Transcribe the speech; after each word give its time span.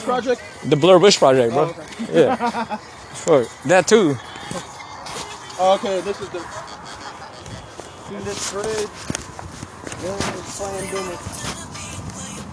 project? 0.00 0.40
The 0.66 0.76
Blair 0.76 0.98
Bush 1.00 1.18
Project, 1.18 1.52
bro. 1.52 1.64
Oh, 1.64 1.70
okay. 1.70 2.20
Yeah. 2.22 2.36
Fuck. 3.26 3.48
That 3.64 3.88
too. 3.88 4.14
Oh, 5.58 5.74
okay, 5.78 6.00
this 6.02 6.20
is 6.20 6.28
the. 6.30 6.38
See 8.08 8.16
this 8.24 8.52
bridge? 8.52 8.88
During 10.00 10.16
this 10.32 10.56
pandemic, 10.56 11.20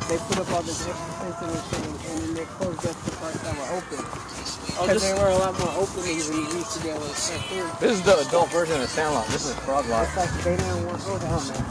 they 0.09 0.17
put 0.27 0.37
up 0.41 0.51
all 0.51 0.63
this 0.63 0.81
extra 0.87 1.05
fencing 1.21 1.49
and 1.53 1.63
shit, 1.69 2.11
and 2.11 2.19
then 2.19 2.33
they 2.33 2.45
closed 2.57 2.85
up 2.85 2.95
the 3.05 3.11
parts 3.15 3.39
that 3.45 3.53
were 3.55 3.69
open. 3.77 4.01
Oh, 4.01 4.81
Because 4.81 5.01
this- 5.01 5.05
they 5.11 5.13
were 5.21 5.29
a 5.29 5.37
lot 5.37 5.53
more 5.59 5.73
open 5.77 6.01
than 6.01 6.17
we 6.17 6.41
used 6.57 6.73
to 6.73 6.79
be 6.83 6.89
able 6.89 7.01
to 7.01 7.15
step 7.15 7.41
through. 7.47 7.69
This 7.79 7.91
is 7.99 8.03
the 8.03 8.17
adult 8.27 8.49
version 8.49 8.81
of 8.81 8.89
Sandlot. 8.89 9.27
This 9.27 9.45
is 9.45 9.53
Frog 9.61 9.85
Lot. 9.87 10.03
It's 10.07 10.17
like 10.17 10.43
they 10.43 10.57
didn't 10.57 10.85
want 10.85 10.99
to 10.99 11.05
go 11.05 11.19
down 11.19 11.39
there. 11.47 11.63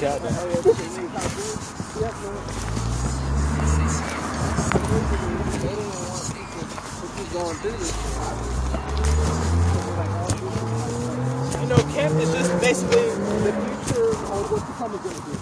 Goddamn. 0.00 0.50
They 4.90 4.96
didn't 4.98 5.86
want 6.10 6.26
people 6.34 6.66
to 6.66 7.06
keep 7.14 7.30
going 7.32 7.56
through 7.62 7.78
this. 7.78 7.94
You 11.60 11.66
know, 11.70 11.78
camp 11.94 12.18
is 12.18 12.32
just 12.34 12.50
basically 12.60 13.06
the 13.46 13.54
future 13.54 14.10
of 14.10 14.50
what 14.50 14.66
Tacoma 14.66 14.94
is 14.98 15.02
going 15.06 15.14
to 15.14 15.22
be. 15.30 15.34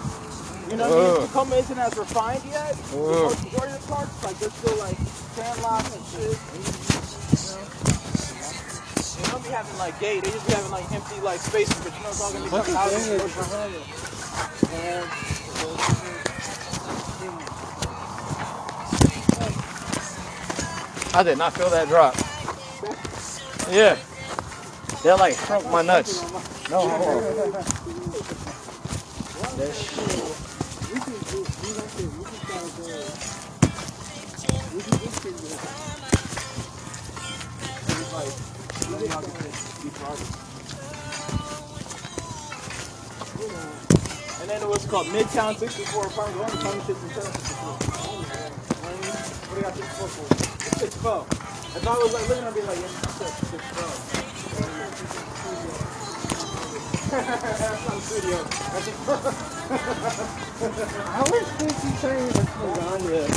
You 0.69 0.77
know 0.77 0.85
what 0.85 0.93
I 0.93 1.01
mean? 1.01 1.17
Ugh. 1.17 1.25
Tacoma 1.29 1.55
isn't 1.55 1.79
as 1.79 1.97
refined 1.97 2.45
yet. 2.45 2.77
The 2.77 2.97
Ugh. 3.01 3.33
most 3.33 3.43
majority 3.43 3.73
of 3.73 3.81
the 3.81 3.87
parts, 3.89 4.13
like, 4.23 4.37
they're 4.37 4.53
still 4.53 4.77
like 4.77 4.97
sandlots 5.33 5.97
and 5.97 6.05
shit. 6.13 6.37
You 6.37 7.41
know? 7.49 7.65
They 9.17 9.25
don't 9.33 9.41
be 9.43 9.49
having 9.49 9.77
like 9.79 9.99
gate, 9.99 10.23
they 10.23 10.29
just 10.29 10.45
be 10.45 10.53
having 10.53 10.69
like 10.69 10.85
empty 10.91 11.19
like 11.21 11.39
spaces, 11.39 11.73
but 11.81 11.89
you 11.97 12.03
know 12.05 12.09
it's 12.09 12.21
all 12.21 12.31
gonna 12.33 12.45
be 12.45 12.51
What 12.51 12.65
coming 12.65 12.77
out 12.77 12.91
the 12.93 13.17
of 13.17 13.33
the 15.89 15.98
I 21.11 21.23
did 21.23 21.37
not 21.37 21.53
feel 21.53 21.69
that 21.71 21.87
drop. 21.87 22.15
Yeah. 23.71 23.97
That 25.03 25.17
like 25.19 25.33
shrunk 25.33 25.65
my 25.71 25.81
nuts. 25.81 26.21
No. 26.69 26.87
That 29.57 29.73
shit. 29.73 30.39
And 44.41 44.49
then 44.49 44.61
it 44.61 44.67
was 44.67 44.85
called 44.85 45.07
Midtown 45.07 45.55
64 45.57 46.09
Park. 46.09 46.35
We're 46.35 46.43
only 46.43 46.57
talking 46.57 46.81
shit 46.85 46.95
from 46.97 47.09
Midtown 47.09 47.23
64. 47.23 47.73
What 49.47 49.53
do 49.53 49.57
you 49.57 49.63
got 49.63 49.75
64 49.75 50.07
for? 50.07 50.48
It's 50.81 50.95
64. 50.95 51.27
If 51.75 51.83
I 51.85 51.91
was 51.91 52.13
like 52.13 52.29
looking, 52.29 52.45
I'd 52.45 52.55
be 52.55 52.61
like, 52.61 52.79
yeah, 52.79 52.87
that's 53.19 53.35
64. 53.51 53.59
That's 57.11 57.83
not 57.83 57.97
a 57.97 57.99
studio. 57.99 58.39
That's 58.47 58.87
a 58.87 58.91
I 61.03 61.27
wish 61.31 61.47
50 61.59 61.99
trains 61.99 62.31
was 62.31 62.47
lasagna. 62.63 63.27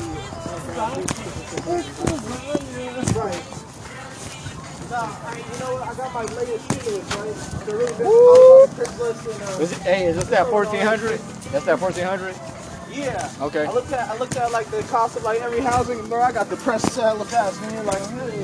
Right. 3.19 3.43
Nah, 4.89 5.11
I, 5.27 5.35
you 5.35 5.59
know 5.59 5.75
what? 5.75 5.83
I 5.83 5.95
got 5.97 6.15
my 6.15 6.23
latest 6.37 6.63
stimulus, 6.71 7.11
right? 7.17 7.35
The 7.67 7.75
really 7.75 8.05
Woo! 8.05 8.67
Craigslist 8.69 9.27
and 9.35 9.43
uh, 9.43 9.59
Was 9.59 9.73
it, 9.73 9.79
hey, 9.79 10.07
is 10.07 10.15
this 10.15 10.27
that 10.27 10.47
1400? 10.49 11.19
That's 11.51 11.65
that 11.65 11.81
1400? 11.81 12.52
Yeah. 12.93 13.31
Okay. 13.41 13.65
I 13.67 13.73
looked 13.73 13.93
at 13.93 14.09
I 14.09 14.19
looked 14.19 14.37
at 14.37 14.53
like 14.53 14.67
the 14.71 14.83
cost 14.85 15.17
of 15.17 15.23
like 15.25 15.41
every 15.41 15.61
housing, 15.61 16.07
bro. 16.09 16.21
I 16.23 16.33
got 16.33 16.51
depressed 16.51 16.95
hella 16.95 17.25
fast, 17.25 17.61
man. 17.63 17.87
Like, 17.87 17.99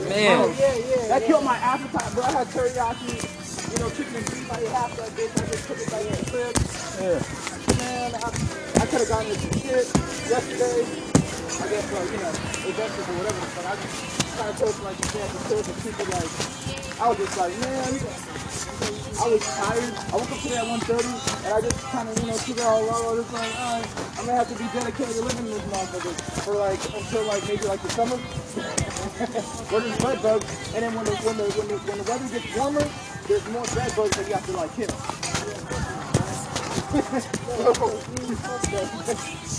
hey, 0.09 0.29
Man. 0.29 0.39
bro, 0.39 0.55
yeah, 0.59 0.75
yeah. 0.77 1.09
That 1.09 1.23
killed 1.27 1.45
my 1.45 1.57
appetite, 1.57 2.15
bro. 2.15 2.23
I 2.25 2.33
had 2.33 2.47
teriyaki, 2.49 3.73
you 3.73 3.79
know, 3.79 3.91
chicken 3.91 4.17
and 4.17 4.25
beef. 4.25 4.51
I 4.53 4.61
ate 4.61 4.69
half 4.69 4.97
that 4.97 5.11
bitch. 5.11 5.33
I 5.37 5.47
just 5.53 5.67
took 5.69 5.79
it 5.79 5.93
like 5.93 6.07
in 6.07 6.13
a 6.15 6.31
crib. 6.31 6.57
Yeah. 7.01 7.77
Man, 7.79 8.15
I, 8.15 8.29
I 8.81 8.87
could 8.87 9.01
have 9.01 9.09
gotten 9.09 9.31
into 9.31 9.59
shit 9.59 9.87
yesterday. 10.29 10.81
I 11.61 11.69
guess 11.69 11.93
like 11.93 12.11
you 12.11 12.19
know, 12.19 12.69
investors 12.69 13.09
or 13.09 13.15
whatever. 13.21 13.47
But 13.55 13.67
I 13.67 13.75
just 13.77 14.18
kind 14.39 14.51
of 14.51 14.59
told 14.59 14.79
like 14.87 14.95
you 15.03 15.11
the 15.19 15.43
kids 15.51 15.67
and 15.67 15.79
people 15.83 16.07
like, 16.15 16.31
I 17.03 17.09
was 17.11 17.19
just 17.19 17.35
like, 17.35 17.51
man. 17.59 17.91
I 19.19 19.27
was 19.27 19.43
tired. 19.43 19.95
I 19.99 20.15
woke 20.15 20.31
up 20.31 20.39
today 20.39 20.63
at 20.63 20.79
1.30 20.79 21.43
and 21.43 21.55
I 21.55 21.61
just 21.61 21.83
kind 21.91 22.09
of, 22.09 22.15
you 22.23 22.31
know, 22.31 22.39
took 22.39 22.55
it 22.55 22.63
all 22.63 22.83
low. 22.87 23.03
I 23.03 23.19
was 23.19 23.27
just 23.27 23.35
like, 23.35 23.51
oh, 23.51 23.67
all 23.67 23.83
right, 23.83 23.91
I'm 24.15 24.27
going 24.31 24.39
to 24.39 24.39
have 24.39 24.47
to 24.47 24.55
be 24.55 24.69
dedicated 24.71 25.15
to 25.19 25.23
living 25.27 25.47
this 25.51 25.63
motherfucker 25.67 26.15
for 26.47 26.55
like, 26.55 26.79
until 26.95 27.27
like 27.27 27.43
maybe 27.51 27.67
like 27.67 27.83
the 27.83 27.91
summer. 27.91 28.15
Where 29.75 29.81
there's 29.83 29.99
bed 29.99 30.23
bugs. 30.23 30.47
And 30.75 30.87
then 30.87 30.95
when 30.95 31.05
the, 31.05 31.17
when 31.27 31.37
the, 31.37 31.51
when 31.59 31.67
the, 31.67 31.79
when 31.83 31.99
the 31.99 32.07
weather 32.07 32.29
gets 32.31 32.47
warmer, 32.55 32.87
there's 33.27 33.47
more 33.51 33.67
bed 33.75 33.91
bugs 33.99 34.15
that 34.15 34.27
you 34.29 34.35
have 34.39 34.47
to 34.47 34.55
like 34.55 34.71
kill. 34.79 35.88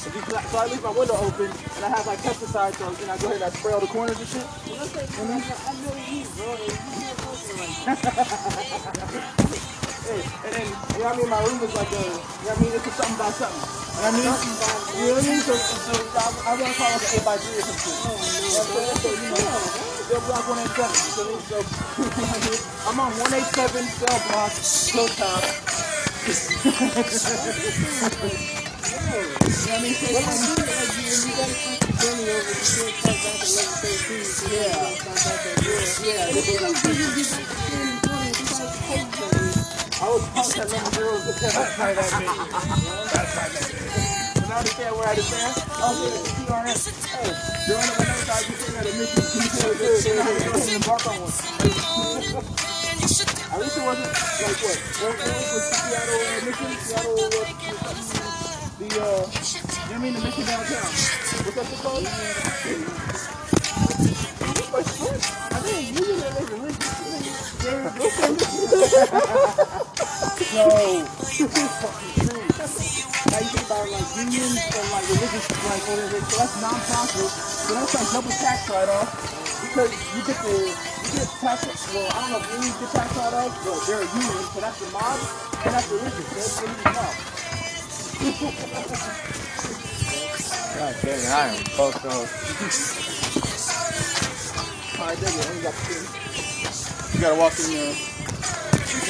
If 0.05 0.15
you- 0.15 0.23
so 0.49 0.57
I 0.59 0.65
leave 0.67 0.83
my 0.83 0.91
window 0.91 1.15
open 1.17 1.51
and 1.75 1.85
I 1.85 1.89
have 1.89 2.05
like 2.07 2.19
pesticides, 2.21 2.75
so 2.77 2.91
you 2.99 3.05
know, 3.07 3.13
I 3.13 3.17
go 3.17 3.27
ahead 3.27 3.41
and 3.41 3.45
I 3.45 3.49
spray 3.51 3.73
all 3.73 3.81
the 3.81 3.87
corners 3.87 4.19
and 4.19 4.27
shit. 4.27 4.47
Mm-hmm. 5.17 5.41
Hey, 10.05 10.23
and 10.43 10.53
then, 10.55 10.67
you 10.67 10.99
know 10.99 11.05
what 11.05 11.15
I 11.15 11.17
mean? 11.17 11.29
My 11.29 11.41
room 11.45 11.61
is 11.63 11.73
like 11.75 11.91
a, 11.93 11.95
you 11.95 12.09
know 12.09 12.21
what 12.49 12.57
I 12.57 12.61
mean? 12.61 12.73
It's 12.73 12.87
a 12.87 12.91
something 12.91 13.17
by 13.17 13.31
something. 13.31 13.61
You 13.61 14.01
know 14.01 14.09
what 14.09 14.15
I 14.15 14.17
mean? 14.17 14.25
You 14.97 15.07
know 15.07 15.15
what 15.15 15.25
I 15.25 15.29
mean? 15.29 15.41
So, 15.45 15.53
so 15.55 15.93
I, 16.17 16.27
I 16.49 16.53
want 16.57 16.73
to 16.73 16.77
call 16.79 16.89
it 16.89 16.93
like 16.97 17.05
an 17.13 17.19
8 17.21 17.25
by 17.25 17.37
3 17.37 17.59
or 17.59 17.63
some 17.63 17.77
shit. 17.77 17.97
Oh, 18.01 18.17
you 18.17 18.53
know 18.57 18.63
what 18.65 18.69
I'm? 18.73 18.97
So, 18.99 19.09
you 19.13 19.29
know, 19.29 19.41
cell 20.09 20.21
block 20.25 20.45
187. 20.49 20.91
So, 21.13 21.23
so 21.45 21.57
I'm 22.89 22.99
on 22.99 23.11
187 23.19 23.85
cell 24.01 24.19
block, 24.29 24.53
you 24.89 24.93
know 24.97 25.03
what 25.03 25.98
I 26.19 26.27
mean? 29.81 29.93
So, 29.95 30.11
it's 30.11 30.75
like, 31.31 31.49
yeah. 34.51 34.75
Yeah. 36.03 36.27
I 40.01 40.07
was 40.09 40.23
pumped 40.29 40.57
at 40.57 40.67
number 40.71 40.91
zero 40.91 41.13
because 41.25 41.55
I 41.55 41.57
tried 41.75 41.95
that 41.95 42.09
bitch. 42.11 42.35
But 44.35 44.47
now 44.49 44.57
understand 44.57 44.95
where 44.95 45.07
I 45.07 45.09
understand? 45.11 45.53
Oh, 45.71 45.95
yeah, 46.03 46.19
it's 46.19 46.31
TRS. 46.39 46.81
Hey, 47.05 47.31
during 47.67 47.87
the 47.87 47.93
whenever 47.99 48.31
I 48.31 48.43
get 48.43 48.57
there 48.59 48.79
at 48.79 48.85
a 48.85 48.91
mission, 48.99 49.23
you 49.35 49.47
can 49.49 49.59
go 49.59 49.87
ahead 50.19 50.55
and 50.55 50.71
embark 50.75 51.03
on 51.07 51.15
one. 51.21 52.78
At 52.99 53.07
least 53.59 53.77
it 53.77 53.83
wasn't 53.83 54.11
like 54.11 54.59
what? 54.59 54.75
It 54.75 55.07
was 55.07 55.55
with 55.55 55.71
Seattle 55.71 56.19
uh, 56.19 56.43
mission? 56.43 56.67
Seattle, 56.83 57.15
uh, 57.15 57.47
the, 58.75 58.87
uh, 58.99 59.23
you 59.89 59.99
mean? 59.99 60.13
The 60.13 60.19
mission 60.19 60.45
downtown. 60.45 60.83
What's 60.83 61.55
that 61.55 61.65
called? 61.79 62.05
I 65.49 65.63
mean, 65.63 65.95
you 65.95 66.03
didn't 66.03 66.35
make 66.35 66.51
a 66.51 66.59
list. 66.59 66.81
No. 70.49 70.67
Fucking 71.79 72.19
true. 72.19 72.43
Now 73.29 73.39
you 73.39 73.47
think 73.47 73.65
about 73.65 73.87
like 73.89 74.09
unions 74.19 74.59
and 74.59 74.87
like 74.91 75.07
religious 75.07 75.47
like 75.49 75.83
whatever, 75.87 76.19
so 76.19 76.35
that's 76.35 76.55
non-profit. 76.61 77.31
So 77.31 77.73
that's 77.75 77.93
like 77.95 78.11
double 78.11 78.31
tax 78.31 78.69
write-off 78.69 79.07
because 79.63 79.91
you 80.15 80.21
get 80.27 80.37
the 80.43 80.98
get 81.19 81.27
tax. 81.41 81.67
Well, 81.93 82.07
I 82.11 82.21
don't 82.21 82.31
know 82.31 82.39
if 82.39 82.47
unions 82.53 82.79
get 82.79 82.89
tax 82.91 83.15
write-off, 83.17 83.51
but 83.65 83.79
they're 83.87 83.99
a 83.99 84.07
union, 84.07 84.43
so 84.55 84.59
that's 84.61 84.79
the 84.79 84.87
mob 84.91 85.19
and 85.65 85.73
that's 85.75 85.91
religious. 85.91 86.27
That's 86.31 86.61
the 86.61 86.67
mob. 86.95 87.15
God 90.79 90.95
damn 91.01 91.19
it, 91.19 91.27
I 91.27 91.47
am 91.47 91.63
fucked 91.75 92.05
up. 92.05 92.27
Alright, 94.99 95.17
there 95.19 95.31
you 95.31 95.37
go. 95.43 95.51
You 95.53 95.61
got 95.63 95.73
the 95.75 95.83
thing. 95.91 96.05
You 97.13 97.19
gotta 97.21 97.35
walk 97.35 97.59
in 97.59 97.65
there. 97.73 97.95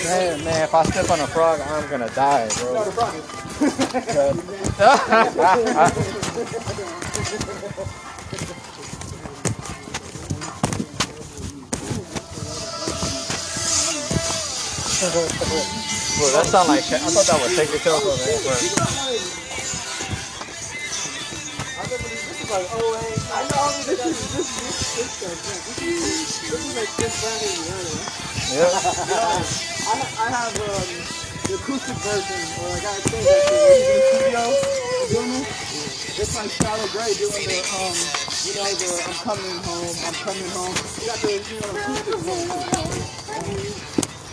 Man, 0.06 0.44
man, 0.44 0.64
if 0.64 0.74
I 0.74 0.84
step 0.84 1.10
on 1.12 1.20
a 1.20 1.28
frog, 1.28 1.62
I'm 1.62 1.90
gonna 1.90 2.10
die, 2.10 2.50
bro. 2.58 2.74
No, 2.74 2.86
the 2.86 2.92
frog 2.92 3.14
is. 3.16 3.26
Bro, 15.00 16.28
that 16.36 16.46
sound 16.48 16.68
like. 16.70 16.84
I 16.92 17.00
thought 17.00 17.28
that 17.28 17.40
was 17.42 17.56
take 17.56 17.72
yourself 17.72 18.04
over 18.04 18.18
there. 18.20 18.40
I 21.78 21.84
remember 21.88 22.10
this, 22.10 22.24
this 22.28 22.40
is 22.44 22.52
like 22.52 22.68
08. 22.68 22.78
I 23.32 23.42
know, 23.48 23.62
I 23.64 23.72
mean, 23.76 23.86
this 23.88 24.02
is, 24.06 24.18
this 24.36 24.48
is, 24.52 24.78
this 24.96 25.12
is, 25.24 25.40
this 25.68 25.80
is, 25.82 26.42
this 26.52 26.62
is 26.66 26.76
like 26.76 26.92
this 26.98 27.14
brand 27.20 27.42
new, 27.44 27.64
Yeah. 28.56 28.68
I, 28.68 29.94
ha- 30.00 30.16
I 30.20 30.28
have 30.32 30.54
um, 30.60 30.90
the 31.48 31.56
acoustic 31.60 31.98
version, 32.04 32.44
or 32.60 32.70
like 32.76 32.86
I 32.86 32.98
say 33.08 33.22
that 33.24 33.42
shit, 33.48 33.60
where 33.64 33.76
he's 33.78 33.90
in 33.90 33.96
the 33.98 34.06
studio 34.12 34.44
doing 35.12 35.34
it. 35.42 35.48
It's 36.20 36.36
like 36.36 36.52
Skylar 36.52 36.90
Grey 36.92 37.14
doing 37.16 37.48
the 37.48 37.60
um 37.80 37.96
You 38.46 38.54
know, 38.56 38.68
the 38.76 38.90
I'm 39.08 39.16
coming 39.24 39.58
home, 39.64 39.96
I'm 40.06 40.16
coming 40.22 40.50
home. 40.52 40.76
You 41.00 41.08
got 41.08 41.20
the, 41.24 41.32
you 41.40 41.58
know, 41.64 41.72
acoustic 41.76 42.20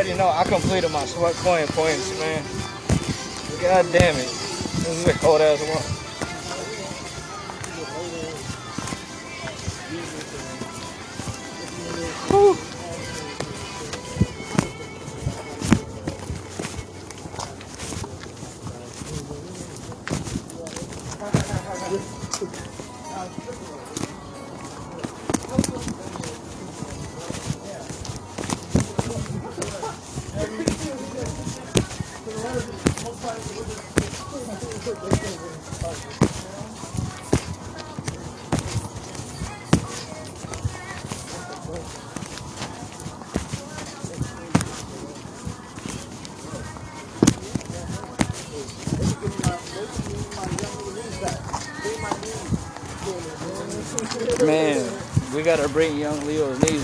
already 0.00 0.16
know 0.16 0.30
I 0.30 0.44
completed 0.44 0.90
my 0.92 1.02
Sweatcoin 1.02 1.66
points, 1.76 2.18
man. 2.18 2.42
God 3.60 3.84
damn 3.92 4.14
it. 4.14 4.24
This 4.24 4.88
is 4.88 5.06
a 5.08 5.12
cold 5.18 5.42
ass 5.42 5.60
one. 5.60 5.99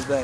Hey, 0.06 0.22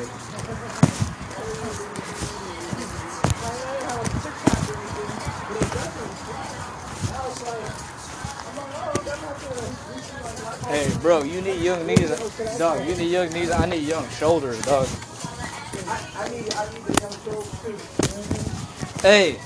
bro, 11.01 11.23
you 11.23 11.41
need 11.41 11.59
young 11.59 11.85
knees, 11.85 12.09
dog. 12.57 12.87
You 12.87 12.95
need 12.95 13.11
young 13.11 13.29
knees. 13.31 13.51
I 13.51 13.65
need 13.65 13.83
young 13.83 14.07
shoulders, 14.07 14.61
dog. 14.61 14.87
Hey, 19.01 19.37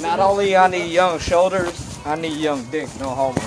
not 0.00 0.20
only 0.20 0.56
I 0.56 0.68
need 0.68 0.92
young 0.92 1.18
shoulders, 1.18 1.98
I 2.06 2.14
need 2.14 2.36
young 2.36 2.62
dick. 2.70 2.88
No 3.00 3.08
homo. 3.08 3.43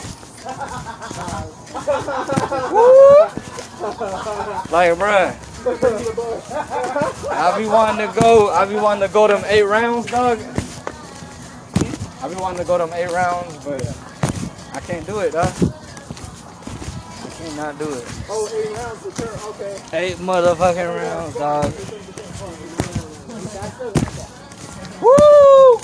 Like, 4.70 4.92
bruh, 4.98 5.34
I 7.32 7.58
be 7.58 7.66
wanting 7.68 8.06
to 8.06 8.14
go. 8.20 8.50
I 8.50 8.66
be 8.66 8.76
wanting 8.76 9.08
to 9.08 9.14
go 9.14 9.26
them 9.28 9.42
eight 9.48 9.64
rounds, 9.64 10.08
dog. 10.08 10.40
I 12.22 12.28
be 12.28 12.36
wanting 12.36 12.60
to 12.60 12.66
go 12.66 12.78
them 12.78 12.92
eight 12.94 13.10
rounds, 13.12 13.56
but 13.64 13.82
I 14.74 14.82
can't 14.82 15.06
do 15.06 15.20
it, 15.20 15.32
dog. 15.32 15.48
I 15.48 17.30
cannot 17.38 17.80
do 17.80 17.94
it. 17.94 18.04
Oh, 18.30 18.50
eight 18.54 18.76
rounds 18.76 19.02
for 19.02 19.12
sure. 19.12 19.50
Okay. 19.52 19.82
Eight 19.94 20.18
motherfucking 20.18 20.96
rounds, 20.96 21.36
dog. 21.36 21.74
Woo! 25.02 25.80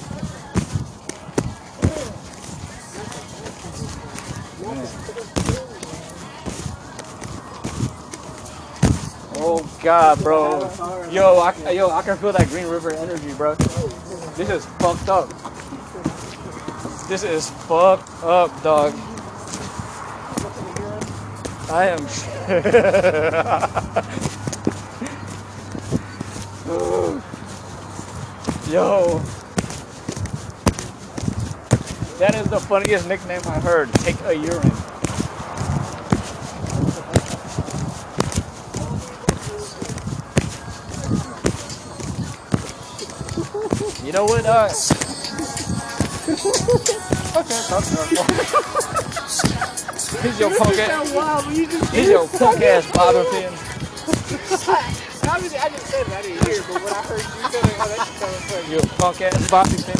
Oh 9.45 9.69
God, 9.83 10.23
bro. 10.23 10.71
Yo, 11.11 11.37
I, 11.39 11.71
yo, 11.71 11.89
I 11.89 12.01
can 12.01 12.17
feel 12.17 12.31
that 12.31 12.47
Green 12.47 12.65
River 12.65 12.93
energy, 12.93 13.33
bro. 13.33 13.55
This 14.35 14.49
is 14.49 14.65
fucked 14.79 15.09
up. 15.09 15.27
This 17.09 17.23
is 17.23 17.49
fucked 17.49 18.09
up, 18.23 18.63
dog. 18.63 18.93
I 21.69 21.87
am. 21.87 21.99
Yo. 28.71 29.19
That 32.17 32.35
is 32.35 32.47
the 32.47 32.61
funniest 32.61 33.09
nickname 33.09 33.41
I 33.45 33.59
heard. 33.59 33.91
Take 33.95 34.15
a 34.21 34.33
urine. 34.33 34.71
You 44.13 44.19
know 44.19 44.25
what? 44.25 44.45
Uh, 44.45 44.67
he's 50.21 50.37
your 50.39 50.55
punk 50.55 50.77
ass. 50.77 51.11
Wow, 51.11 51.41
you 51.49 51.65
He's 51.65 52.09
your 52.09 52.27
punk 52.27 52.61
ass 52.61 52.85
bobbing 52.91 53.25
pin. 53.31 53.51
I, 55.27 55.39
mean, 55.41 55.49
I 55.57 55.67
just 55.67 55.87
said 55.87 56.05
it, 56.05 56.13
I 56.13 56.21
didn't 56.21 56.45
hear 56.45 56.53
it, 56.53 56.61
but 56.67 56.77
when 56.83 56.93
I 56.93 57.01
heard 57.01 57.17
you 57.17 57.25
say 57.49 57.57
it, 57.57 57.73
oh, 57.79 57.87
that 57.89 58.05
shit 58.05 58.17
sounded 58.21 58.45
funny. 58.45 58.69
You 58.71 58.77
punk 58.99 59.19
ass 59.19 59.49
bobby 59.49 59.81
pin. 59.81 59.97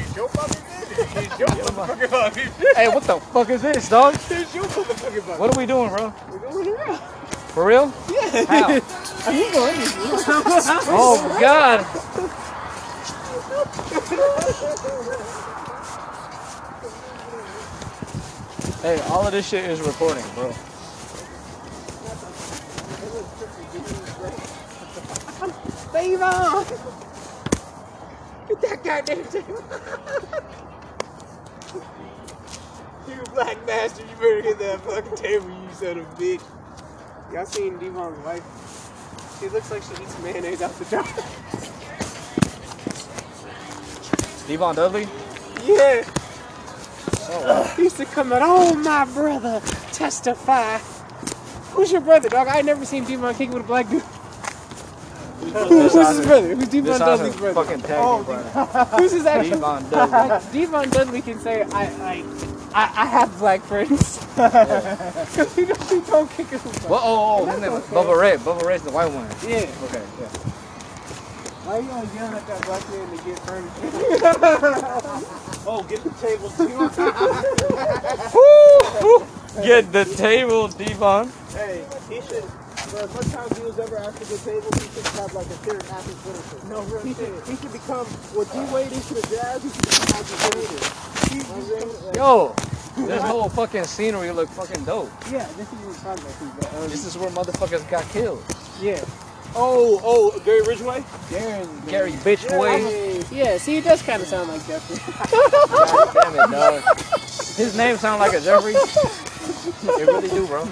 It's 0.00 0.16
your 0.16 0.28
fucking 0.30 0.62
business. 0.88 1.12
It's 1.14 1.38
your 1.38 1.48
motherfucking 1.48 2.34
business. 2.34 2.74
Hey, 2.74 2.88
what 2.88 3.02
the 3.02 3.20
fuck 3.20 3.50
is 3.50 3.60
this, 3.60 3.86
dog? 3.90 4.14
It's 4.14 4.54
your 4.54 4.64
motherfucking 4.64 5.12
business. 5.12 5.38
What 5.38 5.54
are 5.54 5.58
we 5.60 5.66
doing, 5.66 5.90
bro? 5.90 6.10
We're 7.50 7.50
going 7.50 7.50
around. 7.50 7.52
For 7.52 7.66
real? 7.66 7.94
Yeah. 8.10 8.46
How? 8.46 8.68
I 9.26 9.32
ain't 9.32 9.54
going 9.54 9.74
anywhere. 9.74 10.20
Oh 10.88 11.38
God! 11.40 11.86
Hey, 18.82 19.00
all 19.10 19.26
of 19.26 19.32
this 19.32 19.48
shit 19.48 19.68
is 19.70 19.80
recording, 19.80 20.24
bro. 20.34 20.52
On! 26.22 26.64
Get 28.48 28.60
that 28.62 28.84
goddamn 28.84 29.24
table. 29.24 29.56
you 33.08 33.22
black 33.34 33.66
bastard, 33.66 34.06
you 34.08 34.16
better 34.16 34.42
get 34.42 34.60
that 34.60 34.82
fucking 34.82 35.16
table, 35.16 35.50
you 35.50 35.74
son 35.74 35.98
of 35.98 36.06
a 36.06 36.16
bitch. 36.16 36.42
Y'all 37.32 37.46
seen 37.46 37.78
D-Von's 37.78 38.18
wife? 38.24 38.42
She 39.40 39.48
looks 39.48 39.70
like 39.70 39.82
she 39.82 40.02
eats 40.02 40.18
mayonnaise 40.22 40.62
out 40.62 40.72
the 40.78 40.84
jar. 40.86 41.04
D-Von 44.46 44.74
Dudley? 44.74 45.06
yeah. 45.64 46.04
Oh, 47.32 47.72
He 47.76 47.84
used 47.84 47.96
to 47.98 48.04
come 48.06 48.32
out, 48.32 48.40
oh 48.42 48.74
my 48.74 49.04
brother, 49.04 49.60
testify. 49.92 50.78
Who's 51.72 51.92
your 51.92 52.00
brother, 52.00 52.28
dog? 52.28 52.48
I 52.48 52.60
never 52.62 52.84
seen 52.84 53.04
D-Von 53.04 53.34
kick 53.36 53.50
with 53.50 53.62
a 53.62 53.66
black 53.66 53.88
dude. 53.88 54.02
Who's 55.40 55.92
his 55.94 56.26
brother? 56.26 56.54
Who's 56.56 56.68
D-Von 56.68 56.98
Dudley's 56.98 57.36
brother? 57.36 57.64
fucking 57.64 57.82
tag 57.82 57.98
Oh, 58.02 58.24
brother. 58.24 58.84
Who's 58.98 59.12
his 59.12 59.26
actual 59.26 59.54
D-Von 59.56 59.88
Dudley. 59.90 60.18
like, 60.28 60.52
D-Von 60.52 60.90
Dudley 60.90 61.22
can 61.22 61.38
say, 61.38 61.62
I, 61.62 61.84
I, 61.84 62.24
I, 62.72 62.84
I 63.02 63.06
have 63.06 63.38
black 63.38 63.62
friends. 63.62 64.18
Because 64.34 65.54
he, 65.56 65.64
don't, 65.64 65.82
he 65.90 66.00
don't 66.00 66.30
kick 66.30 66.48
his 66.48 66.64
Well, 66.88 67.00
oh, 67.02 67.40
oh, 67.42 67.46
his 67.46 67.60
name 67.60 67.72
is 67.72 67.84
Bubba 67.84 68.16
Ray. 68.18 68.36
Bubba 68.36 68.62
Ray's 68.64 68.82
the 68.82 68.90
white 68.92 69.12
one. 69.12 69.28
Yeah. 69.46 69.66
Okay, 69.84 70.04
yeah. 70.20 70.28
Why 71.64 71.78
you 71.78 71.90
always 71.90 72.14
yelling 72.14 72.34
at 72.34 72.46
that 72.46 72.62
black 72.64 72.88
man 72.90 73.16
to 73.16 73.24
get 73.24 73.38
furniture? 73.40 73.72
oh, 75.66 75.82
get 75.88 76.02
the 76.02 76.10
table 76.20 76.50
too. 76.50 76.90
Get 79.64 79.90
the 79.92 80.04
table, 80.04 80.68
D-Von. 80.68 81.30
hey, 81.50 81.84
he 82.08 82.20
should, 82.22 82.44
for 82.90 82.98
as 83.06 83.14
much 83.14 83.28
time 83.30 83.48
he 83.56 83.62
was 83.62 83.78
ever 83.78 83.96
asked 83.98 84.18
the 84.20 84.38
table, 84.42 84.70
he 84.74 84.86
should 84.90 85.06
have 85.18 85.32
like 85.34 85.46
a 85.46 85.58
third 85.62 85.82
after 85.90 86.12
finisher. 86.26 86.58
No, 86.68 86.82
real 86.90 87.02
he 87.02 87.14
should, 87.14 87.34
he 87.46 87.54
should 87.56 87.72
become, 87.72 88.06
what 88.34 88.50
D 88.52 88.58
Wade 88.74 88.92
is 88.92 89.06
to 89.08 89.14
the 89.14 89.22
Jazz, 89.30 89.62
he 89.62 89.70
should 89.70 89.86
become 89.86 90.10
Michael 90.10 90.38
Jordan. 90.50 90.82
You 91.30 91.38
know 91.38 91.54
what 91.54 91.82
I'm 91.82 91.90
saying? 92.02 92.14
Yo, 92.14 93.06
this 93.06 93.22
whole 93.22 93.48
fucking 93.48 93.84
scenery 93.84 94.30
look 94.32 94.48
fucking 94.50 94.84
dope. 94.84 95.10
Yeah, 95.30 95.46
this 95.56 95.70
is 95.70 95.78
what 95.86 95.96
I'm 96.10 96.18
talking 96.18 96.24
about. 96.26 96.38
too, 96.38 96.50
but, 96.58 96.74
um, 96.82 96.88
This 96.90 97.04
is 97.06 97.16
where 97.16 97.30
motherfuckers 97.30 97.88
got 97.90 98.04
killed. 98.10 98.42
yeah. 98.80 99.04
Oh, 99.54 100.00
oh, 100.04 100.38
Gary 100.44 100.62
Ridgway? 100.62 101.00
Darren. 101.28 101.88
Gary 101.88 102.12
bitch 102.12 102.46
way. 102.58 103.22
Yeah, 103.30 103.58
see, 103.58 103.78
it 103.78 103.84
does 103.84 104.02
kind 104.02 104.22
of 104.22 104.28
sound 104.28 104.48
like 104.48 104.64
Jeffrey. 104.66 104.96
God 105.30 106.14
damn 106.22 106.34
it, 106.34 106.50
dog. 106.52 106.82
His 107.56 107.76
name 107.76 107.96
sound 107.96 108.20
like 108.20 108.32
a 108.32 108.40
Jeffrey. 108.40 108.74
It 108.74 110.06
really 110.06 110.28
do, 110.28 110.46
bro. 110.46 110.64
Yeah, 110.64 110.70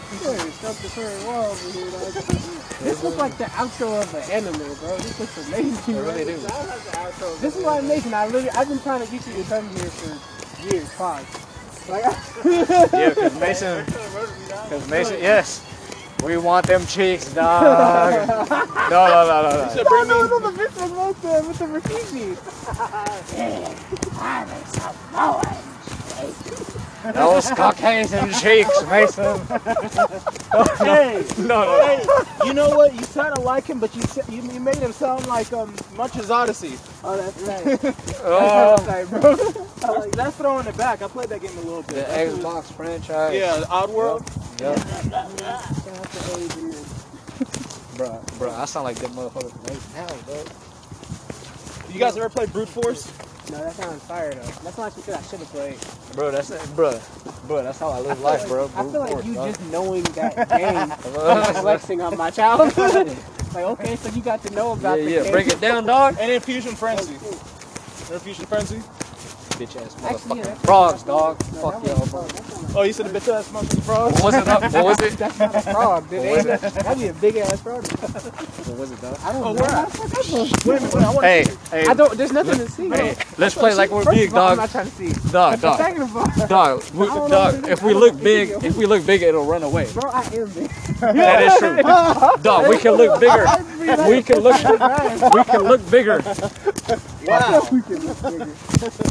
stuff 0.51 0.81
the 0.83 0.89
furry 0.89 1.27
wall 1.27 1.51
over 1.51 1.71
here. 1.71 1.91
Dog. 1.91 2.59
This 2.81 3.03
looks 3.03 3.17
like 3.17 3.37
the 3.37 3.45
outro 3.45 4.01
of 4.01 4.15
an 4.15 4.31
anime, 4.31 4.75
bro. 4.79 4.97
This 4.99 5.19
looks 5.19 5.49
amazing. 5.49 5.97
It 5.97 6.01
really 6.01 6.25
bro. 6.25 6.35
do. 6.35 7.37
This 7.41 7.57
is 7.57 7.65
why 7.65 7.79
I'm 7.79 7.89
making. 7.89 8.15
I 8.15 8.27
literally, 8.27 8.51
I've 8.51 8.69
been 8.69 8.81
trying 8.81 9.05
to 9.05 9.11
get 9.11 9.27
you 9.27 9.43
to 9.43 9.49
come 9.49 9.69
here 9.71 9.91
for 9.91 10.65
years. 10.69 10.89
Pause. 10.95 11.27
Like, 11.89 12.05
Yeah, 12.45 13.15
cause 13.15 13.41
Mason, 13.41 13.85
cause 13.87 14.89
Mason, 14.89 15.19
yes, 15.21 15.65
we 16.25 16.37
want 16.37 16.67
them 16.67 16.85
cheeks, 16.87 17.33
dog. 17.33 18.29
No, 18.89 19.07
no, 19.07 19.27
no, 19.27 19.43
no, 19.43 19.51
no. 19.53 19.83
no, 19.83 20.03
no, 20.05 20.27
no, 20.27 20.51
the 20.51 20.63
bitch 20.63 20.75
was 20.81 20.91
with 21.09 21.21
the, 21.23 21.33
with 21.47 21.59
the 21.59 21.67
refugees. 21.67 22.39
Those 27.15 27.49
Caucasian 27.51 28.33
cheeks, 28.35 28.83
Mason. 28.91 29.39
Hey, 30.79 31.25
No, 31.39 31.65
no, 31.65 31.87
hey, 31.87 32.05
you 32.47 32.55
know 32.55 32.71
what? 32.71 32.93
You 32.95 33.07
kind 33.07 33.37
of 33.37 33.45
like 33.45 33.65
him, 33.67 33.79
but 33.79 33.95
you, 33.95 34.03
you 34.29 34.43
you 34.53 34.61
made 34.61 34.77
him 34.77 34.93
sound 34.93 35.27
like 35.27 35.53
um 35.53 35.75
Munch's 35.97 36.29
Oddysee. 36.29 36.79
Oh, 37.05 37.17
that's 37.17 37.43
right. 37.43 37.95
Oh, 38.25 38.77
That's 38.77 38.87
right, 39.11 39.21
bro. 39.23 39.37
That's, 39.37 40.17
that's 40.17 40.37
throwing 40.37 40.67
it 40.67 40.77
back. 40.77 41.03
I 41.03 41.09
played 41.09 41.29
that 41.31 41.41
game 41.41 41.57
a 41.57 41.61
little 41.61 41.83
the 41.83 41.95
bit. 41.95 42.09
That's 42.09 42.35
what- 42.35 42.65
Xbox 42.65 42.73
franchise. 42.73 43.35
Yeah, 43.35 43.61
Oddworld. 43.69 44.27
Yep. 44.61 44.77
That's 44.77 46.15
the 46.15 46.39
age 46.39 46.53
and 46.57 46.73
then- 46.73 46.85
Bruh, 47.97 48.25
bruh, 48.39 48.55
I 48.59 48.65
sound 48.65 48.85
like 48.85 48.97
that 48.99 49.11
motherfucker 49.11 49.51
from 49.51 49.63
Mason 49.63 49.95
House, 49.95 50.23
bro. 50.23 50.45
You 51.93 51.99
guys 51.99 52.17
ever 52.17 52.29
played 52.29 52.53
Brute 52.53 52.69
Force? 52.69 53.11
No, 53.51 53.59
that 53.59 53.73
sounds 53.73 54.03
fire 54.05 54.33
though. 54.35 54.41
That's 54.63 54.77
not 54.77 54.93
something 54.93 55.15
I 55.15 55.23
should 55.23 55.39
have 55.39 55.49
played. 55.49 55.77
Bro, 56.15 56.33
that's 56.33 56.51
it, 56.51 56.61
bro. 56.77 56.93
Bruh, 57.49 57.63
that's 57.63 57.79
how 57.79 57.89
I 57.89 58.01
live 58.01 58.21
life, 58.21 58.47
bro. 58.47 58.67
I 58.77 58.83
feel 58.83 59.01
like 59.01 59.13
Brute 59.13 59.25
you 59.25 59.35
force, 59.35 59.57
just 59.57 59.71
knowing 59.73 60.03
that 60.03 60.49
game 60.51 60.89
dog. 61.15 61.51
is 61.51 61.59
flexing 61.61 62.01
on 62.03 62.17
my 62.19 62.31
childhood. 62.31 63.07
like, 63.55 63.65
okay, 63.65 63.97
so 63.97 64.11
you 64.15 64.21
got 64.21 64.43
to 64.43 64.53
know 64.53 64.75
Yeah, 64.75 64.81
about 64.81 64.97
the 64.99 65.11
yeah, 65.11 65.23
game. 65.23 65.33
break 65.33 65.47
it 65.49 65.61
down, 65.63 65.87
dog. 65.87 66.17
And 66.21 66.31
Infusion 66.31 66.75
Frenzy. 66.75 67.17
Oh, 67.23 68.15
Infusion 68.15 68.45
Frenzy? 68.47 68.77
Bitch 69.57 69.77
ass 69.83 69.97
Actually, 70.05 70.05
yeah, 70.05 70.15
motherfucking 70.19 70.43
that's- 70.45 70.61
frogs, 70.65 71.03
dog. 71.05 71.41
No, 71.55 71.61
Fuck 71.71 71.83
that 71.83 71.89
y'all, 71.89 72.01
was- 72.01 72.11
bro. 72.11 72.58
That's 72.69 72.75
not 72.75 72.81
Oh, 72.81 72.83
you 72.83 72.93
said 72.93 73.07
the 73.07 73.19
bitch 73.19 73.29
ass 73.35 73.53
monkey 73.53 73.81
frog? 73.81 74.13
What 74.15 74.25
was 74.25 74.35
it? 74.35 74.49
Up? 74.49 74.63
What 74.73 74.85
was 74.85 75.01
it? 75.01 75.19
That's 75.19 75.39
not 75.39 75.55
a 75.55 75.61
frog, 75.63 76.11
dude. 76.11 76.21
Ain't 76.25 76.47
that- 76.47 76.61
That'd 76.61 76.99
be 76.99 77.09
a 77.09 77.13
big 77.15 77.37
ass 77.37 77.61
frog. 77.61 77.85
What 77.87 78.79
was 78.79 78.93
it, 78.93 79.01
dog? 79.01 79.19
I 79.23 79.33
don't 79.33 79.43
Oh, 79.45 79.53
know. 79.53 79.61
where 79.61 79.71
How 79.71 79.83
at? 79.83 79.91
the 79.93 79.99
fuck 79.99 80.13
I 80.15 80.43
Wait 80.43 80.79
a 80.79 80.81
minute, 80.81 80.95
wait, 80.95 81.05
I 81.05 81.11
want 81.15 81.27
Hey, 81.27 81.45
to 81.45 81.57
hey, 81.71 81.87
I 81.87 81.95
don't. 81.95 82.17
There's 82.17 82.33
nothing 82.33 82.59
to 82.59 82.71
see. 82.71 82.89
hey, 82.91 83.17
let's 83.39 83.55
play 83.55 83.75
like 83.75 83.91
we're 83.91 84.05
First 84.05 84.17
big, 84.17 84.29
of 84.29 84.35
all, 84.37 84.49
I'm 84.49 84.57
dog. 84.57 84.59
not 84.59 84.71
trying 84.71 84.87
to 84.87 84.93
see. 84.93 85.31
Dog, 85.31 85.61
dog, 85.61 85.79
Second 85.79 86.03
of 86.03 86.17
all, 86.17 86.47
dog, 86.47 86.85
we, 86.95 87.09
I 87.09 87.15
don't 87.15 87.31
know 87.31 87.53
dog. 87.53 87.69
If 87.69 87.83
we 87.83 87.95
look 87.95 88.23
big, 88.23 88.51
if 88.63 88.77
we 88.77 88.87
look 88.87 89.05
big, 89.07 89.23
it'll 89.23 89.45
run 89.47 89.63
away. 89.63 89.91
bro, 89.93 90.11
I 90.11 90.23
am 90.25 90.51
big. 90.51 90.71
That 91.01 91.43
is 91.43 91.59
true. 91.59 91.83
Dog, 92.43 92.69
we 92.69 92.79
can 92.79 92.93
look 92.95 93.21
bigger. 93.21 93.47
We 94.09 94.23
can 94.23 94.41
look. 94.41 94.57
We 95.35 95.45
can 95.45 95.63
look 95.63 95.91
bigger. 95.91 96.23
Wow. 97.25 97.69
we 97.71 97.83
can 97.83 98.07
look 98.07 98.23
bigger. 98.23 98.49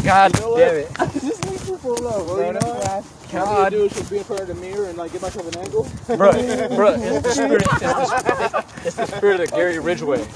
God 0.03 0.31
damn 0.33 0.75
it. 0.75 0.91
Just 1.21 1.45
leave 1.45 1.65
people 1.65 1.93
alone, 1.99 2.25
bro. 2.27 2.47
You 2.47 2.53
That's 2.53 2.65
know 2.65 3.03
why. 3.31 3.41
All 3.41 3.53
you 3.55 3.67
do 3.67 3.85
is 3.85 3.93
just 3.93 4.09
be 4.09 4.17
in 4.19 4.25
front 4.25 4.41
of 4.43 4.47
the 4.49 4.55
mirror 4.55 4.87
and 4.87 4.97
like 4.97 5.13
get 5.13 5.21
myself 5.21 5.47
an 5.47 5.57
angle. 5.57 5.87
Bro, 6.15 6.31
bro, 6.75 6.95
it's 7.01 7.19
the 7.19 7.31
spirit. 7.31 7.69
It's 7.79 8.51
the, 8.53 8.65
it's 8.85 8.97
the 8.97 9.07
spirit 9.07 9.41
of 9.41 9.53
Gary 9.53 9.79
Ridgway. 9.79 10.27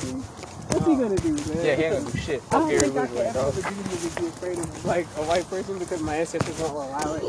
What's 0.69 0.85
he 0.85 0.95
gonna 0.97 1.19
do, 1.19 1.41
man? 1.45 1.65
Yeah, 1.65 1.75
he 1.75 1.83
ain't 1.83 1.93
gonna 1.95 2.11
do 2.11 2.17
shit. 2.17 2.43
I 2.51 2.51
Fuck 2.51 2.59
don't 2.59 2.69
Gary 2.69 2.79
think 2.79 2.97
I 2.97 3.07
Ridgway, 3.07 3.23
can 3.23 3.33
dog. 3.33 3.55
be 4.19 4.27
afraid 4.27 4.59
of 4.59 4.85
like 4.85 5.07
a 5.17 5.23
white 5.23 5.49
person 5.49 5.79
because 5.79 6.01
my 6.01 6.15
ancestors 6.17 6.57
won't 6.57 6.73
allow 6.73 7.15
it. 7.15 7.25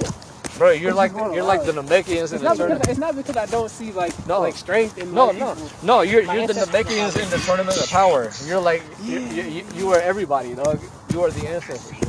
Bro, 0.59 0.73
you're 0.73 0.95
like 0.95 1.13
you're 1.31 1.45
like 1.45 1.65
the 1.65 1.73
Namekians 1.73 2.35
in 2.35 2.35
It's 2.35 2.43
the 2.43 2.51
not 2.51 2.59
because 2.59 2.81
tournament. 2.81 2.89
it's 2.89 2.99
not 2.99 3.17
because 3.17 3.37
I 3.37 3.47
don't 3.47 3.71
see 3.71 3.93
like 3.93 4.15
No. 4.27 4.41
like 4.41 4.57
strength 4.57 4.99
in 4.99 5.13
No, 5.13 5.27
my 5.27 5.33
no, 5.33 5.57
people. 5.57 5.73
no. 5.83 6.03
You're 6.03 6.23
you're 6.23 6.45
the 6.45 6.55
ancestors 6.55 6.55
Namekians 6.55 7.17
in 7.23 7.31
the 7.31 7.39
tournament 7.39 7.79
of 7.79 7.89
power. 7.91 8.37
You're 8.47 8.61
like 8.61 8.85
you 9.01 9.21
you, 9.21 9.43
you, 9.45 9.65
you 9.75 9.91
are 9.93 10.01
everybody, 10.01 10.55
dog. 10.55 10.81
You 11.13 11.23
are 11.23 11.33
the 11.33 11.47
ancestors, 11.49 12.03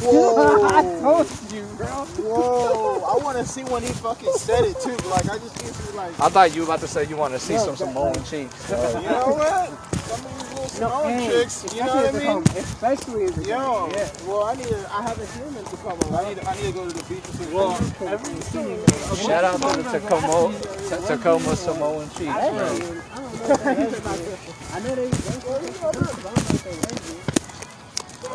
bro. 0.00 0.34
bro. 0.34 0.64
I 0.68 0.82
told 1.00 1.52
you, 1.52 1.62
bro. 1.76 1.86
Whoa. 1.86 3.02
I 3.04 3.22
want 3.24 3.38
to 3.38 3.44
see 3.46 3.64
when 3.64 3.82
he 3.82 3.88
fucking 3.92 4.32
said 4.34 4.64
it 4.64 4.78
too. 4.80 4.96
Like, 5.08 5.28
I 5.28 5.38
just 5.38 5.62
need 5.62 5.72
to 5.74 5.96
like, 5.96 6.18
I 6.20 6.28
thought 6.28 6.54
you 6.54 6.62
were 6.62 6.66
about 6.68 6.80
to 6.80 6.88
say 6.88 7.04
you 7.06 7.16
want 7.16 7.34
to 7.34 7.40
see 7.40 7.54
No, 7.54 7.74
some 7.74 7.74
that- 7.74 7.78
Samoan 7.78 8.14
cheeks. 8.24 8.70
you 8.70 8.76
know 9.08 9.34
what? 9.34 9.70
Some 10.08 10.24
of 10.24 10.32
these 10.38 10.48
little 10.48 10.68
Samoan 10.68 11.10
hey, 11.18 11.26
chicks. 11.30 11.74
You 11.74 11.84
know 11.84 11.94
what 11.96 12.14
I 12.14 12.18
mean? 12.18 12.42
at 12.42 12.56
Especially 12.56 13.24
in 13.24 13.32
the 13.34 13.44
Yo, 13.44 13.90
yeah. 13.92 14.08
well, 14.26 14.44
I 14.44 14.54
need 14.54 14.68
to, 14.68 14.78
I 14.94 15.02
have 15.02 15.18
a 15.20 15.26
human 15.38 15.64
to 15.64 15.76
come 15.76 15.98
over. 16.04 16.16
I 16.16 16.28
need, 16.28 16.38
I 16.44 16.54
need 16.56 16.66
to 16.66 16.72
go 16.72 16.88
to 16.88 16.94
the 16.96 17.04
beach 17.04 17.24
and 17.24 17.34
see. 17.34 17.54
Well, 17.54 17.72
every 18.08 18.40
scene. 18.40 18.80
Shout 19.26 19.44
out 19.44 19.60
to 19.60 19.82
the 19.82 19.90
Tacoma, 19.90 20.54
Ta- 20.88 21.06
Tacoma 21.06 21.56
Samoan 21.56 22.08
Chiefs, 22.10 22.28
I 22.28 22.50
bro. 22.50 22.58
don't 22.58 22.76
even- 22.82 23.02
I 24.70 24.80
know 24.80 24.94
they 24.94 25.10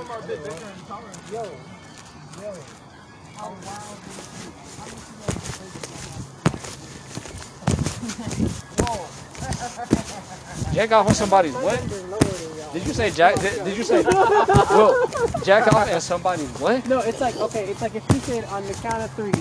them 0.04 0.12
are 0.12 0.20
a 0.20 0.28
bit 0.28 0.44
bigger 0.44 0.56
and 0.56 0.88
taller. 0.88 1.10
Yo, 1.32 1.44
yo, 2.42 2.54
how 3.36 3.50
wild 3.50 3.98
Jack 10.74 10.92
off 10.92 11.08
on 11.08 11.14
somebody's 11.14 11.54
what? 11.54 11.80
Did 12.74 12.88
you 12.88 12.94
say 12.94 13.12
Jack? 13.12 13.40
Did, 13.40 13.64
did 13.64 13.78
you 13.78 13.84
say? 13.84 14.04
Well, 14.04 15.08
Jack 15.44 15.72
off 15.74 15.88
and 15.88 16.02
somebody's 16.02 16.50
what? 16.60 16.88
No, 16.88 17.00
it's 17.00 17.22
like 17.22 17.38
okay, 17.38 17.66
it's 17.70 17.82
like 17.82 17.96
if 17.96 18.04
you 18.12 18.20
said 18.20 18.46
on 18.46 18.66
the 18.66 18.74
count 18.74 19.04
of 19.04 19.12
three, 19.12 19.32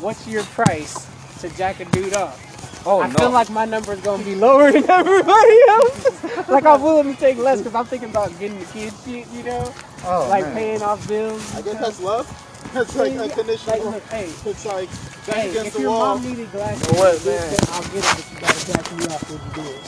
what's 0.00 0.28
your 0.28 0.42
price 0.44 1.06
to 1.40 1.48
jack 1.56 1.80
a 1.80 1.86
dude 1.86 2.14
up? 2.14 2.38
Oh 2.86 3.00
I 3.00 3.04
no. 3.04 3.08
feel 3.08 3.30
like 3.30 3.50
my 3.50 3.66
number 3.66 3.92
is 3.94 4.00
gonna 4.00 4.24
be 4.24 4.36
lower 4.36 4.72
than 4.72 4.84
everybody 4.90 5.58
else. 5.68 6.48
like 6.48 6.66
I'm 6.66 6.82
willing 6.82 7.14
to 7.14 7.20
take 7.20 7.38
less 7.38 7.60
because 7.60 7.74
I'm 7.74 7.86
thinking 7.86 8.10
about 8.10 8.38
getting 8.38 8.58
the 8.58 8.66
kids 8.66 9.02
shit, 9.04 9.26
you 9.28 9.44
know, 9.44 9.74
oh, 10.04 10.26
like 10.28 10.40
man. 10.40 10.52
paying 10.52 10.82
off 10.82 11.06
bills. 11.08 11.54
I 11.54 11.62
guess 11.62 11.78
that's 11.78 12.00
love. 12.00 12.28
That's 12.74 12.96
like 12.96 13.14
Yeah, 13.14 13.18
unconditional. 13.18 13.76
Like, 13.76 13.84
look, 13.94 14.02
hey, 14.10 14.34
It's 14.46 14.64
like 14.64 14.88
back 15.26 15.36
hey, 15.36 15.44
against 15.44 15.68
if 15.68 15.74
the 15.74 15.80
your 15.80 15.90
wall. 15.90 15.92
mom 15.92 16.22
needed 16.24 16.50
glasses, 16.52 16.88
What, 16.98 17.24
man? 17.24 17.50
then 17.50 17.58
I'll 17.68 17.84
get 17.84 18.04
it, 18.04 18.16
but 18.16 18.30
you 18.30 18.36
gotta 18.38 18.66
jack 18.66 18.92
me 18.92 19.08
up 19.08 19.30
when 19.30 19.40
you 19.44 19.50
do 19.52 19.74
it. 19.74 19.84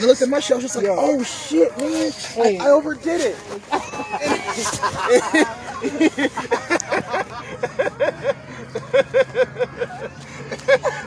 I 0.00 0.04
looked 0.04 0.22
at 0.22 0.28
my 0.28 0.40
shit. 0.40 0.52
I 0.52 0.54
was 0.56 0.64
just 0.64 0.76
like, 0.76 0.84
Yo. 0.86 0.94
oh 0.96 1.22
shit, 1.24 1.76
man. 1.78 2.12
Hey. 2.34 2.58
I, 2.60 2.66
I 2.66 2.70
overdid 2.70 3.20
it. 3.22 3.38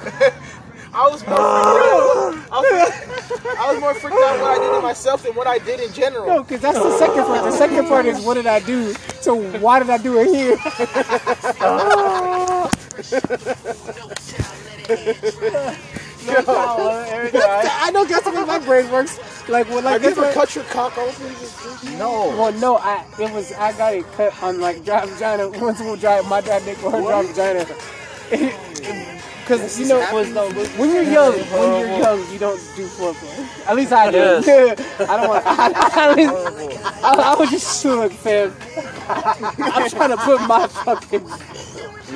I 1.01 1.08
was 1.08 1.25
more 1.25 1.36
freaked 1.36 1.81
out. 1.88 2.51
I 2.51 2.60
was, 2.60 3.58
I 3.58 3.72
was 3.72 3.79
more 3.81 3.93
freaked 3.96 4.17
out 4.17 4.39
what 4.39 4.51
I 4.51 4.60
did 4.60 4.75
to 4.75 4.81
myself 4.81 5.24
than 5.24 5.34
what 5.34 5.48
I 5.48 5.58
did 5.58 5.79
in 5.79 5.91
general. 5.93 6.27
No, 6.27 6.43
because 6.43 6.62
that's 6.62 6.77
the 6.77 6.96
second 7.00 7.24
part. 7.24 7.43
The 7.43 7.51
second 7.58 7.88
part 7.88 8.05
is 8.05 8.24
what 8.24 8.36
did 8.36 8.46
I 8.46 8.60
do? 8.60 8.93
So 9.20 9.41
why 9.60 9.79
did 9.79 9.89
I 9.89 9.98
do 9.98 10.20
it 10.20 10.27
here? 10.27 10.58
no 16.27 16.43
power 16.43 17.05
every 17.10 17.31
time. 17.31 17.65
I 17.65 17.89
know 17.91 18.05
that's 18.05 18.25
the 18.25 18.31
way 18.31 18.46
my 18.46 18.60
brain 18.60 18.91
works. 18.91 19.17
Like, 19.50 19.70
well, 19.70 19.81
like 19.81 19.93
Have 19.93 20.03
you 20.03 20.10
ever 20.10 20.22
what- 20.22 20.34
cut 20.36 20.55
your 20.55 20.65
cock 20.65 20.96
open? 21.00 21.34
No. 21.98 22.27
Well, 22.38 22.53
no, 22.53 22.77
I 22.77 23.03
it 23.20 23.31
was 23.34 23.51
I 23.53 23.75
got 23.75 23.96
it 23.96 24.05
cut 24.13 24.39
on 24.43 24.60
like 24.62 24.86
dry 24.86 25.03
vagina. 25.08 25.50
Once 25.60 25.79
we'll 25.79 25.96
drive 25.96 26.27
my 26.27 26.41
dad 26.41 26.63
dick 26.63 26.84
or 26.84 26.91
her 26.91 27.01
dry 27.01 27.24
vagina. 27.25 27.65
Because 29.51 29.77
you 29.77 29.88
know 29.88 30.00
when 30.77 30.93
you're 30.93 31.03
young, 31.03 31.34
when 31.34 31.79
you're 31.81 31.98
young, 32.00 32.31
you 32.31 32.39
don't 32.39 32.58
do 32.77 32.86
foreplay. 32.88 33.67
At 33.67 33.75
least 33.75 33.91
I 33.91 34.10
do. 34.10 34.17
I 34.48 35.17
don't 35.17 35.27
want. 35.27 35.46
I, 35.46 36.10
at 36.10 36.15
least 36.15 36.86
I, 37.03 37.13
I 37.13 37.36
was 37.38 37.50
just 37.50 37.84
look, 37.86 38.13
fam. 38.13 38.55
I'm 39.10 39.89
trying 39.89 40.12
to 40.12 40.17
put 40.17 40.39
my 40.48 40.67
fucking 40.67 41.27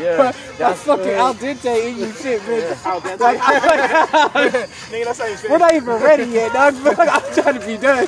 Yeah. 0.02 0.32
That's 0.58 0.82
fucking 0.84 1.10
al 1.10 1.34
dente 1.34 1.90
in 1.90 1.98
your 1.98 2.14
shit, 2.14 2.40
bitch. 2.44 3.04
There. 3.04 3.18
Like, 3.18 3.40
I'm 3.44 4.34
like, 4.34 4.54
Nigga, 4.54 5.04
that's 5.04 5.20
how 5.20 5.26
you 5.26 5.50
we're 5.50 5.58
not 5.58 5.74
even 5.74 6.02
ready 6.02 6.24
yet, 6.24 6.54
dog. 6.54 6.74
I'm 6.86 7.34
trying 7.34 7.60
to 7.60 7.66
be 7.68 7.76
done. 7.76 8.08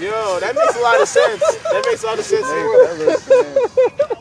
Yo, 0.00 0.38
that 0.40 0.54
makes 0.54 0.76
a 0.76 0.80
lot 0.80 1.00
of 1.00 1.08
sense. 1.08 1.40
That 1.62 1.82
makes 1.86 2.02
a 2.02 2.06
lot 2.06 2.18
of 2.18 2.24
sense. 2.24 2.46
That. 2.46 4.16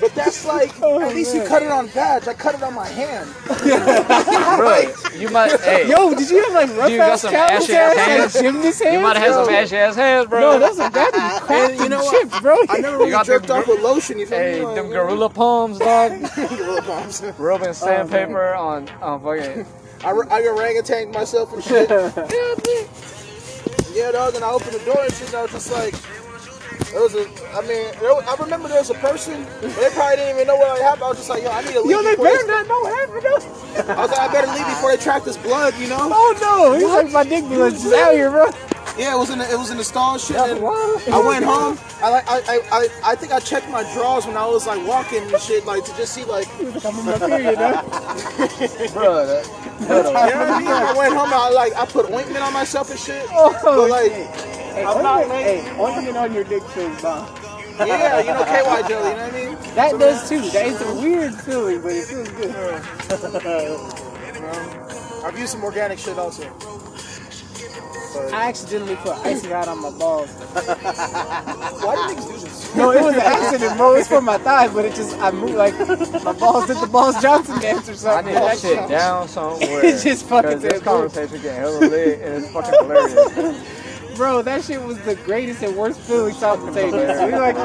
But 0.00 0.14
that's 0.14 0.44
like, 0.44 0.70
oh, 0.82 1.00
at 1.00 1.14
least 1.14 1.34
you 1.34 1.42
cut 1.44 1.62
it 1.62 1.70
on 1.70 1.88
badge. 1.88 2.28
I 2.28 2.34
cut 2.34 2.54
it 2.54 2.62
on 2.62 2.74
my 2.74 2.86
hand. 2.86 3.28
Bro, 3.46 4.92
you 5.18 5.30
might. 5.30 5.58
Hey, 5.62 5.88
Yo, 5.88 6.14
did 6.14 6.28
you 6.30 6.44
have 6.44 6.52
like 6.52 6.76
rough 6.76 6.90
You 6.90 6.98
got 6.98 7.12
ass 7.12 7.22
some 7.22 7.30
callous 7.32 7.70
ass 7.70 7.96
ass, 7.96 7.96
hands? 7.96 8.34
like 8.34 8.44
gymnast 8.44 8.82
hands? 8.82 8.94
you 8.94 9.00
might 9.00 9.16
have 9.16 9.26
had 9.26 9.32
some 9.44 9.50
Yo. 9.54 9.58
ashy 9.60 9.76
ass 9.76 9.96
hands, 9.96 10.28
bro. 10.28 10.40
No, 10.40 10.58
that's 10.58 10.76
a 10.76 10.90
that 10.92 11.40
cracked 11.42 11.70
And 11.72 11.80
you 11.80 11.88
know 11.88 12.04
what? 12.04 12.20
chips, 12.20 12.40
bro. 12.40 12.56
I 12.68 12.78
never 12.78 12.98
really 12.98 13.10
got 13.10 13.26
jerked 13.26 13.46
them 13.48 13.58
off 13.58 13.66
with 13.68 13.80
lotion. 13.80 14.18
You 14.18 14.26
feel 14.26 14.38
Hey, 14.38 14.60
me? 14.60 14.66
Like, 14.66 14.74
them 14.76 14.88
gorilla 14.90 15.30
palms, 15.30 15.78
dog. 15.78 16.12
gorilla 16.36 16.82
palms. 16.82 17.22
Rubbing 17.38 17.68
oh, 17.68 17.72
sandpaper 17.72 18.54
on 18.54 18.88
on 19.00 19.20
fucking. 19.22 19.66
I, 20.04 20.10
ra- 20.12 20.28
I 20.30 20.46
orangutan 20.46 21.10
myself 21.10 21.52
and 21.54 21.64
shit. 21.64 21.88
Yeah, 23.96 24.12
dog. 24.12 24.34
And 24.34 24.44
I 24.44 24.50
opened 24.50 24.72
the 24.72 24.84
door 24.84 25.02
and 25.02 25.12
shit. 25.12 25.28
And 25.28 25.36
I 25.36 25.42
was 25.42 25.52
just 25.52 25.72
like, 25.72 25.94
it 26.92 27.00
was 27.00 27.14
a. 27.16 27.24
I 27.56 27.62
mean, 27.66 27.88
was, 28.04 28.24
I 28.28 28.36
remember 28.42 28.68
there 28.68 28.78
was 28.78 28.90
a 28.90 29.00
person. 29.00 29.44
They 29.60 29.88
probably 29.96 30.16
didn't 30.16 30.36
even 30.36 30.46
know 30.46 30.56
what 30.56 30.80
happened. 30.80 31.04
I 31.04 31.08
was 31.08 31.18
just 31.18 31.30
like, 31.30 31.42
yo, 31.42 31.50
I 31.50 31.62
need 31.62 31.72
to 31.72 31.80
leave. 31.80 31.90
Yo, 31.90 32.02
they 32.02 32.16
better 32.16 32.46
not 32.46 32.68
know 32.68 32.84
happened. 32.84 33.22
though. 33.24 33.92
I 33.92 34.00
was 34.00 34.10
like, 34.10 34.20
I 34.20 34.32
better 34.32 34.52
leave 34.52 34.66
before 34.66 34.94
they 34.94 35.02
track 35.02 35.24
this 35.24 35.36
blood. 35.36 35.74
You 35.78 35.88
know? 35.88 35.98
Oh 36.00 36.36
no, 36.40 36.74
he's 36.78 36.88
like 36.88 37.10
my 37.10 37.24
dick 37.24 37.44
blood 37.44 37.72
just 37.72 37.92
out 37.92 38.12
here, 38.12 38.30
bro. 38.30 38.46
Yeah, 38.98 39.14
it 39.14 39.18
was 39.18 39.28
in 39.28 39.38
the, 39.38 39.50
it 39.50 39.58
was 39.58 39.70
in 39.70 39.76
the 39.76 39.84
stall 39.84 40.14
and 40.14 40.22
shit. 40.22 40.36
and. 40.36 40.58
I 40.62 41.20
went 41.26 41.44
home. 41.44 41.78
I 42.00 42.10
like 42.10 42.24
I, 42.28 42.38
I 42.48 42.60
I 42.72 42.88
I 43.12 43.14
think 43.14 43.32
I 43.32 43.40
checked 43.40 43.68
my 43.68 43.82
drawers 43.92 44.26
when 44.26 44.36
I 44.36 44.46
was 44.46 44.66
like 44.66 44.86
walking 44.86 45.22
and 45.22 45.40
shit, 45.40 45.66
like 45.66 45.84
to 45.84 45.96
just 45.96 46.14
see 46.14 46.24
like 46.24 46.48
I'm 46.84 46.98
in 46.98 47.04
my 47.04 47.18
period, 47.18 47.58
dog. 47.58 47.84
Bro, 48.92 49.26
that, 49.26 49.65
know 49.80 50.02
what 50.02 50.16
I 50.16 50.58
mean. 50.58 50.68
I 50.68 50.94
went 50.96 51.14
home. 51.14 51.30
I 51.32 51.50
like 51.50 51.74
I 51.76 51.86
put 51.86 52.10
ointment 52.10 52.42
on 52.44 52.52
myself 52.52 52.90
and 52.90 52.98
shit. 53.00 53.26
Oh, 53.30 53.52
But 53.62 53.90
like 53.90 54.12
Hey, 54.12 54.84
I'm 54.84 55.02
not 55.02 55.26
hey, 55.26 55.62
ointment 55.80 56.16
on 56.16 56.32
your 56.34 56.44
dick 56.44 56.62
feels 56.64 57.00
bomb. 57.02 57.26
yeah, 57.78 58.20
you 58.20 58.32
know 58.34 58.44
KY 58.44 58.88
jelly. 58.88 59.10
You 59.10 59.16
know 59.16 59.24
what 59.24 59.34
I 59.34 59.36
mean? 59.46 59.56
That 59.74 59.98
does 59.98 60.28
too. 60.28 60.40
That 60.50 60.66
is 60.66 60.80
a 60.82 60.94
weird 60.94 61.34
feeling, 61.34 61.80
but 61.82 61.92
it 61.92 62.04
feels 62.06 62.28
good. 62.30 62.54
I've 65.24 65.38
used 65.38 65.52
some 65.52 65.64
organic 65.64 65.98
shit 65.98 66.18
also. 66.18 66.44
I 68.32 68.48
accidentally 68.48 68.96
put 68.96 69.12
icy 69.24 69.48
hot 69.50 69.68
on 69.68 69.80
my 69.82 69.90
balls. 69.90 70.28
Why 70.30 71.94
do 71.94 72.14
niggas 72.14 72.26
do 72.26 72.38
this? 72.38 72.74
No, 72.76 72.90
it 72.92 73.02
was 73.02 73.14
an 73.14 73.20
accident, 73.20 73.76
bro. 73.76 73.94
It's 73.94 74.08
for 74.08 74.20
my 74.20 74.38
thighs, 74.38 74.72
but 74.72 74.84
it 74.84 74.94
just 74.94 75.16
I 75.18 75.30
moved 75.30 75.54
like 75.54 75.74
my 76.24 76.32
balls 76.32 76.66
did 76.66 76.76
the 76.78 76.86
balls 76.86 77.20
Johnson 77.22 77.58
dance 77.60 77.88
or 77.88 77.94
something. 77.94 78.34
I 78.34 78.34
something. 78.34 78.34
need 78.34 78.34
to 78.34 78.40
That 78.40 78.58
sit 78.58 78.78
shit- 78.80 78.88
down 78.88 79.28
somewhere. 79.36 79.84
It 79.84 80.02
just 80.02 80.26
fucking 80.26 80.50
Because 80.58 80.62
this 80.62 80.82
conversation 80.82 81.42
getting 81.42 81.60
hella 81.60 81.78
lit 81.78 82.20
and 82.20 82.44
it's 82.44 82.52
fucking 82.52 82.74
hilarious. 82.80 83.66
Bro, 84.16 84.42
that 84.42 84.64
shit 84.64 84.82
was 84.82 84.98
the 85.00 85.14
greatest 85.16 85.62
and 85.62 85.76
worst 85.76 86.00
feeling 86.00 86.34
simultaneous. 86.34 87.20
We 87.20 87.32
like, 87.32 87.56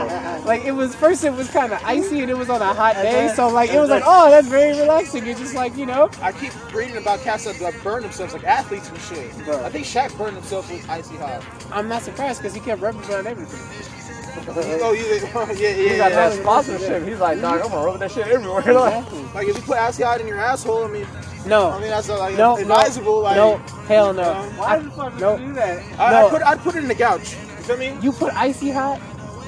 like 0.46 0.66
it 0.66 0.72
was 0.74 0.94
first 0.96 1.24
it 1.24 1.34
was 1.34 1.50
kind 1.50 1.72
of 1.72 1.82
icy 1.84 2.22
and 2.22 2.30
it 2.30 2.38
was 2.38 2.50
on 2.50 2.62
a 2.62 2.74
hot 2.74 2.96
day, 2.96 3.32
so 3.36 3.48
like 3.50 3.70
it 3.72 3.80
was 3.80 3.90
like, 3.90 4.04
oh, 4.06 4.30
that's 4.30 4.48
very 4.48 4.78
relaxing. 4.80 5.26
It's 5.28 5.40
just 5.40 5.56
like 5.56 5.78
you 5.78 5.86
know, 5.86 6.10
I 6.22 6.32
keep 6.32 6.52
reading 6.74 6.98
about 6.98 7.20
cats 7.22 7.46
that 7.46 7.60
like 7.62 7.82
burn 7.84 8.04
themselves, 8.04 8.34
like 8.34 8.44
athletes 8.44 8.90
and 8.90 8.98
shit. 9.00 9.46
Bro. 9.46 9.64
I 9.64 9.70
think 9.70 9.86
Shaq 9.86 10.18
burned 10.18 10.36
himself 10.36 10.70
with 10.72 10.88
icy 10.90 11.16
hot. 11.18 11.44
I'm 11.72 11.88
not 11.88 12.02
surprised 12.02 12.42
because 12.42 12.54
he 12.54 12.60
kept 12.60 12.82
rubbing 12.82 13.04
on 13.14 13.28
everything. 13.28 13.60
Oh, 14.48 14.94
you, 14.94 15.04
yeah, 15.36 15.52
yeah, 15.54 15.74
He 15.92 15.98
got 15.98 16.12
yeah. 16.12 16.30
that 16.30 16.34
sponsorship. 16.34 17.06
He's 17.06 17.20
like, 17.20 17.42
dog, 17.42 17.62
I'm 17.62 17.70
gonna 17.70 17.86
rub 17.86 18.00
that 18.00 18.12
shit 18.12 18.28
everywhere. 18.28 18.62
Like, 18.74 18.96
Exactly. 19.04 19.24
Like 19.36 19.48
if 19.50 19.56
you 19.58 19.62
put 19.64 19.78
icy 19.78 20.04
hot 20.04 20.22
in 20.22 20.28
your 20.28 20.40
asshole, 20.40 20.86
I 20.86 20.88
mean, 20.88 21.06
no, 21.46 21.68
I 21.70 21.74
No, 21.74 21.80
mean 21.80 21.90
that's 21.90 22.10
uh, 22.10 22.18
like 22.18 22.38
no, 22.38 22.58
advisable. 22.58 23.16
no, 23.16 23.20
like, 23.20 23.36
no, 23.36 23.62
hell 23.92 24.14
no. 24.14 24.34
Why 24.58 24.80
the 24.80 24.92
fuck 24.92 25.14
would 25.20 25.40
you 25.42 25.48
do 25.48 25.54
that? 25.54 26.00
I, 26.00 26.12
no, 26.12 26.28
I 26.28 26.30
put 26.30 26.42
I'd 26.44 26.60
put 26.60 26.76
it 26.76 26.80
in 26.84 26.88
the 26.88 26.96
couch. 26.96 27.34
You 27.34 27.64
feel 27.68 27.78
me? 27.78 27.98
you 28.02 28.12
put 28.12 28.34
icy 28.34 28.72
hot? 28.72 29.00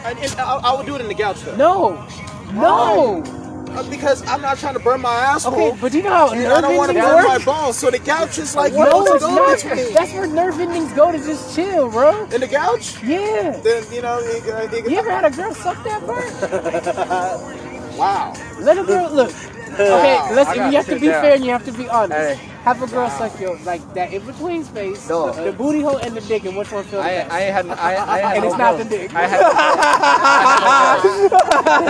And, 0.05 0.19
and 0.19 0.31
I, 0.39 0.55
I 0.57 0.75
would 0.75 0.85
do 0.85 0.95
it 0.95 1.01
in 1.01 1.07
the 1.07 1.15
couch 1.15 1.41
though. 1.41 1.55
No, 1.55 2.07
no. 2.53 3.23
Uh, 3.73 3.89
because 3.89 4.21
I'm 4.27 4.41
not 4.41 4.59
trying 4.59 4.75
to 4.75 4.79
burn 4.79 5.01
my 5.01 5.15
asshole. 5.15 5.53
Okay, 5.55 5.77
but 5.81 5.93
you 5.95 6.03
know 6.03 6.09
how 6.11 6.29
and 6.31 6.43
nerve 6.43 6.51
I 6.57 6.61
don't 6.61 6.75
want 6.77 6.91
to 6.91 6.97
endings 6.97 7.15
burn 7.15 7.25
my 7.25 7.43
balls, 7.43 7.75
so 7.75 7.89
the 7.89 7.97
couch 7.97 8.37
is 8.37 8.55
like 8.55 8.71
No, 8.73 8.83
no, 9.03 9.13
it's 9.15 9.23
not. 9.23 9.57
between. 9.63 9.93
That's 9.95 10.13
where 10.13 10.27
nerve 10.27 10.59
endings 10.59 10.93
go 10.93 11.11
to 11.11 11.17
just 11.17 11.55
chill, 11.55 11.89
bro. 11.89 12.25
In 12.25 12.41
the 12.41 12.47
couch, 12.47 13.01
Yeah. 13.01 13.49
then 13.63 13.83
you 13.91 14.03
know. 14.03 14.19
You, 14.19 14.77
you, 14.77 14.91
You 14.91 14.97
ever 14.99 15.09
had 15.09 15.25
a 15.25 15.31
girl 15.31 15.55
suck 15.55 15.83
that 15.85 16.05
part? 16.05 16.31
wow. 17.97 18.33
Let 18.59 18.77
a 18.77 18.83
girl 18.83 19.09
look. 19.11 19.33
Okay, 19.73 19.89
Wow, 19.89 20.29
let's. 20.35 20.49
I 20.51 20.53
You 20.53 20.59
gotta 20.59 20.77
have 20.77 20.85
to 20.85 20.99
be 20.99 21.07
down. 21.07 21.21
fair 21.23 21.33
and 21.33 21.43
you 21.45 21.51
have 21.51 21.65
to 21.65 21.71
be 21.71 21.89
honest. 21.89 22.39
Hey. 22.39 22.52
Have 22.63 22.81
a 22.81 22.87
girl 22.87 23.09
suck 23.09 23.37
your 23.41 23.57
like 23.65 23.81
that 23.93 24.13
in 24.13 24.25
between 24.25 24.63
space, 24.63 25.09
No. 25.09 25.31
the 25.33 25.51
booty 25.51 25.81
hole 25.81 25.97
and 25.97 26.15
the 26.15 26.21
dick, 26.21 26.45
and 26.45 26.55
which 26.55 26.71
one 26.71 26.85
feels 26.85 27.03
I. 27.03 27.27
I 27.29 27.41
had, 27.41 27.67
I, 27.67 27.95
I 27.95 28.19
had 28.19 28.35
and 28.37 28.43
no 28.43 28.49
it's 28.49 28.57
not 28.57 28.77
girl. 28.77 28.83
the 28.85 28.89
dick. 28.89 29.13
I 29.13 29.27
had, 29.27 29.41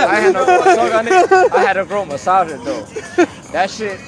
I 0.09 0.15
had 0.19 0.33
no 0.33 0.45
girl 0.45 0.63
suck 0.63 0.93
on 0.95 1.07
it. 1.07 1.53
I 1.53 1.61
had 1.61 1.77
a 1.77 1.85
girl 1.85 2.05
massage 2.05 2.51
it 2.51 2.63
though. 2.63 2.81
That 3.51 3.69
shit, 3.69 3.99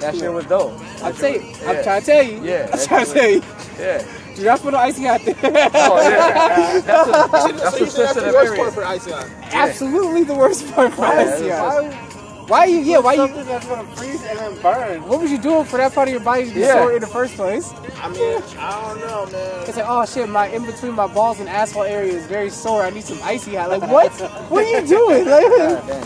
that 0.00 0.14
shit 0.14 0.30
was 0.32 0.44
dope. 0.46 0.78
I'm 1.02 1.14
saying, 1.14 1.56
I'm 1.66 1.82
trying 1.82 2.00
to 2.00 2.06
tell 2.06 2.22
you. 2.22 2.42
Yeah, 2.44 2.64
I'm 2.64 2.70
that's 2.70 2.86
trying 2.86 3.06
to 3.06 3.12
tell 3.12 3.30
you. 3.30 3.42
Yeah. 3.78 4.04
Do 4.36 4.44
not 4.44 4.60
put 4.60 4.72
no 4.72 4.78
icy 4.78 5.04
hot 5.04 5.20
there. 5.24 5.34
Oh 5.42 6.08
yeah. 6.08 6.80
That's 6.84 7.08
a, 7.08 7.12
So 7.12 7.28
that's 7.28 7.80
you 7.80 7.86
a 7.86 7.88
think 7.88 7.92
that's 7.92 8.14
the 8.14 8.32
worst 8.32 8.54
part 8.56 8.72
for 8.74 8.84
icy 8.84 9.10
hot? 9.10 9.26
Absolutely 9.52 10.24
the 10.24 10.34
worst 10.34 10.70
part 10.72 10.92
for 10.94 11.02
Yeah, 11.02 11.34
icy 11.34 11.48
hot. 11.50 12.09
Just- 12.50 12.60
Why 12.60 12.64
you? 12.66 12.78
Yeah, 12.78 12.98
why 12.98 13.12
you? 13.14 13.26
Something 13.28 13.46
that's 13.46 13.66
gonna 13.66 13.96
freeze 13.96 14.22
and 14.24 14.38
then 14.38 14.60
burn. 14.60 15.06
What 15.08 15.20
was 15.20 15.30
you 15.30 15.38
doing 15.38 15.64
for 15.64 15.76
that 15.78 15.94
part 15.94 16.08
of 16.08 16.12
your 16.12 16.20
body 16.22 16.48
to 16.48 16.54
be 16.54 16.60
Yeah. 16.60 16.74
sore 16.74 16.92
in 16.92 17.00
the 17.00 17.06
first 17.06 17.34
place? 17.36 17.72
I 18.02 18.08
mean, 18.08 18.42
I 18.58 18.70
don't 18.82 19.00
know, 19.00 19.26
man. 19.32 19.64
It's 19.68 19.76
like, 19.76 19.86
oh 19.88 20.04
shit, 20.04 20.28
my 20.28 20.48
in 20.48 20.64
between 20.66 20.92
my 20.92 21.06
balls 21.06 21.38
and 21.40 21.48
asshole 21.48 21.84
area 21.84 22.12
is 22.12 22.26
very 22.26 22.50
sore. 22.50 22.82
I 22.82 22.90
need 22.90 23.04
some 23.04 23.18
icy 23.22 23.54
hot. 23.54 23.70
Like 23.70 23.82
what? 23.90 24.10
what 24.50 24.64
are 24.64 24.68
you 24.80 24.86
doing? 24.86 25.24
Like, 25.28 25.46
God 25.46 25.86
damn. 25.86 26.02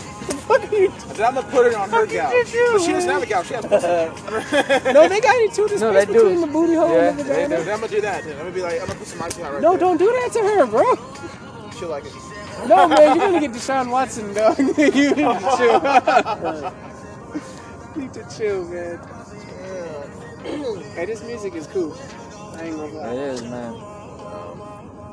what 0.47 0.61
are 0.71 0.75
you? 0.77 0.91
Then 1.15 1.25
I'm 1.27 1.35
gonna 1.35 1.47
put 1.47 1.65
it 1.67 1.73
on 1.75 1.89
her 1.89 2.01
Fucking 2.05 2.15
gout. 2.17 2.31
did 2.31 2.53
you, 2.53 2.69
But 2.73 2.81
she 2.81 2.91
doesn't 2.91 3.09
man? 3.09 3.19
have 3.21 3.23
a 3.23 3.25
gout. 3.33 3.45
She 3.47 3.53
has. 3.55 3.65
No, 4.93 5.07
they 5.07 5.19
got 5.21 5.35
it 5.35 5.53
too. 5.53 5.67
The 5.67 5.77
No, 5.79 5.91
space 5.91 6.05
they 6.07 6.13
do. 6.13 6.19
between 6.23 6.41
the 6.41 6.47
booty 6.47 6.75
hole 6.75 6.89
Yeah, 6.93 7.09
and 7.09 7.19
the 7.19 7.23
vagina. 7.23 7.57
I'm 7.59 7.65
gonna 7.65 7.87
do 7.87 8.01
that. 8.01 8.23
Then 8.23 8.33
I'm 8.33 8.37
gonna 8.39 8.51
be 8.51 8.61
like, 8.61 8.81
I'm 8.81 8.87
gonna 8.87 8.99
put 8.99 9.07
some 9.07 9.21
icy 9.21 9.41
hot 9.41 9.53
right 9.53 9.61
No, 9.61 9.71
there. 9.71 9.79
don't 9.79 9.97
do 9.97 10.05
that 10.11 10.29
to 10.33 10.39
her, 10.39 10.65
bro. 10.67 10.83
She'll 11.79 11.89
like 11.89 12.05
it. 12.05 12.11
No, 12.67 12.87
man, 12.87 13.15
you're 13.15 13.27
gonna 13.27 13.39
get 13.41 13.51
Deshaun 13.51 13.91
Watson, 13.91 14.33
dog. 14.33 14.57
you 14.59 14.65
need 14.65 15.15
to 15.15 15.39
chill. 15.57 15.81
you 17.95 18.01
need 18.01 18.13
to 18.13 18.25
chill, 18.35 18.65
man. 18.69 18.99
Hey, 20.95 21.05
this 21.05 21.23
music 21.23 21.55
is 21.55 21.67
cool. 21.67 21.95
I 22.55 22.63
ain't 22.63 22.77
gonna 22.77 22.93
lie. 22.93 23.13
is, 23.13 23.41
man. 23.43 23.73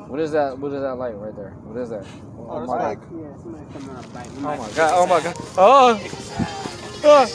What 0.07 0.19
is 0.19 0.31
that? 0.31 0.57
What 0.57 0.71
is 0.73 0.81
that 0.81 0.95
light 0.95 1.15
right 1.17 1.35
there? 1.35 1.51
What 1.63 1.77
is 1.81 1.89
that? 1.89 2.05
Oh, 2.37 2.47
oh 2.49 2.59
that's 2.59 2.71
my 2.71 2.83
like, 2.83 2.99
God. 3.01 3.19
Yeah, 3.19 3.35
somebody 3.41 3.65
coming 3.73 3.95
up 3.95 4.13
like. 4.13 4.27
Oh 4.37 4.57
my 4.57 4.69
god! 4.71 4.91
Oh 4.95 5.07
my 5.07 5.19
god! 5.21 5.35
Oh! 5.57 5.99
oh. 7.03 7.27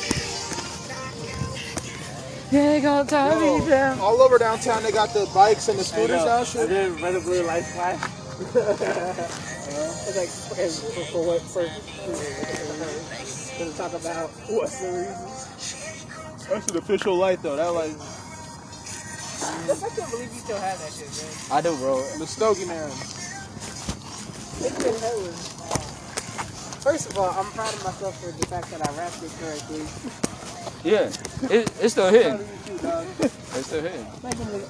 Yeah, 2.50 2.72
they 2.72 2.80
gonna 2.80 3.08
tie 3.08 3.38
me 3.38 3.68
down. 3.68 3.98
all 4.00 4.22
over 4.22 4.38
downtown, 4.38 4.82
they 4.82 4.90
got 4.90 5.12
the 5.12 5.28
bikes 5.34 5.68
and 5.68 5.78
the 5.78 5.82
I 5.82 5.84
scooters 5.84 6.24
know. 6.24 6.26
now. 6.26 6.38
And 6.38 6.46
Shit. 6.46 6.68
then 6.70 7.02
red 7.02 7.14
and 7.14 7.24
blue 7.24 7.42
lights 7.42 7.72
flash. 7.72 9.54
It's 10.08 10.16
like 10.16 10.28
for, 10.28 10.56
for, 10.56 11.04
for 11.12 11.26
what? 11.26 11.42
For, 11.42 11.64
to 13.64 13.72
talk 13.76 13.92
about 13.92 14.30
what's 14.48 14.80
the 14.80 14.88
reason? 14.88 16.48
That's 16.48 16.70
an 16.70 16.78
official 16.78 17.14
light 17.16 17.42
though. 17.42 17.56
That 17.56 17.68
light, 17.68 17.94
I 19.68 19.88
can't 19.90 20.10
believe 20.10 20.32
you 20.32 20.40
still 20.40 20.56
have 20.58 20.78
that 20.78 20.92
shit, 20.92 21.12
man. 21.50 21.58
I 21.58 21.60
do, 21.60 21.76
bro. 21.76 22.00
the 22.18 22.26
Stogie 22.26 22.64
man. 22.64 22.88
First 26.80 27.10
of 27.10 27.18
all, 27.18 27.30
I'm 27.30 27.52
proud 27.52 27.74
of 27.74 27.84
myself 27.84 28.18
for 28.24 28.32
the 28.32 28.46
fact 28.46 28.70
that 28.70 28.88
I 28.88 28.92
wrapped 28.96 29.22
it 29.22 29.32
correctly. 29.38 29.84
Yeah, 30.84 31.12
it, 31.54 31.70
it's 31.82 31.92
still 31.92 32.08
Proud 32.08 32.14
hitting. 32.14 32.32
of 32.34 32.68
you 32.70 32.78
too, 32.78 32.82
dog. 32.82 33.06
It's 33.20 33.66
still 33.66 33.82
hitting. 33.82 34.06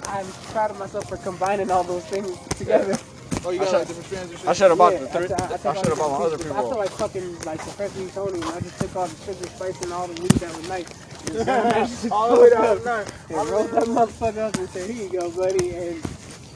I'm 0.08 0.26
proud 0.50 0.72
of 0.72 0.78
myself 0.80 1.08
for 1.08 1.16
combining 1.18 1.70
all 1.70 1.84
those 1.84 2.04
things 2.06 2.36
together. 2.56 2.98
Oh, 3.44 3.50
you 3.50 3.60
I 3.60 3.64
got 3.64 3.70
should- 3.70 3.78
like 3.78 3.86
different 3.88 4.06
strands 4.06 4.30
and 4.30 4.38
shit. 4.40 4.48
I 4.48 4.52
should 4.52 4.68
have 4.70 4.78
bought 4.78 4.92
Yeah, 4.92 4.98
the 5.00 5.08
three. 5.08 5.26
I, 5.34 5.70
I, 5.70 5.70
I 5.70 5.74
should 5.76 5.88
have 5.88 5.98
bought 5.98 6.18
my 6.18 6.24
other 6.26 6.36
pieces. 6.38 6.52
people. 6.52 6.66
I 6.66 6.70
feel 6.70 6.78
like 6.78 6.90
fucking 6.90 7.38
like 7.44 7.58
Professor 7.60 8.08
Tony, 8.10 8.40
and 8.40 8.50
I 8.50 8.60
just 8.60 8.80
took 8.80 8.96
all 8.96 9.06
the 9.06 9.24
sugar, 9.24 9.48
spice, 9.50 9.82
and 9.82 9.92
all 9.92 10.06
the 10.08 10.20
weed 10.20 10.30
that 10.42 10.56
was 10.56 10.68
nice. 10.68 10.86
All 12.10 12.34
the 12.34 12.40
way 12.40 12.50
down 12.50 12.78
the 12.78 12.84
night. 12.84 13.12
and 13.28 13.50
rolled 13.50 13.70
that 13.72 13.84
motherfucker 13.84 14.38
up 14.48 14.56
and 14.56 14.68
said, 14.70 14.88
"Here 14.90 15.04
you 15.04 15.12
go, 15.12 15.30
buddy," 15.30 15.70
and 15.76 16.02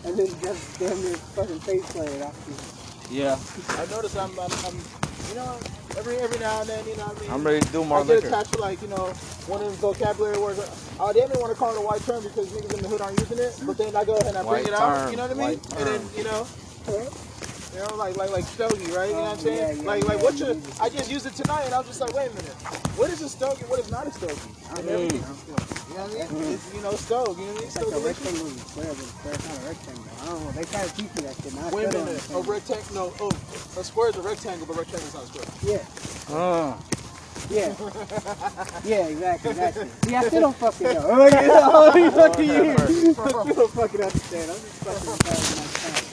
and 0.05 0.17
then 0.19 0.27
just 0.41 0.79
damn 0.79 0.97
near 1.03 1.15
fucking 1.37 1.61
face 1.61 1.85
planted 1.93 2.23
after. 2.23 2.53
Yeah, 3.13 3.37
I 3.77 3.85
noticed 3.91 4.17
I'm, 4.17 4.31
I'm, 4.41 4.51
I'm, 4.65 4.77
you 5.29 5.35
know, 5.35 5.59
every 5.99 6.17
every 6.19 6.39
now 6.41 6.61
and 6.63 6.71
then, 6.71 6.87
you 6.89 6.97
know 6.97 7.05
what 7.05 7.19
I 7.19 7.21
mean. 7.21 7.31
I'm 7.31 7.45
ready 7.45 7.61
to 7.61 7.73
do 7.73 7.83
I 7.85 7.99
get 7.99 8.07
liquor. 8.07 8.29
attached 8.29 8.53
to 8.55 8.61
like, 8.61 8.81
you 8.81 8.89
know, 8.89 9.13
one 9.47 9.61
of 9.61 9.67
them 9.67 9.77
vocabulary 9.77 10.39
words. 10.39 10.59
Oh, 10.99 11.13
they 11.13 11.21
didn't 11.21 11.39
want 11.41 11.53
to 11.53 11.59
call 11.59 11.75
it 11.75 11.79
a 11.79 11.83
white 11.85 12.01
term 12.03 12.23
because 12.23 12.49
niggas 12.49 12.73
in 12.73 12.83
the 12.83 12.89
hood 12.89 13.03
aren't 13.03 13.21
using 13.21 13.39
it. 13.39 13.53
But 13.67 13.77
then 13.77 13.95
I 13.95 14.05
go 14.05 14.15
ahead 14.17 14.29
and 14.29 14.39
I 14.39 14.43
bring 14.43 14.65
White 14.65 14.69
it 14.69 14.73
out. 14.73 15.11
You 15.11 15.17
know 15.19 15.29
what 15.29 15.31
I 15.33 15.35
mean? 15.35 15.59
white 15.61 15.77
And 15.77 15.87
then, 15.87 16.01
you 16.17 16.25
know, 16.25 16.47
you 16.89 17.79
know, 17.79 17.95
like 17.97 18.17
like 18.17 18.31
like 18.31 18.45
stogie, 18.45 18.91
right? 18.93 19.09
You 19.09 19.15
know 19.15 19.23
what 19.23 19.33
I'm 19.33 19.39
saying? 19.39 19.59
Yeah, 19.59 19.83
yeah, 19.83 19.89
like 19.89 20.05
like 20.05 20.19
yeah, 20.19 20.25
what 20.25 20.39
you 20.39 20.47
you? 20.47 20.55
use. 20.55 20.81
I 20.81 20.89
just 20.89 21.11
used 21.11 21.27
it 21.27 21.35
tonight, 21.35 21.65
and 21.65 21.75
I 21.75 21.79
was 21.79 21.87
just 21.89 22.01
like, 22.01 22.13
wait 22.15 22.31
a 22.31 22.35
minute, 22.35 22.57
what 22.97 23.11
is 23.11 23.23
a 23.23 23.29
stogie? 23.29 23.65
What 23.65 23.81
is 23.81 23.91
not 23.91 24.07
a 24.07 24.13
stogie? 24.13 24.37
And 24.77 24.89
everything. 24.89 25.23
You 25.89 25.97
know 25.99 26.05
what 26.05 26.31
I 26.31 26.35
mean? 26.35 26.53
It's, 26.53 26.75
you 26.75 26.83
know, 26.83 26.93
stogie. 26.97 27.41
You 27.41 27.47
know 27.47 27.53
what 27.53 27.57
I 27.57 27.61
mean? 27.61 27.69
It's 27.69 27.77
like 27.77 27.87
a 27.87 27.91
Stogie. 27.91 28.07
rectangle, 28.07 28.47
whatever. 28.77 29.05
But 29.25 29.35
it's 29.35 29.49
not 29.49 29.59
a 29.59 29.69
rectangle. 29.69 30.05
I 30.21 30.27
don't 30.27 30.45
know. 30.45 30.53
They 30.53 30.65
try 30.65 30.83
to 30.87 30.95
teach 30.97 31.13
me 31.17 31.23
that 31.23 31.37
shit. 31.43 31.55
Now 31.55 31.71
Wait 31.71 31.87
a 31.87 31.93
minute. 31.93 32.31
A 32.33 32.41
rectangle? 32.43 32.95
No. 32.95 33.13
Oh, 33.21 33.31
a 33.81 33.85
square 33.85 34.11
is 34.11 34.17
a 34.17 34.23
rectangle, 34.23 34.67
but 34.67 34.77
rectangle 34.77 35.09
is 35.09 35.15
not 35.15 35.25
a 35.25 35.29
square. 35.29 35.49
Yeah, 35.63 36.35
Uh, 36.35 36.77
yeah, 37.51 37.75
yeah, 38.85 39.07
exactly, 39.09 39.51
exactly. 39.51 39.89
See, 40.05 40.15
I 40.15 40.23
still 40.29 40.41
don't 40.43 40.57
fucking 40.57 40.87
know. 40.87 41.07
Oh, 41.09 41.27
yeah, 41.27 41.49
oh, 41.73 42.11
fucking. 42.13 42.51
I 42.51 42.77
still 42.85 43.55
don't 43.55 43.73
fucking 43.73 44.03
understand. 44.03 44.51
I'm 44.51 44.57
just 44.57 44.79
fucking 44.85 45.27
having 45.27 45.57
my 45.57 46.01
time. 46.01 46.12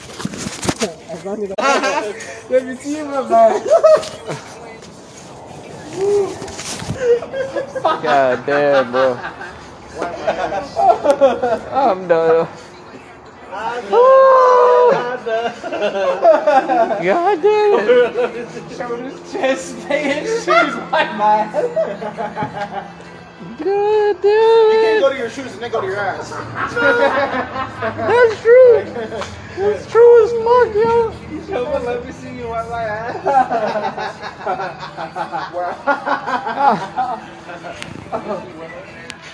As 0.82 1.24
long 1.26 1.44
as 1.44 1.52
I 1.58 2.14
let 2.48 2.64
me 2.64 2.74
see 2.76 3.02
my 3.02 3.20
body. 3.28 3.66
God 8.02 8.46
damn, 8.46 8.90
bro. 8.90 9.18
I'm 11.70 12.08
done. 12.08 12.48
God 17.02 17.42
damn 17.42 17.88
it. 17.88 18.76
Shoulders, 18.76 19.32
chest, 19.32 19.76
man, 19.86 20.24
shoes, 20.24 20.46
like 20.90 21.14
my 21.16 21.46
God 23.58 24.16
You 24.16 24.22
damn 24.22 24.80
can't 24.80 25.00
go 25.00 25.10
to 25.10 25.18
your 25.18 25.28
shoes 25.28 25.52
and 25.52 25.62
then 25.62 25.70
go 25.70 25.82
to 25.82 25.86
your 25.86 25.98
ass. 25.98 26.30
That's 28.08 28.40
true. 28.40 29.22
That's 29.56 29.86
true 29.90 30.24
as 30.24 30.30
fuck, 30.32 30.74
yo. 30.74 31.12
Someone 31.46 31.84
let 31.84 32.04
me 32.06 32.12
see 32.12 32.36
you 32.38 32.48
wipe 32.48 32.68
my 32.70 32.82
ass. 32.82 33.16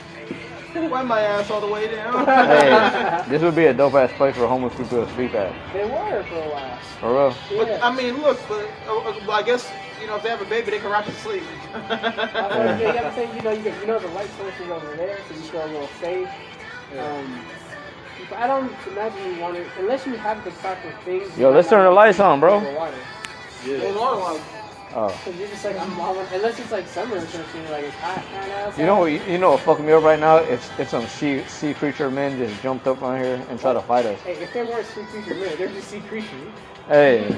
Wipe 0.75 1.07
my 1.07 1.21
ass 1.21 1.51
all 1.51 1.61
the 1.61 1.67
way 1.67 1.89
down. 1.91 2.27
Hey, 2.27 3.25
this 3.29 3.43
would 3.43 3.55
be 3.57 3.67
a 3.67 3.73
dope 3.75 3.95
ass 3.95 4.13
place 4.13 4.37
for 4.37 4.47
homeless 4.47 4.75
people 4.77 5.05
to 5.05 5.13
sleep 5.15 5.35
at. 5.35 5.53
They 5.73 5.85
were 5.85 6.23
for 6.25 6.35
a 6.37 6.49
while. 6.51 6.77
For 7.01 7.13
real. 7.13 7.35
But 7.59 7.69
Yeah. 7.69 7.79
I 7.83 7.95
mean, 7.95 8.21
look, 8.21 8.39
but 8.49 8.65
uh, 8.87 9.13
well, 9.27 9.31
I 9.33 9.43
guess 9.43 9.71
you 10.01 10.07
know 10.07 10.17
if 10.17 10.23
they 10.23 10.29
have 10.29 10.41
a 10.43 10.45
baby, 10.45 10.71
they 10.73 10.79
can 10.79 10.91
rock 10.91 11.05
to 11.07 11.13
sleep. 11.13 11.43
Uh, 11.75 12.49
well, 12.51 12.79
you 12.81 12.93
gotta 12.93 13.11
think, 13.13 13.35
you 13.35 13.43
know, 13.43 13.51
you, 13.51 13.63
got- 13.63 13.81
you 13.81 13.87
know 13.87 13.99
the 13.99 14.09
light 14.09 14.29
source 14.39 14.55
is 14.61 14.71
over 14.71 14.97
there, 14.97 15.19
so 15.29 15.35
you 15.35 15.41
feel 15.43 15.65
a 15.65 15.67
little 15.67 15.89
safe. 16.01 16.29
Um, 16.99 17.43
but 18.29 18.39
I 18.39 18.47
don't 18.47 18.73
imagine 18.89 19.35
you 19.35 19.41
want 19.41 19.57
it 19.57 19.67
unless 19.79 20.07
you 20.07 20.15
have 20.15 20.43
the 20.45 20.51
proper 20.53 20.93
things. 21.05 21.37
Yo, 21.39 21.51
let's 21.51 21.69
turn 21.69 21.85
the 21.85 21.91
lights 21.91 22.21
on, 22.21 22.41
bro. 22.41 22.57
over 22.57 22.73
Water. 22.75 22.95
Those 23.65 23.97
are 23.97 24.35
like, 24.35 24.43
Oh. 24.99 25.09
Cause 25.27 25.37
you're 25.37 25.49
just 25.49 25.63
like 25.63 25.79
I'm, 25.79 26.01
I'm 26.01 26.17
unless 26.33 26.59
it's 26.59 26.73
like 26.73 26.87
summer 26.87 27.17
or 27.17 27.27
something, 27.27 27.71
like 27.71 27.85
it's 27.85 27.97
hot 27.97 28.25
kind 28.33 28.51
of. 28.53 28.79
You 28.79 28.87
know, 28.87 29.05
you, 29.05 29.21
you 29.29 29.37
know 29.37 29.51
what 29.51 29.61
fucking 29.61 29.85
me 29.85 29.93
up 29.93 30.03
right 30.03 30.19
now? 30.19 30.39
It's 30.39 30.71
it's 30.79 30.91
some 30.93 31.07
sea 31.07 31.43
sea 31.49 31.75
creature 31.75 32.11
men 32.11 32.39
just 32.39 32.63
jumped 32.63 32.87
up 32.87 33.03
on 33.03 33.21
here 33.23 33.45
and 33.51 33.61
tried 33.61 33.75
to 33.75 33.83
fight 33.83 34.07
us. 34.07 34.19
Hey, 34.23 34.33
if 34.43 34.55
they 34.55 34.63
weren't 34.63 34.87
sea 34.87 35.03
creature 35.03 35.35
men, 35.35 35.55
there'd 35.59 35.75
just 35.75 35.89
sea 35.89 36.01
creature. 36.01 36.29
Hey, 36.89 37.29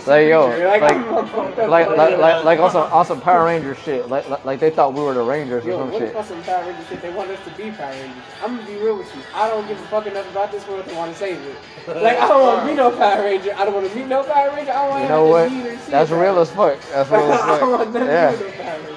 sea 0.00 0.06
Like, 0.06 0.28
yo. 0.28 0.46
Like, 0.46 0.80
like- 0.80 0.92
I'm, 0.94 1.14
I'm 1.14 1.26
fucked 1.26 1.58
up. 1.58 1.68
like 1.68 1.88
like 1.90 2.44
like, 2.44 2.58
on 2.60 2.70
some 2.70 2.90
on 2.90 3.04
some 3.04 3.20
Power 3.20 3.44
Ranger 3.44 3.74
shit. 3.74 4.08
Like, 4.08 4.26
like 4.30 4.42
like 4.46 4.58
they 4.58 4.70
thought 4.70 4.94
we 4.94 5.02
were 5.02 5.12
the 5.12 5.20
Rangers 5.20 5.66
or 5.66 5.68
Yo, 5.68 5.78
some 5.80 5.92
what 5.92 6.00
shit. 6.00 6.24
some 6.24 6.42
Power 6.44 6.64
Ranger 6.64 6.82
shit 6.88 7.02
they 7.02 7.10
want 7.12 7.30
us 7.30 7.38
to 7.44 7.50
be 7.62 7.70
Power 7.72 7.90
Rangers? 7.90 8.22
I'm 8.42 8.56
gonna 8.56 8.66
be 8.66 8.76
real 8.76 8.96
with 8.96 9.14
you. 9.14 9.20
I 9.34 9.48
don't 9.48 9.68
give 9.68 9.78
a 9.78 9.84
fuck 9.88 10.06
enough 10.06 10.30
about 10.30 10.50
this 10.50 10.66
world 10.66 10.88
to 10.88 10.94
want 10.94 11.12
to 11.12 11.18
save 11.18 11.36
it. 11.42 11.56
Like 12.02 12.16
I 12.18 12.26
don't 12.26 12.40
want 12.42 12.60
to 12.62 12.66
be 12.68 12.74
no 12.74 12.90
Power 12.90 13.22
Ranger. 13.22 13.52
I 13.54 13.64
don't 13.66 13.74
want 13.74 13.90
to 13.90 13.94
meet 13.96 14.06
no 14.06 14.22
Power 14.24 14.56
Ranger. 14.56 14.72
I 14.72 14.74
don't 14.82 14.90
want 14.90 15.02
You 15.02 15.08
to 15.08 15.14
know 15.14 15.24
what? 15.26 15.50
Be 15.50 15.60
or 15.68 15.78
see 15.78 15.90
That's 15.90 16.10
Power 16.10 16.22
real 16.22 16.38
as 16.38 16.50
fuck. 16.50 16.78
That's 16.90 17.10
real 17.10 17.20
as 17.32 17.40
I 17.40 17.58
don't 17.60 17.70
want 17.72 17.84
fuck. 17.84 17.92
nothing 17.92 18.08
Yeah, 18.08 18.30
to 18.32 18.38
do 18.38 18.44
with 18.46 18.56
no 18.56 18.62
Power 18.64 18.78
Ranger. 18.78 18.96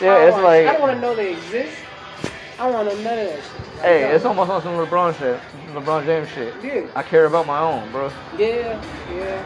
I 0.00 0.04
yeah. 0.04 0.14
don't 0.14 0.26
It's 0.28 0.34
wanna- 0.36 0.48
I 0.48 0.72
don't 0.72 0.80
want 0.80 0.92
to 0.94 1.00
know 1.02 1.14
they 1.14 1.32
exist. 1.32 1.76
I 2.62 2.66
don't 2.66 2.86
want 2.86 3.00
none 3.00 3.18
of 3.18 3.26
that 3.26 3.42
shit. 3.42 3.82
Hey, 3.82 4.14
it's 4.14 4.24
almost 4.24 4.48
on 4.48 4.62
some 4.62 4.76
LeBron 4.76 5.18
shit, 5.18 5.40
LeBron 5.74 6.06
James 6.06 6.28
shit. 6.28 6.54
Yeah, 6.62 6.92
I 6.94 7.02
care 7.02 7.24
about 7.24 7.44
my 7.44 7.58
own, 7.58 7.90
bro. 7.90 8.08
yeah, 8.38 8.80
yeah. 9.10 9.44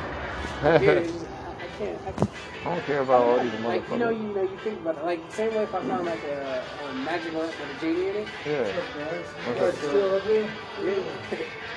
yeah 0.63 0.69
I 0.69 0.69
I, 0.69 0.75
I 0.75 1.67
can't. 1.79 1.99
I 2.07 2.13
can't. 2.13 2.31
don't 2.63 2.85
care 2.85 3.01
about 3.01 3.23
all 3.23 3.43
these 3.43 3.55
Like 3.61 3.91
you 3.91 3.97
know, 3.97 4.11
you 4.11 4.35
know, 4.35 4.43
you 4.43 4.59
think 4.63 4.81
about 4.83 4.99
it. 4.99 5.05
Like 5.05 5.21
same 5.33 5.55
way 5.55 5.63
if 5.63 5.75
I 5.75 5.81
found 5.81 6.05
like 6.05 6.25
a, 6.25 6.63
a 6.91 6.93
magic 6.93 7.33
lamp 7.33 7.59
with 7.59 7.75
a 7.75 7.81
genie 7.81 8.11
in 8.11 8.17
it. 8.17 8.29
Yeah. 8.45 8.53
It's 8.53 9.79
still 9.79 10.17
up 10.17 10.27
there. 10.27 10.51
Yeah. 10.85 11.39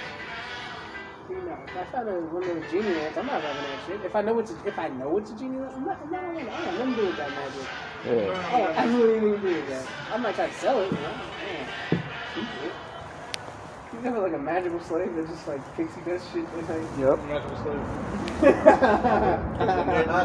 You 1.29 1.35
know, 1.45 1.57
if 1.63 1.77
I 1.77 1.83
found 1.91 2.09
a 2.09 2.13
one 2.33 2.41
of 2.41 2.71
genie 2.71 2.89
lamps, 2.89 3.17
I'm 3.17 3.27
not 3.27 3.43
having 3.43 3.61
that 3.61 3.85
shit. 3.85 4.03
If 4.03 4.15
I 4.15 4.21
know 4.23 4.39
it's 4.39 4.49
a, 4.49 4.55
if 4.65 4.79
I 4.79 4.87
know 4.87 5.15
it's 5.19 5.29
a 5.29 5.35
genie 5.35 5.59
lamp, 5.59 5.73
I'm 5.75 5.85
not. 5.85 5.99
Oh, 6.01 6.15
I'm 6.15 6.45
not. 6.45 6.59
I 6.59 6.71
don't 6.75 6.95
do 6.95 7.05
with 7.05 7.17
that 7.17 7.29
magic. 7.29 7.67
Yeah. 8.03 8.49
I 8.49 8.59
want 8.59 8.77
absolutely 8.77 9.17
anything 9.17 9.41
to 9.41 9.47
do 9.47 9.53
with 9.55 9.69
that. 9.69 9.87
I 10.11 10.17
might 10.17 10.33
try 10.33 10.47
to 10.47 10.53
sell 10.55 10.81
it. 10.81 10.91
You 10.91 10.97
know? 10.97 11.13
Yeah. 11.45 12.01
Keep 12.33 12.43
it. 12.65 12.73
You 13.93 13.99
never 14.01 14.19
like 14.19 14.33
a 14.33 14.39
magical 14.39 14.79
slave 14.81 15.13
that 15.15 15.27
just 15.27 15.47
like 15.47 15.61
pixie 15.75 16.01
dust 16.01 16.25
shit. 16.33 16.47
And, 16.47 16.67
like, 16.67 16.81
Yep. 16.97 17.19
neighbors 17.29 17.61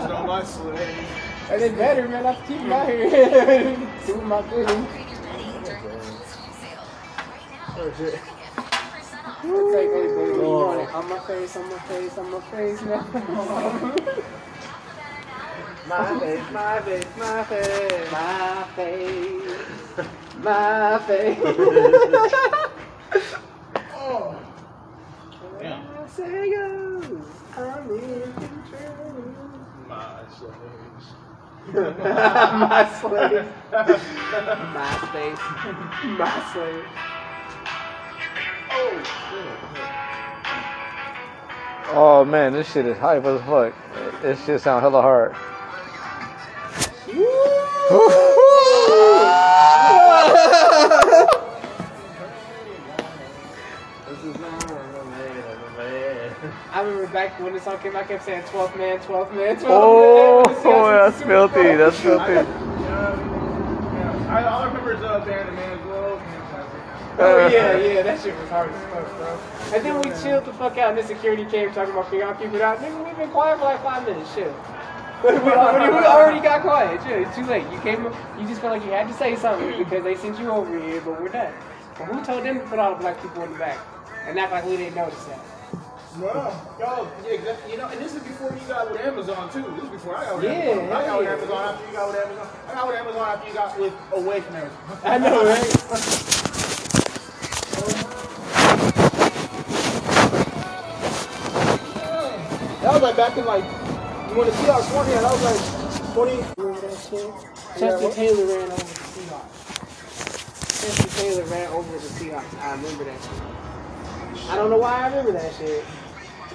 don't 0.09 0.27
like 0.27 0.47
slave. 0.47 0.79
and 1.51 1.61
then 1.61 1.75
better, 1.77 2.09
man. 2.09 2.25
I 2.25 2.33
have 2.33 2.41
to 2.41 2.49
keep 2.49 2.63
them 2.63 2.73
out 2.73 2.89
here 2.89 3.77
doing 4.07 4.27
my 4.27 4.41
thing. 4.43 4.87
It's 9.47 9.75
like, 9.75 9.91
hey, 9.91 10.07
baby, 10.09 10.37
you 10.37 10.43
want 10.43 10.81
it 10.81 10.95
on 10.95 11.09
my 11.09 11.19
face, 11.21 11.57
on 11.57 11.69
my 11.71 11.79
face, 11.81 12.19
on 12.19 12.31
my 12.31 12.41
face 12.41 12.83
now. 12.83 13.07
My 15.87 16.19
face, 16.19 16.51
my 16.53 16.81
face, 16.81 17.07
my 17.19 17.45
face. 17.45 18.11
My 18.13 18.65
face. 18.75 20.07
My 20.39 20.99
face. 21.07 21.39
Oh. 23.95 24.37
Say 26.09 26.51
goes. 26.51 27.27
I'm 27.57 27.91
in 27.91 28.33
control. 28.33 29.25
My 29.89 30.25
slaves. 30.39 31.07
My 31.75 32.85
slave. 33.01 33.47
My 34.75 34.91
space. 35.09 35.45
My 36.19 36.53
slave. 36.53 36.85
Oh 41.97 42.25
man, 42.27 42.53
this 42.53 42.73
shit 42.73 42.87
is 42.87 42.99
hype 42.99 43.25
as 43.25 43.41
fuck. 43.43 43.73
This 44.23 44.45
shit 44.45 44.61
sound 44.61 44.83
hella 44.83 45.01
hard. 45.01 45.35
This 54.09 54.23
is 54.25 54.39
not 54.41 54.71
a 54.71 55.05
man, 55.05 55.59
a 55.65 55.79
man. 55.79 56.53
I 56.73 56.81
remember 56.83 57.07
back 57.13 57.41
when 57.41 57.53
this 57.55 57.63
song 57.65 57.79
came 57.79 57.97
out, 57.97 58.05
I 58.05 58.07
kept 58.07 58.25
saying 58.25 58.43
12th 58.45 58.77
man, 58.77 58.99
12th 58.99 59.35
man, 59.35 59.57
12th 59.57 59.65
Oh, 59.67 60.43
man. 60.45 60.55
This 60.55 60.63
guy's 60.65 61.13
that's 61.13 61.23
filthy. 61.25 61.77
That's 61.77 61.99
filthy. 62.01 62.33
yeah, 62.33 62.45
I, 64.29 64.45
all 64.45 64.63
I 64.63 64.67
remember 64.67 64.93
is 64.95 65.03
uh, 65.03 65.25
Band 65.25 65.49
of 65.49 65.55
Man 65.55 65.79
as 65.79 65.87
well. 65.87 65.94
Oh 67.17 67.45
uh, 67.45 67.49
yeah, 67.49 67.77
yeah, 67.77 68.03
that 68.03 68.21
shit 68.21 68.37
was 68.41 68.49
hard 68.49 68.73
as 68.73 68.83
fuck, 68.91 69.07
bro. 69.17 69.39
And 69.73 69.85
then 69.85 69.97
we 70.03 70.11
chilled 70.21 70.45
the 70.45 70.53
fuck 70.55 70.77
out, 70.79 70.91
and 70.91 70.99
the 70.99 71.05
security 71.05 71.45
came 71.45 71.73
talking 71.73 71.93
about 71.93 72.11
keep 72.11 72.53
it 72.53 72.61
out. 72.61 72.79
Nigga, 72.79 73.07
we've 73.07 73.17
been 73.17 73.31
quiet 73.31 73.59
for 73.59 73.67
like 73.67 73.83
five 73.85 74.05
minutes, 74.05 74.35
chill. 74.35 74.51
we, 75.23 75.31
already, 75.31 75.95
we 75.95 76.05
already 76.05 76.41
got 76.41 76.63
quiet, 76.63 77.01
chill. 77.03 77.23
It's 77.23 77.37
too 77.37 77.47
late. 77.47 77.65
You 77.71 77.79
came, 77.81 78.03
you 78.39 78.49
just 78.49 78.61
felt 78.61 78.73
like 78.73 78.85
you 78.85 78.91
had 78.91 79.07
to 79.07 79.15
say 79.15 79.37
something 79.37 79.79
because 79.85 80.03
they 80.03 80.17
sent 80.17 80.41
you 80.41 80.51
over 80.51 80.77
here, 80.77 81.01
but 81.03 81.23
we're 81.23 81.29
done. 81.29 81.55
But 81.97 82.07
who 82.07 82.25
told 82.25 82.45
them 82.45 82.59
to 82.59 82.67
put 82.67 82.81
all 82.81 82.95
the 82.95 83.01
black 83.01 83.23
people 83.23 83.45
in 83.45 83.53
the 83.53 83.59
back 83.59 83.79
and 84.27 84.37
act 84.37 84.51
like 84.51 84.65
we 84.67 84.77
didn't 84.77 84.97
notice 84.97 85.25
that? 85.27 85.41
Well, 86.19 86.77
yo, 86.81 87.09
yeah, 87.25 87.33
exactly. 87.33 87.73
You 87.73 87.79
know, 87.79 87.87
and 87.89 88.01
this 88.01 88.15
is 88.15 88.23
before 88.23 88.53
you 88.53 88.67
got 88.67 88.91
with 88.91 89.01
Amazon 89.01 89.53
too. 89.53 89.63
This 89.75 89.85
is 89.85 89.91
before 89.91 90.17
I 90.17 90.25
got 90.25 90.37
with 90.37 90.45
Yeah, 90.45 90.51
Amazon. 90.51 90.93
I 90.93 91.07
got 91.07 91.19
with. 91.19 91.29
Amazon 91.29 91.75
after 91.75 91.87
you 91.87 91.93
got 91.93 92.09
with 92.09 92.25
Amazon. 92.25 92.49
I 92.69 92.75
got 92.75 92.87
with 92.87 92.97
Amazon 92.97 93.29
after 93.29 93.49
you 93.49 93.55
got 93.55 93.81
with 93.81 93.95
away 94.13 94.41
from 94.41 94.57
Amazon. 94.57 94.99
I 95.05 95.19
know, 95.19 95.45
right? 95.45 96.41
like 103.05 103.17
back 103.19 103.37
in 103.37 103.45
like 103.45 103.65
when 104.35 104.47
the 104.47 104.53
Seahawks 104.53 104.95
won 104.95 105.05
here. 105.07 105.21
That 105.21 105.31
was 105.31 105.45
like 105.45 106.15
20. 106.15 106.33
Remember 106.57 106.81
that 106.81 106.97
shit? 106.97 107.31
Yeah, 107.79 108.11
Taylor 108.11 108.47
ran 108.47 108.73
over 108.73 108.81
the 108.81 109.05
Seahawks. 109.13 109.65
Chester 110.81 111.21
Taylor 111.21 111.45
ran 111.45 111.69
over 111.69 111.93
the 111.93 111.99
Seahawks. 111.99 112.63
I 112.63 112.71
remember 112.73 113.05
that 113.05 113.21
shit. 113.21 114.51
I 114.51 114.57
don't 114.57 114.71
know 114.71 114.79
why 114.79 115.03
I 115.03 115.09
remember 115.09 115.33
that 115.33 115.55
shit, 115.55 115.85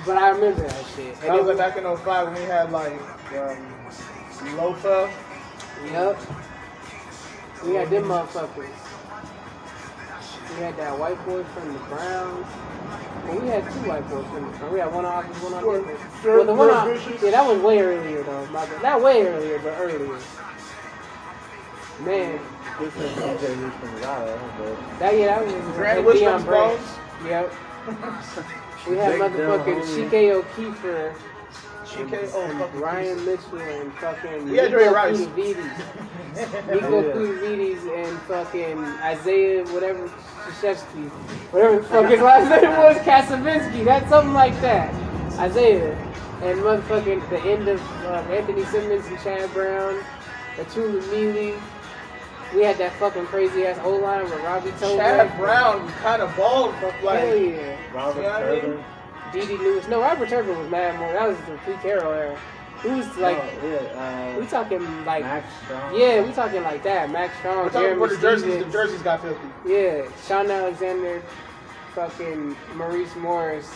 but 0.07 0.17
I 0.17 0.29
remember 0.29 0.63
that 0.67 0.85
shit. 0.95 1.13
And 1.21 1.23
That 1.23 1.37
was 1.37 1.45
like 1.45 1.57
back 1.57 1.77
in 1.77 1.83
05 1.83 2.27
when 2.27 2.33
we 2.33 2.41
had 2.41 2.71
like 2.71 2.93
um, 3.37 3.75
Lofa. 4.57 5.11
Yep. 5.85 6.19
We 7.63 7.75
had 7.75 7.89
them 7.91 8.05
motherfuckers. 8.05 8.88
We 10.49 10.63
had 10.63 10.77
that 10.77 10.97
white 10.97 11.25
boy 11.25 11.43
from 11.43 11.73
the 11.73 11.79
Browns. 11.79 12.45
Well, 13.27 13.39
we 13.39 13.47
had 13.47 13.63
two 13.63 13.87
white 13.87 14.09
boys 14.09 14.25
from 14.25 14.45
the 14.51 14.57
Browns. 14.57 14.73
We 14.73 14.79
had 14.79 14.93
one 14.93 15.05
on 15.05 15.23
offense, 15.23 15.43
one 15.43 15.53
on 15.53 15.61
Sure, 15.61 15.79
defense. 15.81 15.99
sure, 16.21 16.37
well, 16.37 16.45
the 16.45 16.53
one 16.53 16.69
sure, 16.69 16.75
on, 16.77 17.23
yeah, 17.23 17.31
that 17.31 17.45
was 17.45 17.61
way 17.61 17.79
earlier 17.79 18.23
though. 18.23 18.45
Not 18.81 19.01
way 19.01 19.27
earlier, 19.27 19.59
but 19.59 19.77
earlier. 19.79 20.17
Man, 22.01 22.39
This 22.79 22.95
is 22.95 23.11
DJ 23.11 23.61
Rich 23.61 23.73
from 23.73 23.99
Ghana, 23.99 24.99
that 24.99 25.17
yeah, 25.17 25.25
that 25.25 25.45
was 25.45 25.75
Grant 25.75 25.99
Deion 25.99 26.45
Wishman's 26.45 26.45
Yep. 27.25 27.53
We 28.87 28.95
had 28.95 29.19
motherfucking 29.19 29.81
homie. 29.83 30.09
Chike 30.09 30.43
Okeafor. 30.43 31.13
GK, 31.89 32.29
oh, 32.33 32.41
and 32.41 32.81
Ryan 32.81 33.25
Mitchell 33.25 33.59
and 33.59 33.93
fucking 33.95 34.49
We 34.49 34.57
had 34.57 34.71
Dre 34.71 34.87
Rice. 34.87 35.17
Nico 36.69 37.01
Yeah. 37.01 38.05
And 38.05 38.19
fucking 38.21 38.77
Isaiah, 38.77 39.65
whatever, 39.67 40.07
Krzyzewski. 40.07 41.09
Whatever 41.51 41.77
the 41.77 41.83
fuck 41.83 42.09
his 42.09 42.21
last 42.21 42.61
name 42.61 42.71
was, 42.77 42.97
Kacyvenski. 42.97 43.83
That's 43.83 44.07
something 44.09 44.33
like 44.33 44.53
that. 44.61 44.93
Isaiah. 45.39 45.95
And 46.43 46.59
motherfucking 46.59 47.27
the 47.29 47.39
end 47.41 47.67
of 47.67 47.81
uh, 48.05 48.23
Anthony 48.29 48.63
Simmons 48.65 49.05
and 49.07 49.19
Chad 49.21 49.51
Brown. 49.53 49.99
Itula 50.57 51.01
Mili. 51.03 51.59
We 52.53 52.63
had 52.63 52.77
that 52.77 52.93
fucking 52.93 53.25
crazy 53.25 53.65
ass 53.65 53.79
O 53.83 53.95
line 53.95 54.23
with 54.23 54.39
Robbie 54.43 54.71
Tobeck. 54.71 54.97
Chad 54.97 55.37
Brown 55.37 55.87
kind 55.93 56.21
of 56.21 56.35
bald, 56.35 56.73
but 56.81 56.93
Hell 56.93 57.05
like 57.05 57.55
yeah. 57.55 57.77
Robert 57.93 58.21
You 58.55 58.69
know 58.69 58.85
what 59.31 59.43
I 59.43 59.47
mean? 59.47 59.57
Turner. 59.57 59.57
Didi 59.57 59.57
Lewis. 59.57 59.87
No, 59.87 60.01
Robert 60.01 60.29
Turner 60.29 60.53
was 60.53 60.69
mad 60.69 60.99
more. 60.99 61.13
That 61.13 61.27
was 61.27 61.37
the 61.39 61.59
Pete 61.65 61.81
Carroll 61.81 62.13
era. 62.13 62.39
He 62.81 62.89
was 62.89 63.17
like, 63.17 63.37
oh, 63.37 63.67
yeah, 63.67 64.37
we 64.37 64.45
uh, 64.45 64.49
talking 64.49 65.05
like, 65.05 65.23
Mack 65.23 65.43
Strong. 65.65 65.95
yeah, 65.99 66.21
we 66.21 66.31
talking 66.31 66.63
like 66.63 66.81
that. 66.83 67.11
Mack 67.11 67.31
Strong, 67.39 67.57
we're 67.57 67.63
talking 67.63 67.81
Jeremy 67.81 67.99
where 67.99 68.09
the 68.09 68.17
jerseys, 68.21 68.63
the 68.65 68.71
jerseys 68.71 69.01
got 69.01 69.21
filthy. 69.21 69.47
Yeah, 69.65 70.07
Shaun 70.25 70.49
Alexander, 70.49 71.21
fucking 71.93 72.55
Maurice 72.75 73.13
Morris, 73.17 73.69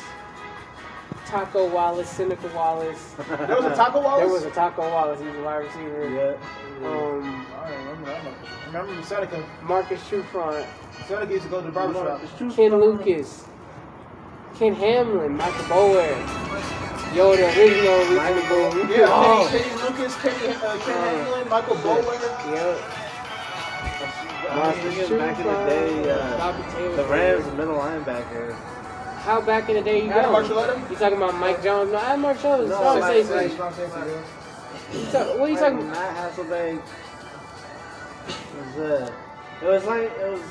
Taco 1.26 1.68
Wallace, 1.68 2.10
Seneca 2.10 2.48
Wallace. 2.56 3.16
There 3.28 3.58
was 3.58 3.66
a 3.66 3.76
Taco 3.76 4.02
Wallace. 4.02 4.20
There 4.24 4.34
was 4.34 4.44
a 4.46 4.52
Taco 4.52 4.90
Wallace. 4.90 5.20
He 5.20 5.28
was 5.28 5.36
a 5.36 5.42
wide 5.42 5.58
receiver. 5.58 6.10
Yeah. 6.10 6.88
Um, 6.88 7.46
I 7.56 7.76
remember 7.76 8.06
that 8.06 8.24
much. 8.24 8.34
Remember 8.68 9.04
Seneca? 9.04 9.50
Marcus 9.64 10.02
Trufant, 10.10 10.66
Seneca 11.08 11.34
used 11.34 11.44
to 11.44 11.50
go 11.50 11.60
to 11.60 11.66
the 11.66 11.72
barbershop. 11.74 12.22
Ken 12.56 12.72
Lucas, 12.80 13.46
Ken 14.58 14.74
Hamlin, 14.76 15.36
Michael 15.38 15.64
Boulware, 15.66 17.16
Yo, 17.16 17.36
the 17.36 17.46
original 17.46 18.00
reasonable. 18.10 18.90
Yeah, 18.90 19.06
Oh. 19.10 19.48
Kenny, 19.52 19.64
Kenny 19.64 19.82
Lucas, 19.82 20.16
Kenny, 20.22 20.48
uh, 20.56 20.78
Ken 20.80 20.98
Hamlin, 21.26 21.50
Michael 21.50 21.76
Boulware. 21.78 22.54
Yep. 22.54 22.78
I 24.50 24.68
was 24.68 24.78
thinking 24.78 25.18
back 25.18 25.40
in 25.40 25.46
the 25.48 25.54
day, 25.66 26.12
uh, 26.12 26.38
Bobby 26.38 26.64
Taylor. 26.74 26.96
the 26.98 27.06
Rams 27.06 27.46
middle 27.58 27.78
linebacker. 27.78 28.54
How 29.24 29.42
back 29.42 29.70
in 29.70 29.76
the 29.76 29.82
day 29.82 30.04
you 30.06 30.12
Adam 30.12 30.26
go? 30.26 30.32
Marcelletta? 30.42 30.82
You 30.90 30.96
talking 30.98 31.18
about 31.18 31.36
Mike 31.36 31.64
Jones? 31.64 31.92
No, 31.92 31.98
I'm 31.98 32.22
Mark 32.22 32.42
Jones. 32.42 32.70
No, 32.70 32.76
Strong 32.78 33.00
Mike 33.00 33.14
safety. 33.14 33.34
Jones. 33.34 33.54
Strong 33.54 33.74
safety, 33.74 34.00
yeah. 34.06 35.00
You 35.00 35.12
talk- 35.12 35.40
What 35.40 35.50
are 35.50 35.52
you 35.54 35.58
talking 35.58 35.80
about? 35.80 35.94
Matt 35.94 36.18
Hasselbeck. 36.34 36.82
Was 38.58 38.78
uh, 38.78 39.12
it 39.62 39.66
was 39.66 39.84
like 39.86 40.12
it 40.12 40.32
was. 40.32 40.42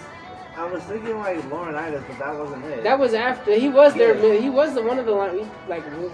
I 0.56 0.66
was 0.66 0.82
thinking 0.84 1.16
like 1.18 1.38
Laurinaitis, 1.48 2.06
but 2.06 2.18
that 2.18 2.36
wasn't 2.38 2.64
it. 2.66 2.82
That 2.84 2.98
was 2.98 3.14
after 3.14 3.54
he 3.54 3.68
was 3.68 3.94
there. 3.94 4.16
Yeah. 4.16 4.40
He 4.40 4.50
was 4.50 4.74
the 4.74 4.82
one 4.82 4.98
of 4.98 5.06
the 5.06 5.12
line. 5.12 5.38
he- 5.38 5.46
Like 5.68 5.84
Will- 5.96 6.12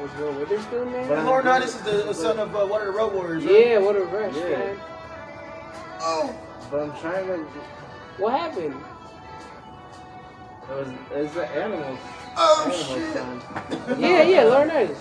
was 0.00 0.10
Will 0.18 0.32
Witherspoon 0.32 0.92
there? 0.92 1.06
But- 1.06 1.18
Laurinaitis 1.24 1.86
is 1.86 2.04
the 2.04 2.12
son 2.14 2.38
of 2.38 2.54
uh, 2.54 2.66
one 2.66 2.80
of 2.80 2.86
the 2.88 2.92
Road 2.92 3.12
Warriors. 3.14 3.44
right? 3.44 3.66
Yeah, 3.68 3.78
what 3.78 3.94
a 3.96 4.00
rush, 4.02 4.34
Yeah. 4.34 4.48
man. 4.48 4.76
But 6.70 6.80
I'm 6.82 6.92
trying 7.00 7.26
to. 7.28 7.36
What 8.18 8.32
happened? 8.32 8.74
It 10.68 10.74
was 10.74 10.88
it's 11.14 11.34
the 11.34 11.46
animals. 11.48 11.98
Oh 12.36 12.62
animals 12.64 12.86
shit! 12.88 13.12
son. 13.14 13.40
Yeah, 14.00 14.22
yeah, 14.22 14.42
Laurinaitis. 14.44 14.98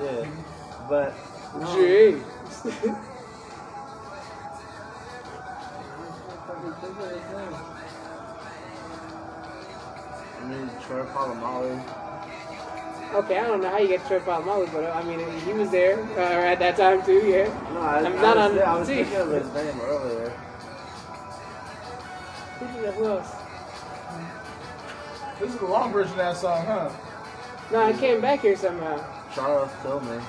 Yeah, 0.00 0.26
but 0.88 1.14
no. 1.58 1.66
Jeez. 1.66 2.22
mean, 10.48 10.70
Troy 10.86 11.04
Polamalu. 11.04 11.82
Okay, 13.14 13.38
I 13.38 13.46
don't 13.46 13.62
know 13.62 13.70
how 13.70 13.78
you 13.78 13.88
get 13.88 14.06
Trey 14.06 14.18
Polamalu, 14.18 14.70
but 14.72 14.84
I 14.94 15.02
mean, 15.02 15.18
he 15.40 15.52
was 15.54 15.70
there 15.70 15.98
uh, 16.18 16.52
at 16.52 16.58
that 16.58 16.76
time 16.76 17.02
too. 17.04 17.24
Yeah. 17.26 17.46
No, 17.72 17.80
I, 17.80 18.00
I'm 18.00 18.18
I 18.18 18.20
not 18.20 18.36
was, 18.36 18.52
on 18.52 18.58
I 18.58 18.78
was 18.78 18.88
the 18.88 18.94
thinking 18.96 19.16
of 19.16 19.30
his 19.30 19.54
name 19.54 19.80
earlier. 19.80 20.30
Who 22.58 22.82
did? 22.82 22.94
Who 22.94 23.06
else? 23.06 23.34
This 25.40 25.54
is 25.54 25.58
the 25.58 25.66
long 25.66 25.92
version 25.92 26.12
of 26.12 26.18
that 26.18 26.36
song, 26.36 26.66
huh? 26.66 26.90
No, 27.70 27.82
I 27.82 27.92
came 27.92 28.20
back 28.20 28.40
here 28.40 28.56
somehow. 28.56 29.02
Charles 29.34 29.70
Tillman. 29.82 30.22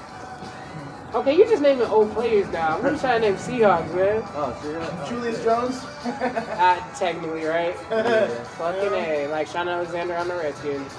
Okay, 1.13 1.35
you're 1.35 1.47
just 1.47 1.63
naming 1.63 1.87
old 1.87 2.11
players 2.13 2.47
now. 2.51 2.77
I'm 2.77 2.83
just 2.83 3.01
trying 3.01 3.21
to 3.21 3.29
name 3.29 3.37
Seahawks, 3.37 3.93
man. 3.95 4.21
Oh, 4.35 4.55
see 4.61 4.71
that? 4.73 5.07
Julius 5.07 5.43
Jones. 5.43 5.83
Uh, 6.05 6.79
technically, 6.99 7.45
right? 7.45 7.75
Yeah. 7.91 8.27
Fucking 8.59 8.93
A. 8.93 9.27
Like 9.27 9.47
Shaun 9.47 9.67
Alexander 9.67 10.15
on 10.15 10.27
the 10.27 10.35
Redskins. 10.35 10.91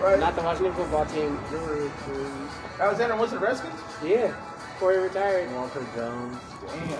right. 0.00 0.18
Not 0.18 0.36
the 0.36 0.42
Washington 0.42 0.72
football 0.74 1.04
team. 1.04 1.38
Alexander 2.80 3.14
was 3.16 3.30
the 3.32 3.38
Redskins? 3.38 3.78
Yeah. 4.02 4.28
Before 4.74 4.92
he 4.92 4.98
retired. 4.98 5.52
Walter 5.52 5.86
Jones. 5.94 6.38
Damn. 6.66 6.98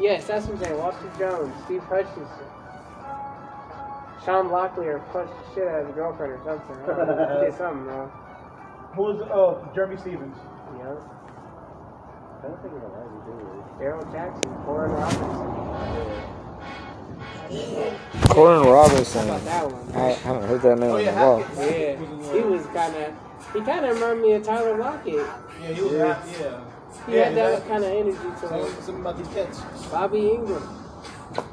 Yes, 0.00 0.26
that's 0.26 0.46
what 0.46 0.54
I'm 0.56 0.64
saying. 0.64 0.78
Walter 0.78 1.12
Jones, 1.18 1.54
Steve 1.66 1.82
Hutchinson. 1.82 2.24
Sean 4.24 4.48
Locklear 4.48 5.06
punched 5.12 5.34
the 5.34 5.54
shit 5.54 5.68
out 5.68 5.80
of 5.82 5.86
his 5.88 5.94
girlfriend 5.94 6.32
or 6.32 6.40
something. 6.42 6.76
I 6.84 6.96
don't 6.96 7.06
know. 7.18 7.40
He 7.40 7.46
did 7.50 7.58
something 7.58 7.84
wrong. 7.84 8.10
Who 8.94 9.02
was 9.02 9.20
oh 9.30 9.68
Jerramy 9.76 10.00
Stevens? 10.00 10.36
Yeah. 10.78 10.94
don't 12.42 12.60
think 12.62 12.74
it'll 12.74 12.94
ever 12.94 13.18
do 13.26 13.64
Darrell 13.78 14.04
Jackson, 14.12 14.66
Warren 14.66 14.92
Robinson. 14.92 15.54
Koren 18.28 18.66
Robinson. 18.68 19.28
How 19.28 19.34
about 19.36 19.44
that 19.44 19.70
one? 19.70 19.96
I 19.96 20.12
haven't 20.12 20.48
heard 20.48 20.62
that 20.62 20.78
name 20.78 20.90
Oh, 20.90 20.96
in 20.96 21.08
a 21.08 21.12
while. 21.12 21.40
Yeah, 21.56 22.32
he 22.32 22.40
was 22.40 22.66
kind 22.66 22.94
of. 22.96 23.14
He 23.52 23.60
kind 23.60 23.84
of 23.86 23.94
reminded 23.94 24.22
me 24.22 24.32
of 24.32 24.42
Tyler 24.42 24.76
Lockett. 24.78 25.14
Yeah, 25.14 25.68
he 25.68 25.82
was 25.82 25.92
happy. 25.92 26.30
Yeah. 26.40 26.60
He 27.06 27.14
Yeah, 27.16 27.24
had 27.24 27.34
that 27.36 27.52
exactly. 27.52 27.70
kind 27.70 27.84
of 27.84 27.90
energy 27.90 28.18
to 28.40 28.48
him. 28.48 28.82
something 28.82 29.00
about 29.00 29.18
these 29.18 29.28
kids. 29.28 29.60
Bobby 29.90 30.20
Engram, 30.20 30.62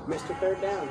Mr. 0.07 0.39
Third 0.39 0.61
Down. 0.61 0.89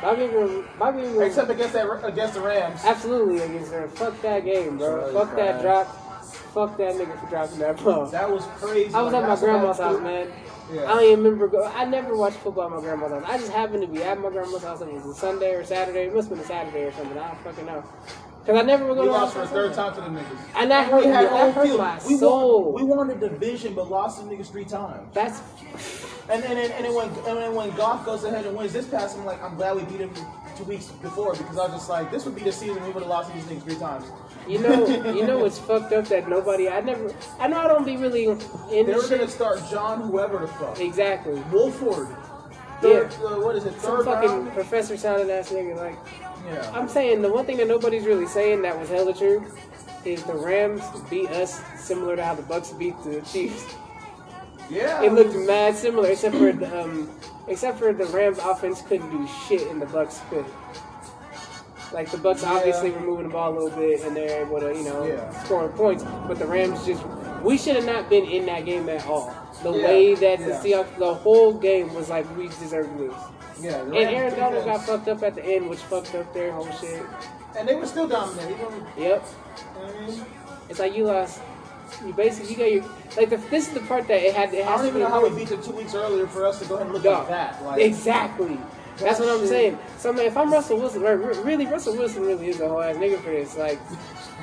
Bobby 0.00 0.22
Engram, 0.22 0.78
Bobby 0.78 1.02
Engram, 1.02 1.26
Except 1.26 1.50
against 1.50 1.72
that 1.74 2.04
against 2.04 2.34
the 2.34 2.40
Rams. 2.40 2.80
absolutely 2.84 3.38
against 3.40 3.72
her. 3.72 3.88
Fuck 3.88 4.20
that 4.22 4.44
game, 4.44 4.78
bro. 4.78 5.00
Sorry, 5.00 5.12
Fuck 5.12 5.36
that 5.36 5.62
drop. 5.62 5.86
Fuck 6.52 6.76
that 6.76 6.94
nigga 6.94 7.18
for 7.18 7.26
dropping 7.28 7.58
that 7.60 7.82
ball. 7.82 8.06
That 8.06 8.30
was 8.30 8.44
crazy. 8.56 8.94
I 8.94 9.00
was 9.02 9.12
Like, 9.12 9.22
at 9.24 9.28
my 9.28 9.36
grandma's 9.40 9.78
house, 9.78 10.00
man. 10.00 10.30
I 10.70 10.74
don't 10.74 11.02
even 11.04 11.24
remember. 11.24 11.48
Go- 11.48 11.64
I 11.64 11.84
never 11.84 12.16
watched 12.16 12.36
football 12.38 12.64
at 12.64 12.70
my 12.72 12.80
grandma's 12.80 13.10
house. 13.12 13.24
I 13.26 13.38
just 13.38 13.52
happened 13.52 13.82
to 13.82 13.88
be 13.88 14.02
at 14.02 14.20
my 14.20 14.30
grandma's 14.30 14.62
house. 14.62 14.80
It 14.82 14.92
was 14.92 15.06
a 15.06 15.14
Sunday 15.14 15.54
or 15.54 15.64
Saturday. 15.64 16.06
It 16.06 16.14
must 16.14 16.28
have 16.28 16.38
been 16.38 16.44
a 16.44 16.48
Saturday 16.48 16.84
or 16.84 16.92
something. 16.92 17.16
I 17.18 17.28
don't 17.28 17.40
fucking 17.40 17.66
know. 17.66 17.84
Cause 18.44 18.56
I 18.56 18.62
never 18.62 18.86
would 18.86 18.96
go 18.96 19.02
We 19.02 19.06
to 19.06 19.12
lost 19.12 19.34
for 19.34 19.40
watch 19.40 19.48
the 19.50 19.54
third 19.54 19.74
time 19.74 19.94
to 19.94 20.00
the 20.00 20.08
niggas. 20.08 20.38
And 20.56 20.70
that 20.72 20.90
hurt 20.90 21.04
We 21.04 21.10
had 21.10 21.26
That 21.26 21.54
hurt 21.54 21.64
field. 21.64 21.78
my 21.78 22.00
We 22.08 22.16
soul. 22.16 22.72
won, 22.72 22.82
we 22.82 22.82
won 22.82 23.06
the 23.08 23.14
division, 23.14 23.74
but 23.74 23.88
lost 23.88 24.18
the 24.18 24.28
niggas 24.28 24.50
three 24.50 24.64
times. 24.64 25.06
That's 25.14 25.40
And 26.28 26.42
then 26.42 26.56
and, 26.58 26.72
and 26.72 26.84
then 26.84 26.92
when 26.94 27.08
and 27.08 27.36
then 27.38 27.54
when 27.54 27.70
Goff 27.76 28.04
goes 28.04 28.24
ahead 28.24 28.44
and 28.44 28.56
wins 28.56 28.72
this 28.72 28.86
pass, 28.88 29.14
I'm 29.16 29.24
like, 29.24 29.40
I'm 29.42 29.54
glad 29.54 29.76
we 29.76 29.82
beat 29.84 30.00
him 30.00 30.10
two 30.56 30.64
weeks 30.64 30.86
before 30.86 31.34
because 31.36 31.56
I 31.56 31.62
was 31.66 31.72
just 31.72 31.88
like, 31.88 32.10
this 32.10 32.24
would 32.24 32.34
be 32.34 32.42
the 32.42 32.50
season 32.52 32.82
we 32.82 32.90
would 32.90 33.02
have 33.04 33.10
lost 33.10 33.30
to 33.30 33.36
these 33.36 33.44
niggas 33.44 33.62
three 33.62 33.76
times. 33.76 34.06
You 34.48 34.58
know. 34.58 34.86
You 35.12 35.26
know 35.26 35.38
what's 35.38 35.58
fucked 35.58 35.92
up 35.92 36.06
that 36.08 36.28
nobody. 36.28 36.68
I 36.68 36.80
never. 36.80 37.14
I 37.38 37.48
know 37.48 37.58
I 37.58 37.68
don't 37.68 37.84
be 37.84 37.96
really 37.96 38.24
in 38.24 38.38
They 38.70 38.94
were 38.94 39.08
gonna 39.08 39.28
start 39.28 39.60
John 39.70 40.02
whoever 40.02 40.38
the 40.38 40.46
fuck. 40.48 40.80
Exactly. 40.80 41.40
Wolford. 41.52 42.08
Third, 42.80 43.12
uh, 43.14 43.40
what 43.40 43.54
is 43.54 43.64
it? 43.64 43.80
Some 43.80 44.04
fucking 44.04 44.28
round? 44.28 44.52
professor 44.52 44.96
sounding 44.96 45.30
ass 45.30 45.50
nigga. 45.50 45.76
Like 45.76 45.96
Yeah. 46.46 46.68
I'm 46.74 46.88
saying, 46.88 47.22
the 47.22 47.32
one 47.32 47.46
thing 47.46 47.58
that 47.58 47.68
nobody's 47.68 48.04
really 48.04 48.26
saying 48.26 48.62
that 48.62 48.76
was 48.76 48.88
hella 48.88 49.14
true 49.14 49.44
is 50.04 50.24
the 50.24 50.34
Rams 50.34 50.82
beat 51.08 51.30
us 51.30 51.62
similar 51.76 52.16
to 52.16 52.24
how 52.24 52.34
the 52.34 52.42
Bucks 52.42 52.70
beat 52.72 52.94
the 53.04 53.20
Chiefs. 53.20 53.76
Yeah. 54.68 55.02
It 55.02 55.12
looked 55.12 55.34
mad 55.36 55.76
similar, 55.76 56.10
except 56.10 56.34
for 56.34 56.50
the, 56.52 56.82
um, 56.82 57.08
except 57.46 57.78
for 57.78 57.92
the 57.92 58.06
Rams 58.06 58.38
offense 58.38 58.82
couldn't 58.82 59.10
do 59.10 59.28
shit 59.46 59.68
and 59.70 59.80
the 59.80 59.86
Bucks 59.86 60.20
could. 60.28 60.44
Like 61.92 62.10
the 62.10 62.18
Bucks 62.18 62.42
Yeah. 62.42 62.52
obviously 62.54 62.90
were 62.90 63.00
moving 63.00 63.26
the 63.28 63.32
ball 63.32 63.52
a 63.52 63.54
little 63.58 63.78
bit 63.78 64.02
and 64.04 64.16
they're 64.16 64.42
able 64.46 64.60
to, 64.60 64.74
you 64.74 64.84
know, 64.84 65.04
Yeah. 65.04 65.44
score 65.44 65.68
points. 65.68 66.04
But 66.26 66.38
the 66.38 66.46
Rams 66.46 66.84
just, 66.86 67.02
we 67.42 67.58
should 67.58 67.76
have 67.76 67.84
not 67.86 68.08
been 68.08 68.24
in 68.24 68.46
that 68.46 68.64
game 68.64 68.88
at 68.88 69.06
all. 69.06 69.32
The 69.62 69.70
Yeah. 69.72 69.86
way 69.86 70.14
that 70.14 70.38
the 70.38 70.46
Yeah. 70.48 70.60
Seahawks, 70.84 70.98
the 70.98 71.14
whole 71.14 71.52
game 71.54 71.92
was 71.94 72.08
like 72.08 72.24
we 72.36 72.48
deserved 72.48 72.96
to 72.96 73.04
lose. 73.04 73.14
Yeah. 73.60 73.76
And 73.82 73.94
Aaron 73.94 74.34
Donald 74.38 74.64
got 74.64 74.82
fucked 74.84 75.08
up 75.08 75.22
at 75.22 75.34
the 75.34 75.44
end, 75.44 75.68
which 75.68 75.80
fucked 75.80 76.14
up 76.14 76.32
their 76.32 76.50
whole 76.52 76.68
shit. 76.80 77.02
And 77.56 77.68
they 77.68 77.74
were 77.74 77.86
still 77.86 78.08
dominant. 78.08 78.50
Even, 78.50 78.86
Yep. 78.96 79.22
what 79.22 79.94
I 79.94 80.06
mean? 80.06 80.24
It's 80.68 80.78
like 80.78 80.96
you 80.96 81.04
lost. 81.04 81.40
You 82.06 82.14
basically 82.14 82.52
you 82.52 82.56
got 82.56 82.72
your 82.72 82.84
like 83.18 83.28
the, 83.28 83.36
this 83.50 83.68
is 83.68 83.74
the 83.74 83.80
part 83.80 84.08
that 84.08 84.22
it 84.26 84.34
had. 84.34 84.54
It 84.54 84.66
I 84.66 84.70
don't 84.70 84.80
to 84.80 84.86
even 84.88 85.00
know 85.02 85.08
how 85.08 85.22
we 85.22 85.28
beat 85.36 85.48
them 85.50 85.62
two 85.62 85.72
weeks 85.72 85.94
earlier 85.94 86.26
for 86.26 86.46
us 86.46 86.58
to 86.60 86.64
go 86.64 86.76
ahead 86.76 86.86
and 86.86 86.94
look 86.94 87.04
at 87.04 87.18
like 87.18 87.28
that. 87.28 87.62
Like, 87.66 87.80
Exactly. 87.82 88.58
That's 89.02 89.20
what 89.20 89.28
I'm 89.28 89.46
saying. 89.46 89.78
So 89.98 90.10
I 90.10 90.12
mean, 90.12 90.26
if 90.26 90.36
I'm 90.36 90.52
Russell 90.52 90.78
Wilson, 90.78 91.02
really 91.02 91.66
Russell 91.66 91.96
Wilson 91.96 92.22
really 92.22 92.48
is 92.48 92.60
a 92.60 92.68
whole 92.68 92.82
ass 92.82 92.96
nigga 92.96 93.18
for 93.18 93.30
this. 93.30 93.56
Like, 93.56 93.78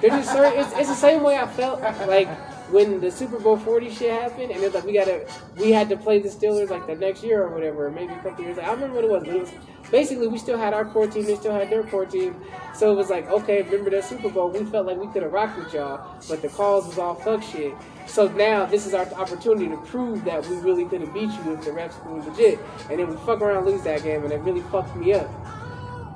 just 0.01 0.31
certain. 0.31 0.59
It's, 0.59 0.73
it's 0.73 0.89
the 0.89 0.95
same 0.95 1.23
way 1.23 1.37
I 1.37 1.47
felt 1.47 1.81
like 1.81 2.27
when 2.71 3.01
the 3.01 3.11
Super 3.11 3.39
Bowl 3.39 3.57
40 3.57 3.89
shit 3.89 4.11
happened, 4.11 4.51
and 4.51 4.63
it's 4.63 4.75
like 4.75 4.85
we 4.85 4.93
gotta, 4.93 5.27
we 5.57 5.71
had 5.71 5.89
to 5.89 5.97
play 5.97 6.19
the 6.19 6.29
Steelers 6.29 6.69
like 6.69 6.87
the 6.87 6.95
next 6.95 7.23
year 7.23 7.43
or 7.43 7.49
whatever, 7.49 7.89
maybe 7.89 8.13
a 8.13 8.19
couple 8.19 8.43
years. 8.43 8.57
I 8.57 8.71
remember 8.71 8.95
what 8.95 9.03
it 9.03 9.09
was. 9.09 9.23
But 9.23 9.35
it 9.35 9.39
was 9.41 9.51
basically 9.91 10.27
we 10.27 10.37
still 10.37 10.57
had 10.57 10.73
our 10.73 10.85
core 10.85 11.07
team, 11.07 11.25
they 11.25 11.35
still 11.35 11.53
had 11.53 11.69
their 11.69 11.83
core 11.83 12.05
team. 12.05 12.35
So 12.73 12.91
it 12.91 12.95
was 12.95 13.09
like, 13.09 13.29
okay, 13.29 13.61
remember 13.63 13.89
that 13.91 14.05
Super 14.05 14.29
Bowl? 14.29 14.49
We 14.49 14.63
felt 14.65 14.87
like 14.87 14.97
we 14.97 15.07
could 15.07 15.23
have 15.23 15.33
rocked 15.33 15.57
with 15.57 15.73
y'all, 15.73 16.15
but 16.27 16.41
the 16.41 16.49
calls 16.49 16.87
was 16.87 16.97
all 16.97 17.15
fuck 17.15 17.43
shit. 17.43 17.73
So 18.07 18.27
now 18.27 18.65
this 18.65 18.87
is 18.87 18.93
our 18.93 19.05
opportunity 19.13 19.67
to 19.69 19.77
prove 19.77 20.23
that 20.25 20.45
we 20.47 20.57
really 20.57 20.85
could 20.85 21.01
have 21.01 21.13
beat 21.13 21.29
you 21.31 21.53
if 21.53 21.63
the 21.63 21.71
refs 21.71 22.03
were 22.05 22.21
legit. 22.23 22.59
And 22.89 22.99
then 22.99 23.09
we 23.09 23.15
fuck 23.17 23.41
around 23.41 23.65
lose 23.65 23.83
that 23.83 24.03
game, 24.03 24.23
and 24.23 24.31
it 24.31 24.37
really 24.37 24.61
fucked 24.71 24.95
me 24.95 25.13
up. 25.13 25.29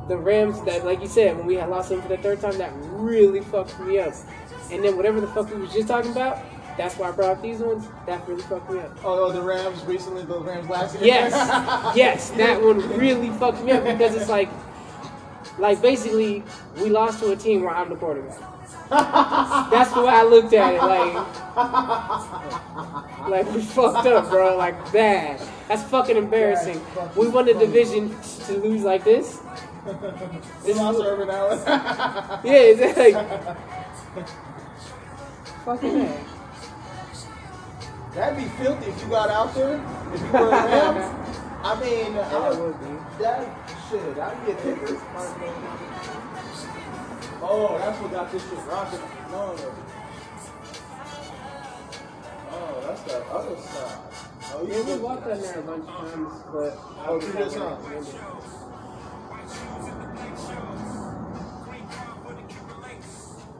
The 0.07 0.17
Rams, 0.17 0.61
that 0.63 0.85
like 0.85 1.01
you 1.01 1.07
said, 1.07 1.37
when 1.37 1.45
we 1.45 1.55
had 1.55 1.69
lost 1.69 1.89
them 1.89 2.01
for 2.01 2.09
the 2.09 2.17
third 2.17 2.41
time, 2.41 2.57
that 2.57 2.73
really 2.75 3.39
fucked 3.39 3.79
me 3.79 3.99
up. 3.99 4.13
And 4.71 4.83
then 4.83 4.95
whatever 4.97 5.21
the 5.21 5.27
fuck 5.27 5.49
we 5.53 5.61
was 5.61 5.71
just 5.73 5.87
talking 5.87 6.11
about, 6.11 6.43
that's 6.77 6.97
why 6.97 7.09
I 7.09 7.11
brought 7.11 7.37
up 7.37 7.41
these 7.41 7.59
ones. 7.59 7.87
That 8.07 8.27
really 8.27 8.41
fucked 8.43 8.69
me 8.71 8.79
up. 8.79 8.97
Oh, 9.03 9.31
the 9.31 9.41
Rams 9.41 9.83
recently, 9.85 10.23
the 10.23 10.39
Rams 10.39 10.69
last 10.69 10.95
year. 10.95 11.05
Yes, 11.05 11.31
yes, 11.95 12.29
that 12.31 12.61
one 12.61 12.79
really 12.97 13.29
fucked 13.37 13.63
me 13.63 13.73
up 13.73 13.83
because 13.83 14.15
it's 14.15 14.29
like, 14.29 14.49
like 15.59 15.81
basically 15.81 16.43
we 16.77 16.89
lost 16.89 17.19
to 17.19 17.31
a 17.31 17.35
team 17.35 17.61
where 17.61 17.75
I'm 17.75 17.89
the 17.89 17.95
quarterback. 17.95 18.39
That's 18.89 19.91
the 19.93 20.01
way 20.01 20.13
I 20.13 20.23
looked 20.23 20.53
at 20.53 20.73
it. 20.73 20.81
Like, 20.81 21.13
like 23.29 23.55
we 23.55 23.61
fucked 23.61 24.07
up, 24.07 24.29
bro. 24.29 24.57
Like 24.57 24.91
bad. 24.91 25.41
That's 25.67 25.83
fucking 25.83 26.17
embarrassing. 26.17 26.81
We 27.15 27.27
won 27.27 27.45
the 27.45 27.53
division 27.53 28.15
to 28.45 28.57
lose 28.57 28.83
like 28.83 29.03
this. 29.03 29.41
we 30.65 30.73
lost 30.73 31.01
Urban 31.03 31.29
Allen. 31.29 31.59
Yeah, 32.43 32.53
it's 32.53 32.97
like 32.97 33.15
fucking 35.65 35.99
bad. 36.05 36.25
That'd 38.13 38.37
be 38.37 38.45
filthy 38.63 38.91
if 38.91 39.01
you 39.01 39.07
got 39.09 39.29
out 39.29 39.53
there. 39.55 39.81
If 40.13 40.21
you 40.21 40.27
were 40.31 40.49
Rams, 40.49 41.05
I 41.63 41.79
mean, 41.81 42.13
I 42.17 42.29
That 42.29 42.59
would, 42.59 42.79
be. 42.79 43.23
that 43.23 43.39
shit, 43.89 44.15
be 44.45 44.51
a 44.51 44.55
kicker. 44.55 45.01
Oh, 47.41 47.77
that's 47.79 47.99
what 47.99 48.11
got 48.11 48.31
this 48.31 48.43
shit 48.47 48.59
rocking. 48.67 48.99
No, 49.31 49.55
no. 49.55 49.73
Oh, 52.51 52.83
that's 52.87 53.01
the 53.01 53.17
other 53.25 53.57
side. 53.57 53.97
Oh, 54.55 54.67
Yeah, 54.67 54.81
we 54.95 55.01
walked 55.01 55.25
on 55.27 55.41
there 55.41 55.59
a 55.59 55.61
bunch 55.63 55.87
of 55.89 55.95
times, 56.11 56.43
but 56.51 56.77
Oh, 57.07 57.19
just 57.19 57.57
huh? 57.57 57.75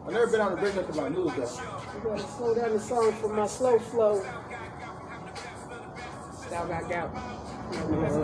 I've 0.06 0.12
never 0.12 0.28
been 0.28 0.42
on 0.42 0.52
the 0.52 0.58
bridge 0.58 0.76
after 0.76 1.02
my 1.02 1.08
news 1.10 1.32
though. 1.34 1.42
You 1.96 2.02
gotta 2.04 2.24
slow 2.24 2.56
down 2.56 2.74
the 2.74 2.80
song 2.80 3.14
for 3.14 3.30
my 3.34 3.48
slow 3.48 3.80
flow. 3.80 4.22
Style 6.42 6.68
got 6.68 6.90
gout. 6.90 8.24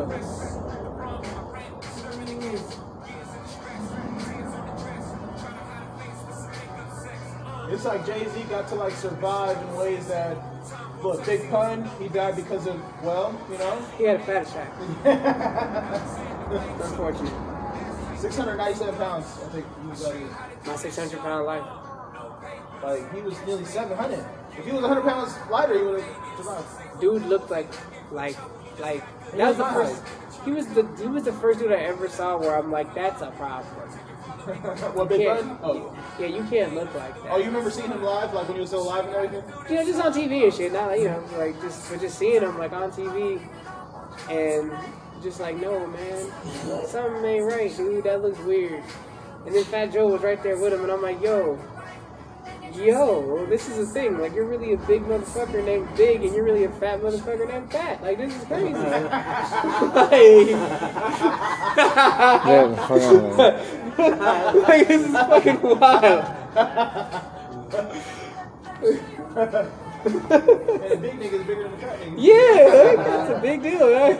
It's 7.71 7.85
like 7.85 8.05
Jay 8.05 8.27
Z 8.27 8.43
got 8.49 8.67
to 8.69 8.75
like 8.75 8.93
survive 8.93 9.57
in 9.57 9.75
ways 9.75 10.07
that, 10.07 10.37
look, 11.01 11.25
Big 11.25 11.49
Pun, 11.49 11.89
he 11.99 12.09
died 12.09 12.35
because 12.35 12.67
of, 12.67 12.81
well, 13.03 13.39
you 13.49 13.57
know, 13.57 13.81
He 13.97 14.03
had 14.05 14.19
a 14.19 14.23
fat 14.23 14.47
attack. 14.47 14.73
Unfortunate. 16.83 17.48
697 18.19 18.95
pounds, 18.95 19.25
I 19.25 19.49
think 19.49 19.65
he 19.81 19.87
was 19.87 20.03
like, 20.07 20.65
My 20.67 20.75
600 20.75 21.19
pound 21.21 21.45
life. 21.45 21.63
like 22.83 23.13
he 23.13 23.21
was 23.21 23.35
nearly 23.45 23.65
700. 23.65 24.25
If 24.57 24.65
he 24.65 24.71
was 24.71 24.81
100 24.81 25.01
pounds 25.03 25.35
lighter, 25.49 25.77
he 25.77 25.83
would 25.83 26.01
have 26.01 26.37
survived. 26.37 27.01
Dude 27.01 27.25
looked 27.25 27.49
like, 27.49 27.71
like, 28.11 28.37
like. 28.79 29.03
He 29.31 29.37
That 29.37 29.49
was 29.49 29.57
the 29.57 29.65
first. 29.65 30.03
He 30.45 30.51
was 30.51 30.67
the 30.67 30.87
he 31.01 31.07
was 31.07 31.23
the 31.23 31.33
first 31.33 31.59
dude 31.59 31.71
I 31.71 31.75
ever 31.75 32.07
saw 32.09 32.37
where 32.37 32.55
I'm 32.57 32.71
like, 32.71 32.93
that's 32.95 33.21
a 33.21 33.31
problem. 33.31 33.65
what, 34.95 35.09
Big 35.09 35.21
Can't- 35.21 35.59
Oh. 35.61 35.95
Yeah, 36.19 36.27
you 36.27 36.43
can't 36.45 36.73
look 36.73 36.93
like 36.95 37.13
that. 37.23 37.31
Oh, 37.31 37.37
you 37.37 37.45
remember 37.45 37.69
seeing 37.69 37.91
him 37.91 38.01
live, 38.01 38.33
like 38.33 38.47
when 38.47 38.55
he 38.55 38.61
was 38.61 38.69
still 38.69 38.81
alive 38.83 39.05
and 39.05 39.15
everything? 39.15 39.43
you 39.69 39.75
know, 39.75 39.85
just 39.85 40.01
on 40.01 40.11
TV 40.13 40.43
and 40.43 40.53
shit. 40.53 40.71
Not 40.73 40.87
like, 40.87 40.99
you 41.01 41.09
know, 41.09 41.23
like 41.37 41.59
just 41.61 41.89
but 41.89 42.01
just 42.01 42.17
seeing 42.17 42.41
him 42.41 42.57
like 42.57 42.71
on 42.73 42.91
TV, 42.91 43.39
and 44.29 44.71
just 45.21 45.39
like, 45.39 45.55
no 45.57 45.85
man, 45.87 46.31
something 46.85 47.25
ain't 47.25 47.45
right, 47.45 47.75
dude. 47.75 48.03
That 48.03 48.21
looks 48.21 48.39
weird. 48.39 48.83
And 49.45 49.55
then 49.55 49.63
Fat 49.65 49.91
Joe 49.93 50.07
was 50.07 50.21
right 50.21 50.41
there 50.43 50.57
with 50.57 50.73
him, 50.73 50.83
and 50.83 50.91
I'm 50.91 51.01
like, 51.01 51.21
yo, 51.21 51.57
yo, 52.73 53.45
this 53.47 53.67
is 53.69 53.89
a 53.89 53.93
thing. 53.93 54.19
Like, 54.19 54.33
you're 54.33 54.45
really 54.45 54.73
a 54.73 54.77
big 54.77 55.03
motherfucker 55.03 55.63
named 55.63 55.87
Big, 55.95 56.23
and 56.23 56.33
you're 56.33 56.43
really 56.43 56.65
a 56.65 56.69
fat 56.69 57.01
motherfucker 57.01 57.47
named 57.47 57.71
Fat. 57.71 58.01
Like, 58.03 58.17
this 58.17 58.35
is 58.35 58.43
crazy. 58.45 58.73
like, 58.73 60.49
Yeah, 62.45 62.75
fuck 62.75 63.01
on, 63.01 63.37
man. 63.37 64.61
like, 64.61 64.87
this 64.87 65.05
is 65.05 65.13
fucking 65.13 65.61
wild. 65.61 66.25
And 70.05 70.13
the 70.13 70.97
big 71.01 71.19
nigga 71.19 71.33
is 71.33 71.43
bigger 71.45 71.63
than 71.63 71.71
the 71.71 71.77
fat 71.77 71.99
nigga. 71.99 72.15
Yeah, 72.17 72.95
that's 73.03 73.29
a 73.31 73.39
big 73.41 73.61
deal. 73.61 73.89
Right? 73.91 74.17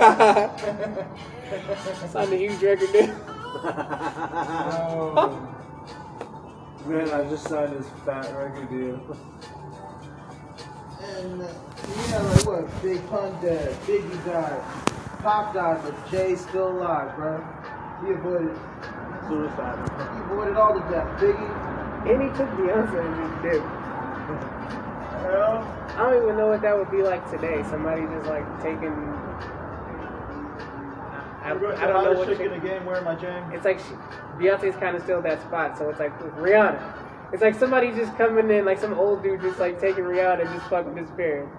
Signed 2.10 2.34
a 2.34 2.38
huge 2.38 2.62
record 2.62 2.92
deal. 2.92 3.16
Oh. 3.64 5.56
Man, 6.86 7.10
I 7.12 7.24
just 7.30 7.48
signed 7.48 7.74
this 7.74 7.88
fat 8.06 8.26
record 8.36 8.70
deal. 8.70 9.00
and 11.02 11.42
uh, 11.42 11.48
yeah, 12.10 12.22
like 12.22 12.46
what? 12.46 12.82
Big 12.84 13.08
Pun 13.10 13.42
dead, 13.42 13.74
Biggie 13.86 14.26
died, 14.26 14.62
Pop 15.24 15.54
died, 15.54 15.82
but 15.84 16.12
Jay's 16.12 16.42
still 16.42 16.70
alive, 16.70 17.16
bro. 17.16 17.42
He 18.06 18.12
avoided, 18.14 18.56
Suicide. 19.28 19.78
he 20.16 20.20
avoided 20.32 20.56
all 20.58 20.74
the 20.74 20.82
death. 20.90 21.20
Biggie, 21.20 21.52
And 22.10 22.22
he 22.24 22.30
took 22.38 22.50
Beyonce 22.52 23.00
and 23.06 23.16
just 23.18 23.42
did. 23.44 23.79
I 25.38 26.10
don't 26.10 26.24
even 26.24 26.38
know 26.38 26.48
what 26.48 26.62
that 26.62 26.78
would 26.78 26.92
be 26.92 27.02
like 27.02 27.30
today. 27.30 27.64
Somebody 27.70 28.02
just 28.04 28.28
like 28.28 28.46
taking. 28.62 28.94
I, 31.42 31.52
I 31.52 31.88
don't 31.88 32.04
know 32.04 32.14
what. 32.14 32.28
chick 32.28 32.40
in 32.40 32.52
the 32.52 32.60
game 32.60 32.86
wearing 32.86 33.04
my 33.04 33.16
jam. 33.16 33.52
It's 33.52 33.66
like 33.66 33.80
she, 33.80 33.94
Beyonce's 34.38 34.76
kind 34.76 34.96
of 34.96 35.04
still 35.04 35.22
that 35.22 35.42
spot, 35.42 35.78
so 35.78 35.90
it's 35.90 36.00
like 36.00 36.18
Rihanna. 36.20 37.32
It's 37.32 37.42
like 37.42 37.56
somebody 37.56 37.92
just 37.92 38.16
coming 38.18 38.50
in, 38.50 38.66
like 38.66 38.80
some 38.80 38.94
old 38.94 39.24
dude 39.24 39.42
just 39.42 39.60
like 39.60 39.80
taking 39.80 40.04
Rihanna 40.04 40.42
and 40.42 40.50
just 40.50 40.70
fucking 40.70 40.96
disappearing. 40.96 41.50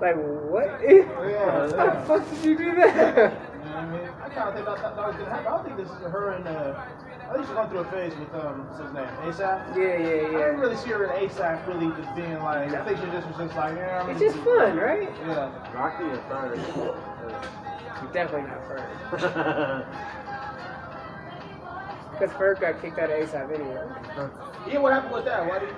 Like 0.00 0.14
what? 0.16 0.80
Yeah, 0.86 1.02
How 1.76 1.90
the 1.90 2.06
fuck 2.06 2.30
did 2.30 2.44
you 2.44 2.56
do 2.56 2.74
that? 2.76 3.32
You 3.58 3.64
know 3.64 3.74
what 3.74 3.76
I 3.76 3.90
mean? 3.90 4.08
I 4.22 4.52
think 4.54 4.64
that, 4.64 4.64
that, 4.64 4.96
that 4.96 4.96
was 4.96 5.16
gonna 5.16 5.30
happen. 5.30 5.46
I 5.46 5.50
don't 5.50 5.64
think 5.64 5.76
this 5.76 5.88
is 5.90 6.02
her 6.02 6.32
and 6.32 6.46
uh, 6.46 6.84
I 7.28 7.32
think 7.34 7.44
she's 7.46 7.54
going 7.54 7.68
through 7.68 7.80
a 7.80 7.90
phase 7.90 8.12
with 8.18 8.34
um, 8.34 8.66
what's 8.68 8.80
his 8.80 8.92
name, 8.94 9.04
ASAP. 9.28 9.76
Yeah, 9.76 9.82
yeah, 9.82 10.30
yeah. 10.32 10.38
I 10.38 10.40
didn't 10.48 10.60
really 10.60 10.76
see 10.76 10.90
her 10.90 11.04
in 11.04 11.28
ASAP 11.28 11.66
really 11.66 11.94
just 12.00 12.14
being 12.16 12.32
like. 12.42 12.72
I 12.72 12.84
think 12.84 12.98
she 12.98 13.04
just 13.12 13.26
was 13.28 13.36
just 13.36 13.54
like, 13.56 13.76
yeah. 13.76 14.00
I'm 14.02 14.10
It's 14.10 14.20
just 14.20 14.36
do- 14.36 14.44
fun, 14.44 14.76
right? 14.78 15.08
Yeah. 15.26 15.74
Rocky 15.74 16.04
is 16.04 16.20
sorry. 16.28 16.58
You're 16.58 18.12
definitely 18.12 18.48
not 18.48 18.64
Ferg. 18.64 19.84
Because 22.18 22.34
Ferg 22.34 22.60
got 22.60 22.82
kicked 22.82 22.98
out 22.98 23.10
of 23.10 23.28
ASAP 23.28 23.54
anyway. 23.54 23.78
Yeah, 24.66 24.78
what 24.80 24.92
happened 24.92 25.14
with 25.14 25.24
that? 25.26 25.46
Why 25.46 25.60
did? 25.60 25.68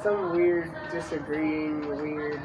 Some 0.00 0.30
weird 0.30 0.70
disagreeing, 0.92 1.88
weird 1.88 2.40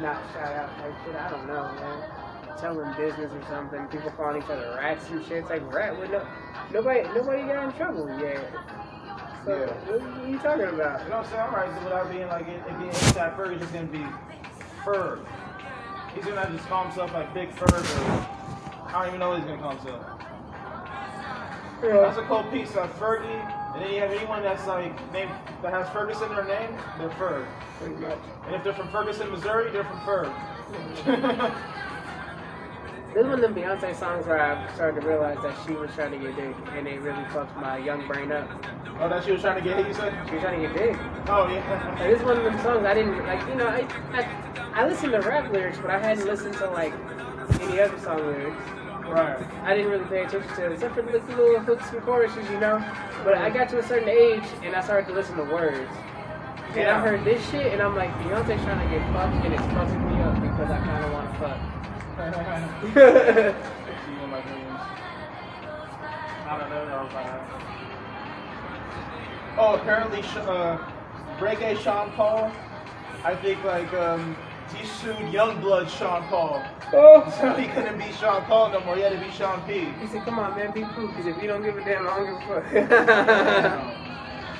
not 0.00 0.16
shout 0.32 0.54
out 0.56 0.74
type 0.78 0.94
shit. 1.04 1.14
I 1.14 1.28
don't 1.28 1.46
know, 1.46 1.70
man. 1.74 2.21
Telling 2.58 2.92
business 2.96 3.32
or 3.32 3.42
something. 3.48 3.86
People 3.86 4.10
calling 4.12 4.42
each 4.42 4.48
other 4.48 4.74
rats 4.78 5.08
and 5.10 5.24
shit. 5.24 5.38
It's 5.38 5.50
like 5.50 5.62
rat 5.72 5.98
with 5.98 6.10
no 6.10 6.26
nobody 6.72 7.02
nobody 7.14 7.42
got 7.42 7.64
in 7.64 7.72
trouble 7.72 8.08
yet. 8.20 8.48
So 9.44 9.50
Yeah. 9.58 9.66
what, 9.90 10.00
what 10.02 10.24
are 10.24 10.28
you 10.28 10.38
talking 10.38 10.64
about? 10.66 11.02
You 11.02 11.10
know 11.10 11.16
what 11.18 11.26
I'm 11.26 11.30
saying? 11.30 11.40
All 11.40 11.50
right, 11.50 11.78
so 11.78 11.84
without 11.84 12.10
being 12.10 12.28
like 12.28 12.46
it, 12.48 12.62
it 12.68 12.78
being 12.78 12.90
ASAP 12.90 13.36
Ferg, 13.36 13.52
it's 13.52 13.60
just 13.62 13.72
gonna 13.72 13.86
be 13.86 14.04
Ferg. 14.84 15.26
He's 16.14 16.24
gonna 16.24 16.48
just 16.54 16.68
call 16.68 16.84
himself 16.84 17.12
like 17.12 17.32
Big 17.34 17.50
Ferg. 17.56 17.72
Or, 17.72 18.86
I 18.86 18.92
don't 19.00 19.08
even 19.08 19.20
know 19.20 19.30
what 19.30 19.38
he's 19.38 19.48
gonna 19.48 19.60
call 19.62 19.76
himself. 19.76 20.06
That's 21.82 22.18
a 22.18 22.22
cool 22.26 22.44
piece 22.44 22.76
of 22.76 22.96
Fergie. 22.98 23.26
And 23.74 23.82
then 23.82 23.92
you 23.92 24.00
have 24.00 24.12
anyone 24.12 24.42
that's 24.42 24.66
like 24.66 24.92
name 25.12 25.28
that 25.62 25.72
has 25.72 25.88
Ferguson 25.90 26.28
in 26.30 26.36
their 26.36 26.44
name, 26.44 26.70
they're 26.98 27.08
Ferg. 27.10 27.44
Pretty 27.80 27.94
much. 27.96 28.18
And 28.46 28.54
if 28.54 28.62
they're 28.62 28.74
from 28.74 28.88
Ferguson, 28.90 29.30
Missouri, 29.32 29.70
they're 29.72 29.82
from 29.84 29.98
Ferg. 30.00 30.30
This 33.14 33.24
is 33.24 33.28
one 33.28 33.44
of 33.44 33.54
them 33.54 33.54
Beyonce 33.54 33.94
songs 33.94 34.26
where 34.26 34.40
I 34.40 34.74
started 34.74 35.02
to 35.02 35.06
realize 35.06 35.36
that 35.42 35.54
she 35.66 35.74
was 35.74 35.90
trying 35.94 36.12
to 36.12 36.18
get 36.18 36.34
dick, 36.34 36.56
and 36.74 36.88
it 36.88 37.00
really 37.02 37.24
fucked 37.26 37.54
my 37.58 37.76
young 37.76 38.06
brain 38.06 38.32
up. 38.32 38.48
oh, 39.00 39.08
that 39.08 39.24
she 39.24 39.32
was 39.32 39.42
trying 39.42 39.62
to 39.62 39.68
get 39.68 39.76
hit, 39.76 39.86
you 39.88 39.94
said? 39.94 40.14
She 40.28 40.34
was 40.34 40.42
trying 40.42 40.62
to 40.62 40.68
get 40.68 40.76
dick. 40.76 40.96
Oh, 41.28 41.46
yeah. 41.48 41.98
Like, 42.00 42.08
this 42.10 42.20
is 42.20 42.24
one 42.24 42.38
of 42.38 42.44
them 42.44 42.58
songs 42.62 42.86
I 42.86 42.94
didn't 42.94 43.18
like. 43.26 43.46
You 43.48 43.54
know, 43.56 43.66
I, 43.66 43.86
I 44.14 44.52
I 44.74 44.88
listened 44.88 45.12
to 45.12 45.20
rap 45.20 45.52
lyrics, 45.52 45.78
but 45.78 45.90
I 45.90 45.98
hadn't 45.98 46.24
listened 46.24 46.54
to 46.54 46.70
like 46.70 46.94
any 47.60 47.78
other 47.80 47.98
song 48.00 48.16
lyrics. 48.24 48.62
right. 49.04 49.38
I 49.64 49.76
didn't 49.76 49.90
really 49.90 50.06
pay 50.06 50.22
attention 50.24 50.48
to 50.56 50.66
it, 50.66 50.72
except 50.72 50.94
for 50.94 51.02
the 51.02 51.18
little 51.18 51.60
hooks 51.60 51.90
and 51.90 52.00
choruses, 52.02 52.48
you 52.48 52.58
know. 52.58 52.78
But 53.24 53.36
I 53.36 53.50
got 53.50 53.68
to 53.70 53.78
a 53.78 53.82
certain 53.82 54.08
age, 54.08 54.44
and 54.62 54.74
I 54.74 54.80
started 54.80 55.06
to 55.08 55.12
listen 55.12 55.36
to 55.36 55.44
words. 55.44 55.90
And 56.74 56.88
I 56.88 56.98
heard 57.00 57.22
this 57.22 57.44
shit, 57.50 57.70
and 57.74 57.82
I'm 57.82 57.94
like, 57.94 58.10
Beyonce's 58.24 58.62
trying 58.64 58.80
to 58.88 58.98
get 58.98 59.04
fucked, 59.12 59.44
and 59.44 59.52
it's 59.52 59.62
fucking 59.74 60.06
me 60.08 60.22
up 60.22 60.40
because 60.40 60.70
I 60.70 60.78
kind 60.78 61.04
of 61.04 61.12
want 61.12 61.30
to 61.30 61.38
fuck. 61.38 61.81
See 62.12 62.18
you 64.12 64.20
in 64.22 64.30
my 64.30 64.40
dreams. 64.42 64.80
I 66.46 66.58
don't 66.58 66.70
know. 66.70 66.84
no, 66.86 67.08
Oh, 69.58 69.74
apparently, 69.74 70.20
uh, 70.20 70.78
Reggae 71.38 71.76
Sean 71.78 72.10
Paul. 72.12 72.52
I 73.24 73.34
think 73.36 73.62
like 73.64 73.92
um, 73.94 74.36
he 74.74 74.86
sued 74.86 75.16
Youngblood 75.16 75.88
Sean 75.88 76.22
Paul, 76.24 76.62
oh. 76.92 77.30
so 77.40 77.54
he 77.54 77.66
couldn't 77.68 77.96
be 77.98 78.12
Sean 78.12 78.42
Paul 78.44 78.70
no 78.72 78.80
more. 78.80 78.96
He 78.96 79.02
had 79.02 79.12
to 79.12 79.18
be 79.18 79.30
Sean 79.30 79.62
P. 79.66 79.86
He 80.00 80.06
said, 80.06 80.24
"Come 80.24 80.38
on, 80.38 80.54
man, 80.56 80.72
be 80.72 80.82
cool, 80.94 81.08
because 81.08 81.26
if 81.26 81.40
you 81.40 81.48
don't 81.48 81.62
give 81.62 81.78
a 81.78 81.84
damn, 81.84 82.08
I 82.08 82.16
don't 82.16 82.40
give 82.40 82.50
a 82.50 82.62
fuck." 83.82 83.96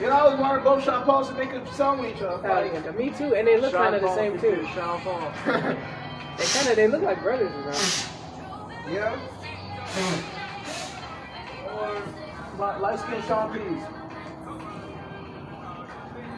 You 0.00 0.08
know, 0.08 0.16
I 0.16 0.20
always 0.20 0.40
wanted 0.40 0.64
both 0.64 0.82
Sean 0.82 1.04
Pauls 1.04 1.28
to 1.28 1.34
make 1.34 1.52
a 1.52 1.64
song 1.74 2.00
with 2.00 2.16
each 2.16 2.22
other. 2.22 2.42
Hell 2.42 2.66
yeah, 2.66 2.90
me 2.92 3.10
too, 3.10 3.34
and 3.36 3.46
they 3.46 3.60
look 3.60 3.72
kind 3.72 3.94
of 3.94 4.00
the 4.02 4.14
same 4.16 4.40
too. 4.40 4.66
Sean 4.74 4.98
Paul. 5.00 5.32
They 6.36 6.44
kind 6.44 6.68
of 6.68 6.76
they 6.76 6.88
look 6.88 7.02
like 7.02 7.22
brothers, 7.22 7.52
you 7.54 7.64
know. 7.64 7.78
Yeah. 8.90 9.16
Hmm. 9.94 10.20
Or 11.68 12.78
light 12.80 12.98
skin 12.98 13.22
Sean 13.26 13.52
P's. 13.52 13.82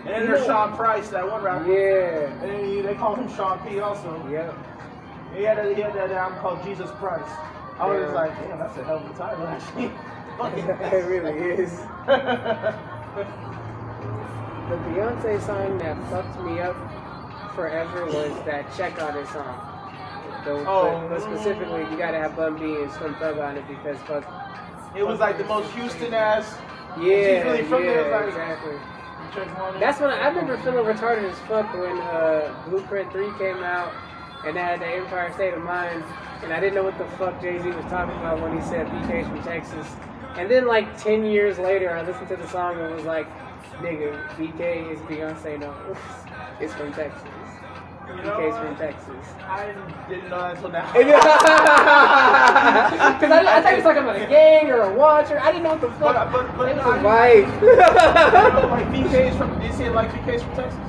And 0.04 0.12
then 0.12 0.26
there's 0.26 0.44
Sean 0.44 0.76
Price, 0.76 1.08
that 1.10 1.28
one 1.30 1.42
rapper. 1.42 1.72
Yeah. 1.72 2.44
And 2.44 2.66
he, 2.66 2.80
they 2.82 2.94
call 2.94 3.14
him 3.16 3.28
Sean 3.34 3.58
P 3.66 3.80
also. 3.80 4.26
Yep. 4.30 4.54
He 5.34 5.42
had, 5.44 5.58
a, 5.58 5.74
he 5.74 5.80
had 5.80 5.94
that 5.94 6.10
album 6.10 6.38
called 6.40 6.62
Jesus 6.64 6.90
Price. 6.98 7.22
I 7.78 7.86
was 7.86 7.96
Yeah. 7.98 8.04
just 8.04 8.14
like, 8.14 8.30
damn, 8.48 8.58
that's 8.58 8.76
a 8.76 8.84
hell 8.84 8.98
of 8.98 9.10
a 9.10 9.14
title, 9.14 9.46
actually. 9.46 9.90
it 10.98 11.04
really 11.06 11.62
is. 11.62 11.80
The 14.68 14.76
Beyonce 14.76 15.44
song 15.44 15.76
that 15.78 15.94
fucked 16.08 16.40
me 16.40 16.58
up 16.58 16.74
forever 17.54 18.06
was 18.06 18.32
that 18.46 18.64
Check 18.74 19.00
On 19.02 19.14
It 19.14 19.28
song. 19.28 19.73
Oh. 20.46 21.00
but, 21.08 21.08
but 21.08 21.22
specifically, 21.22 21.80
you 21.90 21.96
gotta 21.96 22.18
have 22.18 22.36
Bun 22.36 22.58
B 22.58 22.82
and 22.82 22.90
Slim 22.92 23.14
Thug 23.16 23.38
on 23.38 23.56
it 23.56 23.66
because 23.66 23.98
fuck. 24.02 24.24
It 24.96 25.06
was 25.06 25.18
like 25.18 25.38
the 25.38 25.44
most 25.44 25.70
Houston 25.72 26.14
ass. 26.14 26.56
Yeah, 27.00 27.42
really 27.42 27.64
from 27.64 27.84
yeah, 27.84 27.94
there, 27.94 28.10
like- 28.10 28.28
exactly. 28.28 28.78
That's 29.80 30.00
when 30.00 30.10
I, 30.10 30.18
I 30.20 30.28
remember 30.28 30.56
feeling 30.58 30.84
retarded 30.84 31.28
as 31.28 31.38
fuck 31.40 31.72
when 31.74 31.98
uh, 31.98 32.54
Blueprint 32.68 33.10
3 33.10 33.36
came 33.36 33.64
out 33.64 33.92
and 34.44 34.56
they 34.56 34.60
had 34.60 34.80
the 34.80 34.86
Empire 34.86 35.32
State 35.32 35.54
of 35.54 35.62
Mind. 35.62 36.04
And 36.42 36.52
I 36.52 36.60
didn't 36.60 36.74
know 36.74 36.84
what 36.84 36.96
the 36.98 37.06
fuck 37.16 37.40
Jay 37.40 37.60
Z 37.60 37.68
was 37.70 37.84
talking 37.86 38.14
about 38.18 38.40
when 38.40 38.56
he 38.56 38.62
said 38.62 38.86
BK's 38.86 39.26
from 39.26 39.42
Texas. 39.42 39.86
And 40.36 40.50
then, 40.50 40.66
like 40.66 40.98
10 40.98 41.24
years 41.24 41.58
later, 41.58 41.90
I 41.90 42.02
listened 42.02 42.28
to 42.28 42.36
the 42.36 42.46
song 42.48 42.78
and 42.78 42.94
was 42.94 43.04
like, 43.04 43.26
nigga, 43.80 44.20
BK 44.36 44.92
is 44.92 45.00
Beyonce, 45.00 45.58
no. 45.58 45.74
it's 46.60 46.74
from 46.74 46.92
Texas. 46.92 47.22
Know 48.24 48.48
what? 48.48 48.60
from 48.60 48.76
Texas. 48.76 49.26
I 49.46 49.72
didn't 50.08 50.28
know 50.30 50.38
that 50.40 50.56
until 50.56 50.70
now. 50.70 50.92
Because 53.14 53.30
I, 53.30 53.56
I 53.58 53.62
thought 53.62 53.70
he 53.70 53.76
was 53.76 53.84
talking 53.84 54.02
about 54.02 54.16
a 54.16 54.26
gang 54.26 54.70
or 54.70 54.80
a 54.82 54.92
watcher. 54.94 55.38
I 55.40 55.50
didn't 55.52 55.62
know 55.64 55.70
what 55.70 55.80
the 55.80 55.90
fuck. 55.92 56.14
But- 56.14 56.32
but- 56.32 56.56
but 56.56 56.68
it 56.68 56.76
was 56.76 56.84
I- 56.86 57.02
wife. 57.02 57.48
like 58.70 58.86
BK's 58.92 59.36
from, 59.36 59.58
did 59.60 59.70
you 59.70 59.76
say 59.76 59.88
like 59.90 60.10
BK's 60.10 60.42
from 60.42 60.54
Texas? 60.56 60.80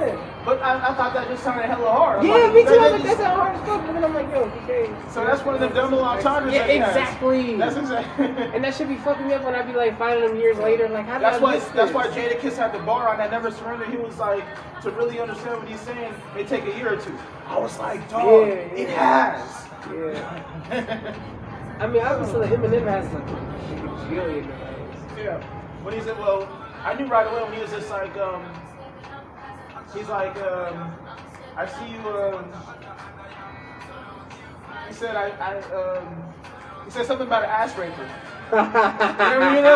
Yeah. 0.00 0.42
But 0.44 0.62
I, 0.62 0.88
I 0.88 0.94
thought 0.94 1.12
that 1.14 1.28
just 1.28 1.42
sounded 1.44 1.66
hella 1.66 1.90
hard. 1.90 2.24
Yeah, 2.24 2.34
like, 2.34 2.54
me 2.54 2.62
too. 2.62 2.68
I 2.68 2.72
was 2.72 2.92
like, 2.92 3.02
just- 3.02 3.04
that 3.04 3.16
sounds 3.18 3.40
hard 3.40 3.56
as 3.56 3.68
fuck. 3.68 3.86
But 3.86 3.92
then 3.92 4.04
I'm 4.04 4.14
like, 4.14 4.30
yo, 4.30 4.48
BK. 4.50 5.12
So 5.12 5.24
that's 5.24 5.44
one 5.44 5.54
of 5.54 5.60
them 5.60 5.72
double 5.74 6.00
entendres 6.00 6.54
Yeah, 6.54 6.66
that 6.66 6.76
exactly. 6.76 7.56
That's 7.56 7.76
exactly. 7.76 8.26
And 8.54 8.64
that 8.64 8.74
should 8.74 8.88
be 8.88 8.96
fucking 8.96 9.26
me 9.26 9.34
up 9.34 9.44
when 9.44 9.54
I 9.54 9.62
be 9.62 9.72
like 9.72 9.98
finding 9.98 10.26
them 10.26 10.36
years 10.38 10.58
later. 10.58 10.88
Like, 10.88 11.06
how 11.06 11.18
That's 11.18 11.40
why 11.40 11.58
that's 11.58 11.92
why 11.92 12.06
Jadakiss 12.08 12.56
had 12.56 12.72
the 12.72 12.78
bar 12.80 13.08
on 13.08 13.20
I 13.20 13.28
never 13.28 13.50
surrendered. 13.50 13.88
He 13.90 13.96
was 13.96 14.18
like, 14.18 14.44
to 14.82 14.90
really 14.90 15.20
understand 15.20 15.58
what 15.58 15.68
he's 15.68 15.80
saying, 15.80 16.14
it 16.36 16.48
take 16.48 16.64
a 16.64 16.76
year 16.76 16.94
or 16.94 16.96
two. 16.96 17.16
I 17.46 17.58
was 17.58 17.78
like, 17.78 18.08
dog, 18.08 18.48
Yeah, 18.48 18.54
it 18.54 18.88
has. 18.90 19.66
Yeah. 19.92 21.14
I 21.80 21.86
mean, 21.86 22.02
obviously, 22.02 22.46
Eminem 22.48 22.86
has 22.86 23.12
like 23.12 23.28
a 23.28 24.06
billion 24.10 24.48
yeah. 25.16 25.42
When 25.82 25.94
he 25.94 26.00
said, 26.00 26.18
well, 26.18 26.48
I 26.84 26.94
knew 26.94 27.06
right 27.06 27.26
away 27.26 27.42
when 27.42 27.52
he 27.54 27.60
was 27.60 27.70
just 27.70 27.90
like, 27.90 28.16
um, 28.16 28.44
he's 29.94 30.08
like, 30.08 30.36
um, 30.36 30.94
I 31.56 31.66
see 31.66 31.92
you, 31.92 31.98
um, 32.08 32.52
he 34.88 34.94
said, 34.94 35.16
I, 35.16 35.30
I, 35.30 35.60
um, 35.72 36.24
he 36.84 36.90
said 36.90 37.06
something 37.06 37.26
about 37.26 37.44
an 37.44 37.50
ass 37.50 37.76
raper. 37.78 38.08
You 38.50 38.56
know, 38.56 38.62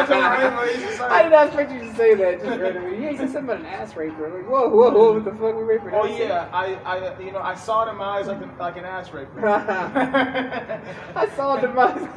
right? 0.08 0.52
Where 0.56 0.66
he's 0.74 0.82
just 0.82 0.98
like- 0.98 1.10
I 1.12 1.22
did 1.22 1.30
not 1.30 1.46
expect 1.46 1.70
you 1.72 1.78
to 1.80 1.94
say 1.94 2.14
that 2.16 2.40
just 2.42 2.58
randomly. 2.60 3.00
Yeah, 3.02 3.10
he 3.10 3.16
said 3.16 3.30
something 3.30 3.44
about 3.56 3.60
an 3.60 3.66
ass 3.66 3.94
raper. 3.96 4.28
Like, 4.30 4.48
whoa, 4.50 4.68
whoa, 4.68 4.90
whoa, 4.90 5.12
what 5.12 5.24
the 5.24 5.30
fuck 5.30 5.54
we 5.56 5.62
raping? 5.62 5.90
Oh 5.92 6.06
yeah, 6.06 6.48
I, 6.52 6.74
I, 6.84 7.20
you 7.20 7.30
know, 7.30 7.38
I 7.38 7.54
saw 7.54 7.86
it 7.86 7.90
in 7.92 7.96
my 7.98 8.04
eyes 8.18 8.26
like, 8.26 8.40
a, 8.40 8.50
like 8.58 8.76
an 8.76 8.84
ass 8.84 9.12
raper. 9.12 9.46
I 11.14 11.28
saw 11.36 11.56
demise. 11.60 12.08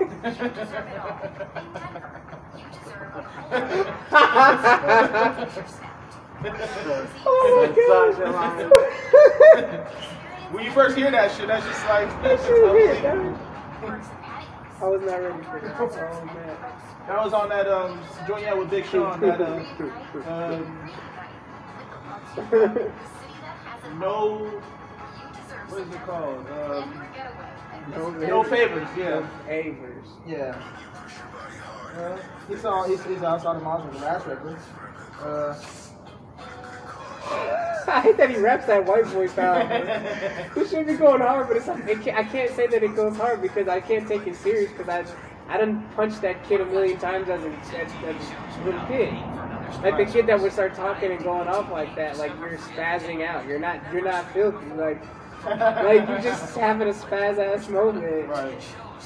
oh 6.46 7.56
my 7.58 7.68
god. 8.22 9.88
when 10.52 10.64
you 10.64 10.72
first 10.72 10.96
hear 10.98 11.12
that 11.12 11.32
shit, 11.32 11.48
that's 11.48 11.66
just 11.66 11.86
like 11.88 12.08
that's 12.24 12.42
just 12.44 12.54
Shit, 12.54 12.72
weird, 12.72 13.06
unbelievable. 13.06 13.40
I 14.80 14.86
was 14.86 15.02
not 15.02 15.16
ready 15.22 15.44
for 15.44 15.60
that. 15.60 15.80
Oh 15.80 16.26
man. 16.26 16.58
That 17.08 17.24
was 17.24 17.34
on 17.34 17.50
that 17.50 17.68
um 17.68 18.00
joint 18.28 18.44
yeah 18.44 18.54
with 18.54 18.70
Big 18.70 18.86
Sean. 18.86 19.20
That 19.22 19.42
uh, 19.42 19.64
um, 20.28 20.92
no, 24.00 24.62
what 25.70 25.82
is 25.82 25.94
it 25.94 26.02
called? 26.06 26.48
Um, 26.52 27.04
No, 27.92 28.10
no 28.12 28.44
favors. 28.44 28.88
Yeah. 28.98 29.28
favors. 29.48 30.06
Yeah. 30.28 30.62
Uh, 31.96 32.18
he 32.48 32.56
saw 32.58 32.84
he's, 32.84 33.04
he's 33.06 33.24
outside 33.24 33.56
the 33.56 33.64
monster 33.64 33.90
with 33.90 34.02
last 34.02 34.28
record. 34.28 34.60
Uh, 35.20 35.56
I 37.90 38.02
hate 38.02 38.18
that 38.18 38.30
he 38.30 38.38
raps 38.38 38.66
that 38.68 38.86
white 38.86 39.06
boy 39.14 39.28
style. 39.28 39.66
It 40.56 40.70
should 40.70 40.88
be 40.88 40.96
going 40.96 41.22
hard, 41.22 41.48
but 41.48 41.58
it's 41.58 41.68
like, 41.68 41.88
it 41.88 42.02
can't, 42.02 42.18
I 42.18 42.24
can't 42.24 42.52
say 42.52 42.68
that 42.68 42.84
it 42.84 42.96
goes 42.96 43.16
hard 43.16 43.42
because 43.42 43.68
I 43.68 43.80
can't 43.80 44.08
take 44.08 44.28
it 44.28 44.36
serious 44.36 44.72
because 44.72 44.90
I 44.90 45.06
I 45.50 45.58
didn't 45.58 45.90
punch 45.96 46.20
that 46.20 46.44
kid 46.48 46.60
a 46.60 46.66
million 46.66 47.00
times 47.00 47.30
as 47.30 47.42
a, 47.44 47.50
as, 47.50 47.92
as 48.04 48.60
a 48.60 48.66
little 48.66 48.86
kid. 48.88 49.14
Like 49.82 49.98
the 49.98 50.12
kid 50.12 50.28
that 50.28 50.40
would 50.40 50.52
start 50.52 50.76
talking 50.76 51.12
and 51.12 51.24
going 51.24 51.48
off 51.48 51.72
like 51.72 51.96
that, 51.96 52.18
like 52.18 52.32
you're 52.40 52.58
spazzing 52.58 53.26
out. 53.26 53.46
You're 53.46 53.60
not 53.60 53.82
you're 53.94 54.04
not 54.04 54.32
filthy. 54.34 54.66
Like 54.76 55.02
like 55.46 56.08
you're 56.08 56.22
just 56.22 56.56
having 56.58 56.90
a 56.90 56.94
spaz 56.94 57.38
ass 57.38 57.70
moment. 57.70 58.28
right. 58.28 58.62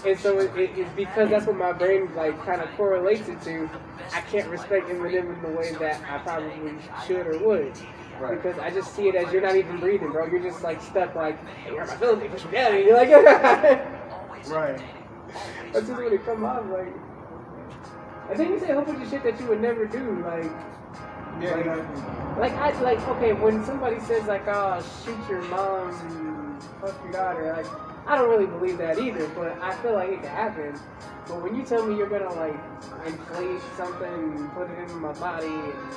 And 0.06 0.18
so 0.18 0.40
it, 0.40 0.56
it, 0.58 0.72
it's 0.76 0.94
because 0.94 1.30
that's 1.30 1.46
what 1.46 1.58
my 1.58 1.74
brain 1.74 2.14
like 2.16 2.44
kind 2.44 2.62
of 2.62 2.70
correlates 2.72 3.28
it 3.28 3.42
to. 3.44 3.70
I 4.14 4.22
can't 4.22 4.50
respect 4.50 4.88
Eminem 4.90 5.36
in 5.36 5.42
the 5.44 5.58
way 5.58 5.74
that 5.80 6.02
I 6.10 6.18
probably 6.20 6.74
should 7.06 7.28
or 7.28 7.38
would. 7.46 7.74
Right. 8.22 8.42
Because 8.42 8.60
I 8.60 8.70
just 8.70 8.96
see 8.96 9.08
it 9.08 9.16
as 9.16 9.34
you're 9.34 9.42
not 9.42 9.56
even 9.56 9.80
breathing, 9.80 10.12
bro. 10.12 10.28
You're 10.28 10.44
just 10.44 10.64
like 10.64 10.82
stuck, 10.82 11.16
like, 11.16 11.44
hey, 11.58 11.74
you're 11.74 11.86
my 11.86 11.96
Philly, 11.96 12.30
push 12.30 12.46
me 12.46 12.52
down. 12.52 12.76
And 12.76 12.86
you're 12.86 12.96
like, 12.98 13.10
Right. 14.48 14.82
that's 15.74 15.88
just 15.88 16.00
when 16.00 16.14
it 16.14 16.24
come 16.26 16.46
off, 16.46 16.66
like. 16.70 16.94
And 18.30 18.40
then 18.40 18.50
you 18.52 18.60
say 18.60 18.70
a 18.70 18.76
whole 18.76 18.86
bunch 18.86 19.04
of 19.04 19.10
shit 19.10 19.24
that 19.24 19.40
you 19.40 19.48
would 19.48 19.62
never 19.62 19.86
do, 19.86 20.24
like, 20.24 20.44
Yeah. 21.42 21.56
Like- 21.56 21.66
exactly. 21.66 22.04
like 22.40 22.54
I 22.54 22.82
like 22.82 23.08
okay 23.10 23.34
when 23.34 23.64
somebody 23.66 24.00
says 24.02 24.26
like 24.28 24.48
oh 24.48 24.82
shoot 25.04 25.18
your 25.30 25.42
mom, 25.44 26.60
fuck 26.80 26.96
your 27.04 27.12
daughter, 27.12 27.54
like 27.58 27.66
I 28.08 28.16
don't 28.18 28.30
really 28.30 28.46
believe 28.46 28.78
that 28.78 29.00
either, 29.00 29.28
but 29.30 29.60
I 29.62 29.76
feel 29.82 29.94
like 29.94 30.10
it 30.10 30.22
could 30.22 30.30
happen. 30.30 30.80
But 31.28 31.42
when 31.42 31.56
you 31.56 31.64
tell 31.64 31.86
me 31.86 31.98
you're 31.98 32.10
gonna 32.10 32.34
like 32.34 32.60
inflate 33.06 33.62
something 33.78 34.08
and 34.38 34.52
put 34.54 34.70
it 34.70 34.78
in 34.90 35.00
my 35.00 35.14
body 35.14 35.48
and 35.48 35.96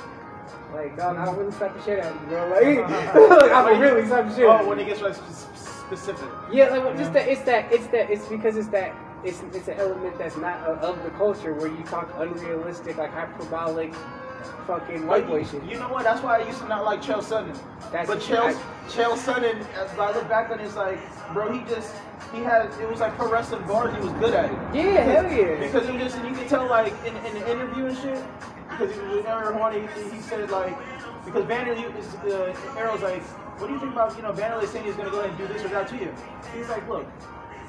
like 0.73 0.95
dog, 0.97 1.17
I'll 1.17 1.33
really 1.35 1.51
slap 1.51 1.75
the 1.75 1.83
shit 1.83 1.99
out 1.99 2.15
of 2.15 2.21
you, 2.21 2.27
bro. 2.27 2.47
Like, 2.49 2.89
like 3.41 3.51
I'll 3.51 3.79
really 3.79 4.05
slap 4.07 4.27
the 4.29 4.35
shit. 4.35 4.47
out 4.49 4.61
Oh, 4.61 4.67
when 4.69 4.79
it 4.79 4.85
gets 4.85 5.01
like 5.01 5.15
specific. 5.15 6.29
Yeah, 6.51 6.69
like 6.69 6.83
well, 6.83 6.95
just 6.97 7.13
that 7.13 7.27
it's 7.27 7.41
that 7.43 7.71
it's 7.71 7.87
that 7.87 8.09
it's 8.09 8.27
because 8.27 8.57
it's 8.57 8.69
that 8.69 8.93
it's 9.23 9.41
it's 9.53 9.67
an 9.67 9.77
element 9.79 10.17
that's 10.17 10.37
not 10.37 10.59
of, 10.61 10.77
of 10.79 11.03
the 11.03 11.09
culture 11.11 11.53
where 11.53 11.67
you 11.67 11.83
talk 11.83 12.13
unrealistic 12.17 12.97
like 12.97 13.11
hyperbolic 13.11 13.93
fucking 14.67 15.05
white 15.07 15.27
boy 15.27 15.43
shit. 15.43 15.63
You 15.63 15.77
know 15.79 15.89
what? 15.89 16.03
That's 16.03 16.21
why 16.21 16.39
I 16.39 16.47
used 16.47 16.59
to 16.59 16.67
not 16.67 16.85
like 16.85 17.01
Chael 17.01 17.19
Sonnen. 17.23 17.57
That's 17.91 18.07
but 18.07 18.19
Chael, 18.19 18.55
I- 18.55 18.89
Chael 18.89 19.15
Sonnen, 19.15 19.59
as 19.75 19.97
I 19.99 20.11
look 20.13 20.27
back 20.27 20.49
on 20.49 20.59
it, 20.59 20.65
it's 20.65 20.75
like, 20.75 20.99
bro, 21.33 21.51
he 21.51 21.59
just, 21.69 21.93
he 22.33 22.39
had, 22.41 22.65
it 22.81 22.89
was 22.89 22.99
like 22.99 23.15
pro 23.15 23.31
wrestling 23.31 23.65
bars, 23.67 23.93
he 23.95 23.99
was 24.01 24.11
good 24.13 24.33
at 24.33 24.45
it. 24.51 24.57
Yeah, 24.75 25.01
hell 25.03 25.31
yeah. 25.31 25.59
Because 25.59 25.87
it 25.87 25.97
just, 25.99 26.17
and 26.17 26.27
you 26.29 26.35
can 26.35 26.47
tell, 26.47 26.67
like, 26.67 26.93
in, 27.05 27.15
in 27.17 27.33
the 27.35 27.51
interview 27.51 27.85
and 27.87 27.97
shit, 27.97 28.23
because 28.77 28.95
he 28.95 29.01
was 29.01 29.25
Aaron 29.25 29.57
Horny, 29.57 29.87
he, 29.95 30.15
he 30.15 30.21
said, 30.21 30.49
like, 30.51 30.77
because 31.25 31.45
Vanderlei 31.45 31.97
is, 31.97 32.15
uh, 32.15 32.55
Arrow's 32.77 33.01
like, 33.01 33.21
what 33.59 33.67
do 33.67 33.73
you 33.73 33.79
think 33.79 33.93
about, 33.93 34.15
you 34.15 34.23
know, 34.23 34.33
Vanderlei 34.33 34.67
saying 34.67 34.85
he's 34.85 34.95
going 34.95 35.05
to 35.05 35.11
go 35.11 35.19
ahead 35.19 35.29
and 35.29 35.37
do 35.37 35.47
this 35.47 35.63
or 35.63 35.69
that 35.69 35.87
to 35.89 35.95
you? 35.95 36.13
He's 36.55 36.69
like, 36.69 36.87
look, 36.89 37.05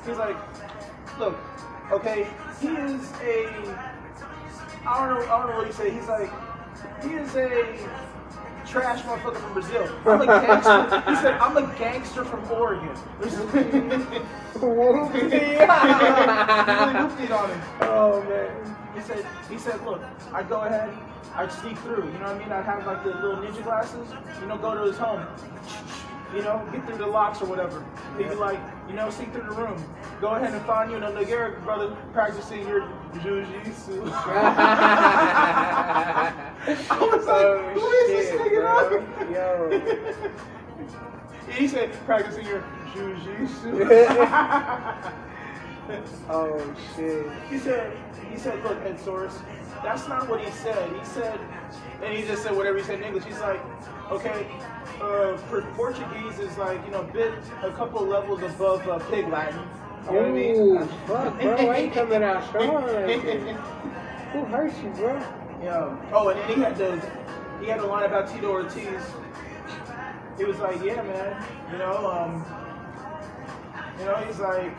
he's 0.07 0.17
like, 0.17 0.37
look, 1.19 1.39
okay, 1.93 2.27
he 2.61 2.69
is 2.69 3.13
a, 3.23 3.47
I 4.87 5.07
don't 5.07 5.21
know, 5.21 5.33
I 5.33 5.39
don't 5.39 5.51
know 5.51 5.57
what 5.59 5.67
he 5.67 5.73
said, 5.73 5.93
he's 5.93 6.09
like, 6.09 6.31
he 7.03 7.15
is 7.15 7.35
a 7.37 7.77
trash 8.67 9.03
motherfucker 9.03 9.37
from 9.37 9.53
Brazil. 9.53 9.89
I'm 10.05 10.21
a 10.23 10.27
gangster. 10.27 11.11
he 11.11 11.17
said, 11.17 11.35
I'm 11.35 11.57
a 11.57 11.75
gangster 11.79 12.25
from 12.25 12.51
Oregon. 12.51 12.89
he 14.57 14.69
really 17.17 17.33
on 17.33 17.51
him. 17.51 17.61
oh 17.83 18.25
man. 18.29 18.66
He 18.97 19.03
said, 19.03 19.27
he 19.51 19.59
said, 19.59 19.85
look, 19.85 20.01
I 20.33 20.43
go 20.43 20.63
ahead, 20.63 20.91
I'd 21.35 21.53
sneak 21.53 21.77
through. 21.81 22.07
You 22.07 22.13
know 22.19 22.33
what 22.33 22.37
I 22.37 22.39
mean? 22.39 22.51
I'd 22.51 22.65
have 22.65 22.87
like 22.87 23.05
the 23.05 23.11
little 23.11 23.37
ninja 23.37 23.63
glasses. 23.63 24.09
You 24.41 24.47
know, 24.47 24.57
go 24.57 24.75
to 24.75 24.85
his 24.91 24.97
home. 24.97 25.27
You 26.35 26.41
know, 26.43 26.67
get 26.73 26.87
through 26.87 26.97
the 26.97 27.07
locks 27.07 27.43
or 27.43 27.47
whatever. 27.47 27.85
He'd 28.17 28.31
be 28.31 28.35
like, 28.35 28.59
you 28.89 28.95
know, 28.95 29.11
sneak 29.11 29.33
through 29.33 29.43
the 29.43 29.51
room. 29.51 29.77
Go 30.21 30.29
ahead 30.29 30.55
and 30.55 30.65
find 30.65 30.91
you 30.91 30.97
and 30.97 31.05
a 31.05 31.13
Nigerian 31.13 31.63
brother 31.63 31.95
practicing 32.15 32.67
your 32.67 32.89
jujitsu. 33.17 34.03
I 34.13 34.15
was 36.99 37.27
like, 37.27 37.37
Oh, 37.37 37.71
who 37.75 37.87
is 37.91 38.09
this 38.09 38.31
nigga? 38.41 39.31
Yo. 39.31 39.71
he 41.53 41.69
said, 41.69 41.93
practicing 42.07 42.47
your 42.47 42.65
jujitsu. 42.95 43.87
Oh 46.29 46.75
shit. 46.95 47.27
He 47.49 47.59
said, 47.59 47.97
he 48.31 48.39
said, 48.39 48.63
look, 48.65 48.79
Ed 48.85 48.99
Source, 48.99 49.39
that's 49.83 50.09
not 50.09 50.29
what 50.29 50.41
he 50.41 50.51
said. 50.51 50.91
He 50.93 51.05
said, 51.05 51.39
and 52.03 52.13
he 52.13 52.25
just 52.25 52.43
said 52.43 52.57
whatever 52.57 52.79
he 52.79 52.85
said 52.85 52.99
in 52.99 53.05
English. 53.05 53.25
He's 53.25 53.41
like, 53.41 53.61
okay, 54.11 54.47
uh, 55.01 55.37
Portuguese 55.75 56.39
is 56.39 56.57
like, 56.59 56.85
you 56.85 56.91
know, 56.91 57.03
a 57.03 57.13
bit 57.13 57.35
a 57.63 57.71
couple 57.73 58.05
levels 58.05 58.43
above 58.43 58.89
uh, 58.89 58.99
Pig 59.11 59.29
Latin. 59.29 59.61
You 60.07 60.13
know 60.13 60.19
what 60.19 60.25
I 60.27 60.31
mean? 60.31 60.57
Ooh, 60.57 60.87
fuck, 61.07 61.41
bro. 61.41 61.67
Why 61.67 61.79
you 61.79 61.91
coming 61.91 62.23
out 62.23 62.47
strong? 62.49 62.83
Who 64.33 64.45
hurt 64.45 64.73
you, 64.83 64.91
bro? 64.91 65.17
Yeah. 65.63 65.97
Oh, 66.13 66.29
and 66.29 66.39
then 66.41 66.49
he 66.49 66.61
had 66.61 66.77
the 66.77 67.01
he 67.61 67.67
had 67.67 67.81
a 67.81 67.87
line 67.87 68.05
about 68.05 68.29
Tito 68.33 68.51
Ortiz. 68.51 69.03
He 70.37 70.45
was 70.45 70.59
like, 70.59 70.83
yeah, 70.85 71.03
man, 71.03 71.45
you 71.73 71.79
know, 71.79 72.07
um, 72.07 72.45
you 73.99 74.05
know, 74.05 74.17
he's 74.17 74.39
like, 74.39 74.71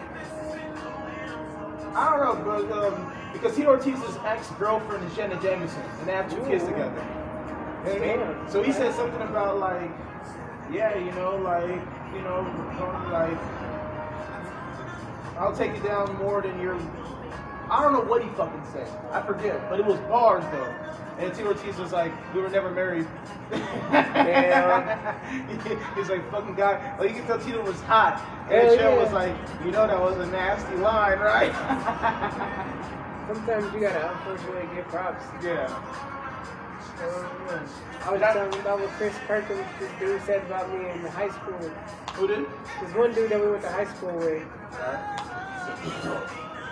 I 1.97 2.15
don't 2.15 2.45
know, 2.45 2.67
but 2.69 2.71
um, 2.71 3.11
because 3.33 3.55
Tito 3.55 3.69
Ortiz's 3.69 4.17
ex-girlfriend 4.23 5.03
is 5.03 5.15
Jenna 5.15 5.41
Jameson, 5.41 5.81
and 5.81 6.07
they 6.07 6.11
have 6.11 6.29
two 6.31 6.43
kids 6.45 6.63
together. 6.63 7.03
You 7.85 7.99
know 7.99 8.23
I 8.23 8.39
mean? 8.39 8.49
So 8.51 8.61
he 8.61 8.71
said 8.71 8.93
something 8.93 9.21
about 9.21 9.57
like, 9.57 9.89
yeah, 10.71 10.95
you 10.95 11.11
know, 11.13 11.37
like, 11.37 11.81
you 12.13 12.21
know, 12.21 12.45
like, 13.11 13.37
I'll 15.39 15.55
take 15.55 15.75
you 15.75 15.81
down 15.81 16.15
more 16.17 16.41
than 16.43 16.59
your. 16.61 16.75
I 17.69 17.81
don't 17.81 17.93
know 17.93 18.01
what 18.01 18.23
he 18.23 18.29
fucking 18.29 18.63
said. 18.71 18.87
I 19.11 19.21
forget, 19.21 19.69
but 19.69 19.79
it 19.79 19.85
was 19.85 19.99
bars 20.01 20.43
though. 20.51 20.73
And 21.19 21.33
T 21.33 21.43
Ortiz 21.43 21.77
was 21.77 21.91
like, 21.91 22.13
"We 22.33 22.41
were 22.41 22.49
never 22.49 22.69
married." 22.69 23.07
Damn. 23.91 25.15
He's 25.95 26.09
like, 26.09 26.29
"Fucking 26.31 26.55
guy." 26.55 26.97
Like 26.99 27.09
you 27.09 27.15
can 27.15 27.25
tell 27.25 27.39
Tito 27.39 27.61
was 27.63 27.81
hot, 27.81 28.21
and 28.49 28.67
Hell 28.67 28.75
yeah. 28.75 29.03
was 29.03 29.11
like, 29.11 29.35
"You 29.65 29.71
know 29.71 29.87
that 29.87 29.99
was 29.99 30.17
a 30.17 30.27
nasty 30.31 30.75
line, 30.77 31.19
right?" 31.19 31.51
Sometimes 33.27 33.73
you 33.73 33.81
gotta 33.81 34.11
unfortunately 34.13 34.75
get 34.75 34.87
props. 34.87 35.25
yeah. 35.43 35.67
I 38.05 38.11
was 38.11 38.21
talking 38.21 38.59
about 38.61 38.79
what 38.79 38.89
Chris 38.91 39.13
Perkins, 39.27 39.65
this 39.79 39.91
dude 39.99 40.21
said 40.21 40.41
about 40.43 40.71
me 40.73 40.89
in 40.89 40.99
high 41.11 41.29
school. 41.29 41.59
Who 42.15 42.27
did? 42.27 42.47
There's 42.79 42.93
one 42.95 43.13
dude 43.13 43.29
that 43.29 43.39
we 43.39 43.49
went 43.49 43.61
to 43.63 43.71
high 43.71 43.85
school 43.85 44.17
with. 44.17 44.43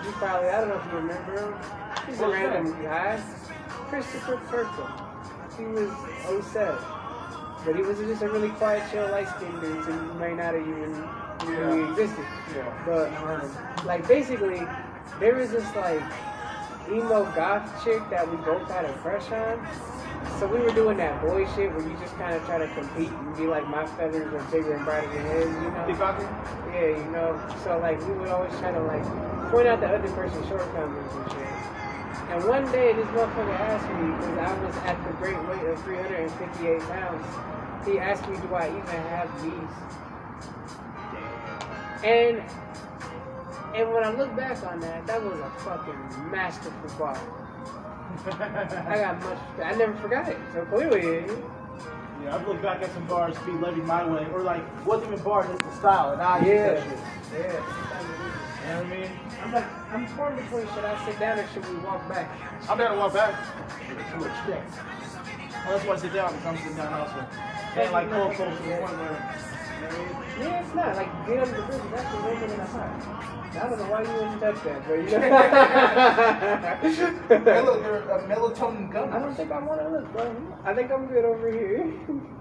You 0.06 0.12
probably, 0.14 0.50
I 0.50 0.60
don't 0.62 0.70
know 0.70 0.78
if 0.78 0.86
you 0.86 0.98
remember 0.98 1.40
him. 1.40 1.56
He's 2.08 2.20
a 2.22 2.28
random 2.28 2.82
guy. 2.84 3.22
Christopher 3.90 4.38
Perkins. 4.48 5.02
He 5.58 5.66
was 5.66 6.46
07. 6.46 6.78
But 7.66 7.76
he 7.76 7.82
was 7.82 7.98
just 7.98 8.22
a 8.22 8.30
really 8.30 8.50
quiet, 8.50 8.84
chill, 8.92 9.10
light 9.10 9.28
skinned 9.30 9.60
dude, 9.62 9.84
so 9.86 9.90
you 9.92 10.14
may 10.20 10.34
not 10.36 10.54
have 10.54 10.62
even 10.68 10.92
knew 10.92 11.54
Yeah. 11.54 11.76
he 11.76 11.92
existed. 11.92 12.26
Yeah. 12.56 12.84
But 12.86 13.12
Never 13.12 13.26
heard 13.26 13.44
of 13.44 13.56
him. 13.80 13.88
like 13.88 14.08
basically, 14.08 14.62
there 15.20 15.36
was 15.36 15.50
this 15.52 15.66
like 15.76 16.02
emo 16.92 17.26
goth 17.34 17.84
chick 17.84 18.02
that 18.12 18.30
we 18.30 18.38
both 18.38 18.70
had 18.70 18.86
a 18.86 18.94
crush 19.00 19.32
on. 19.32 19.58
So 20.40 20.48
we 20.48 20.60
were 20.60 20.72
doing 20.72 20.98
that 20.98 21.22
boy 21.22 21.46
shit 21.56 21.72
where 21.74 21.88
you 21.88 21.96
just 21.98 22.16
kind 22.18 22.36
of 22.36 22.46
try 22.46 22.58
to 22.58 22.68
compete 22.76 23.10
and 23.10 23.38
be 23.38 23.48
like 23.48 23.68
my 23.70 23.86
feathers 23.86 24.34
are 24.34 24.44
bigger 24.52 24.74
and 24.74 24.86
brighter 24.86 25.08
than 25.08 25.26
his, 25.26 25.48
you 25.64 25.72
know? 25.72 25.86
Yeah, 26.74 26.98
you 26.98 27.12
know. 27.12 27.40
So 27.64 27.80
like 27.80 28.00
we 28.06 28.14
would 28.14 28.30
always 28.30 28.52
try 28.60 28.72
to 28.72 28.82
like 28.82 29.04
point 29.52 29.68
out 29.68 29.80
the 29.80 29.88
other 29.88 30.10
person's 30.12 30.48
shortcomings 30.48 31.14
and 31.14 31.32
shit. 31.32 31.56
And 32.30 32.44
one 32.46 32.70
day 32.72 32.94
this 32.94 33.08
motherfucker 33.08 33.54
asked 33.60 33.88
me 33.94 34.12
because 34.12 34.38
I 34.40 34.54
was 34.66 34.76
at 34.78 34.98
the 35.06 35.14
great 35.14 35.38
weight 35.48 35.66
of 35.68 35.82
358 35.84 36.82
pounds. 36.90 37.26
He 37.88 38.00
asked 38.00 38.28
me, 38.28 38.36
"Do 38.38 38.56
I 38.56 38.68
even 38.70 39.02
have 39.14 39.30
these?" 39.44 39.76
And 42.04 42.44
and 43.76 43.94
when 43.94 44.04
I 44.04 44.10
look 44.12 44.36
back 44.36 44.64
on 44.64 44.80
that, 44.82 45.06
that 45.08 45.24
was 45.24 45.40
a 45.40 45.50
fucking 45.60 46.32
masterful 46.32 46.90
bar. 46.98 47.20
I 48.26 48.98
got 49.00 49.22
much. 49.22 49.38
I 49.64 49.76
never 49.76 49.94
forgot 49.96 50.28
it. 50.30 50.38
So 50.54 50.66
clearly, 50.66 51.26
Yeah, 52.24 52.36
I've 52.36 52.48
looked 52.48 52.62
back 52.62 52.82
at 52.82 52.92
some 52.94 53.06
bars, 53.08 53.38
be 53.46 53.52
Levy 53.52 53.82
my 53.82 54.06
way, 54.06 54.26
or 54.34 54.42
like 54.42 54.64
wasn't 54.86 55.12
even 55.14 55.24
bars, 55.24 55.48
it's 55.54 55.64
the 55.64 55.72
style, 55.76 56.14
and 56.14 56.22
I 56.22 56.40
yeah, 56.46 56.74
that 56.74 56.84
shit. 56.84 57.00
yeah. 57.34 57.82
You 58.66 58.72
know 58.72 58.78
what 58.78 58.86
I 58.86 58.90
mean? 58.90 59.12
I'm 59.44 59.52
like, 59.54 59.94
I'm 59.94 60.08
torn 60.18 60.36
between 60.38 60.68
should 60.74 60.86
I 60.86 61.06
sit 61.06 61.20
down 61.20 61.38
or 61.40 61.48
should 61.54 61.70
we 61.70 61.76
walk 61.86 62.08
back? 62.10 62.28
I'm 62.68 62.78
down 62.80 62.94
to 62.94 62.98
walk 62.98 63.14
back. 63.14 63.36
Well, 64.18 65.78
that's 65.78 65.86
why 65.86 65.94
I 65.94 65.98
sit 65.98 66.14
down 66.14 66.32
because 66.34 66.46
I'm 66.46 66.58
sitting 66.58 66.78
down 66.78 66.94
also. 66.94 67.26
And 67.76 67.92
like 67.92 68.10
cold 68.10 68.32
to 68.32 68.38
the 68.38 68.46
point 68.46 68.82
where 68.82 69.55
Yeah, 70.40 70.62
it's 70.62 70.76
not. 70.76 70.96
Like, 70.96 71.28
get 71.28 71.40
under 71.40 71.56
the 71.56 71.64
bridge, 71.64 71.82
it's 71.86 72.02
actually 72.02 72.32
open 72.32 72.52
and 72.52 72.62
hot. 72.62 73.26
I 73.56 73.70
don't 73.70 73.80
know 73.80 73.86
why 73.86 74.02
you 74.02 74.12
wouldn't 74.12 74.42
touch 74.42 74.64
that, 74.64 74.88
but 74.88 74.96
you 74.96 75.06
know. 75.06 75.20
they're 77.46 78.02
a 78.10 78.28
melatonin 78.28 78.92
gum. 78.92 79.14
I 79.14 79.20
don't 79.20 79.36
think 79.36 79.52
I 79.52 79.60
want 79.60 79.82
to 79.82 79.90
look, 79.90 80.12
bro. 80.12 80.26
I 80.66 80.74
think 80.74 80.92
I'm 80.92 81.08
good 81.08 81.26
over 81.26 81.52
here. 81.52 81.94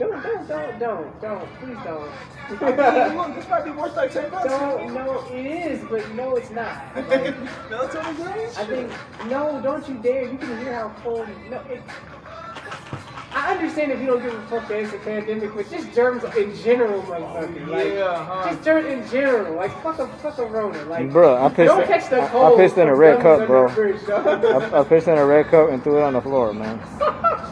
Don't, 0.00 0.22
don't, 0.22 0.48
don't, 0.48 0.78
don't, 0.78 1.20
don't, 1.20 1.46
please 1.60 1.76
don't. 1.84 2.10
Look, 2.48 3.34
this 3.34 3.48
might 3.50 3.64
be 3.66 3.70
worth 3.70 3.94
like 3.94 4.10
10 4.10 4.30
bucks. 4.30 4.46
Don't, 4.46 4.94
no, 4.94 5.26
it 5.30 5.44
is, 5.44 5.84
but 5.90 6.10
no, 6.14 6.36
it's 6.36 6.48
not. 6.48 6.96
Like, 6.96 7.34
melatonin 7.68 8.14
gummies? 8.16 8.56
I 8.56 8.64
think, 8.64 8.90
no, 9.28 9.60
don't 9.62 9.86
you 9.86 9.96
dare. 9.96 10.22
You 10.32 10.38
can 10.38 10.56
hear 10.56 10.72
how 10.72 10.88
cold, 11.02 11.28
no, 11.50 11.60
it, 11.68 11.82
I 13.40 13.52
understand 13.54 13.90
if 13.92 14.00
you 14.00 14.06
don't 14.06 14.22
give 14.22 14.34
a 14.34 14.42
fuck 14.48 14.68
that 14.68 14.78
it's 14.80 14.92
a 14.92 14.98
pandemic, 14.98 15.54
but 15.54 15.70
just 15.70 15.92
germs 15.94 16.22
in 16.36 16.54
general, 16.56 17.00
motherfucker. 17.02 17.66
Like, 17.68 17.86
Yeah, 17.94 18.24
huh? 18.24 18.50
just 18.50 18.64
germs 18.64 18.86
in 18.86 19.08
general. 19.10 19.54
Like, 19.56 19.72
fuck 19.82 19.98
a, 19.98 20.06
fuck 20.18 20.36
a 20.38 20.44
Rona. 20.44 20.82
Like, 20.84 21.10
Bro, 21.10 21.42
I 21.42 21.48
pissed. 21.48 21.74
don't 21.74 21.86
catch 21.86 22.10
the 22.10 22.20
I, 22.20 22.52
I 22.52 22.56
pissed 22.56 22.76
in 22.76 22.88
a 22.88 22.94
red 22.94 23.20
cup, 23.20 23.46
bro. 23.46 23.68
the 23.68 23.74
bridge, 23.74 24.06
dog. 24.06 24.26
I, 24.44 24.80
I 24.80 24.84
pissed 24.84 25.08
in 25.08 25.16
a 25.16 25.24
red 25.24 25.46
cup 25.46 25.70
and 25.70 25.82
threw 25.82 25.98
it 25.98 26.02
on 26.02 26.12
the 26.12 26.20
floor, 26.20 26.52
man. 26.52 26.78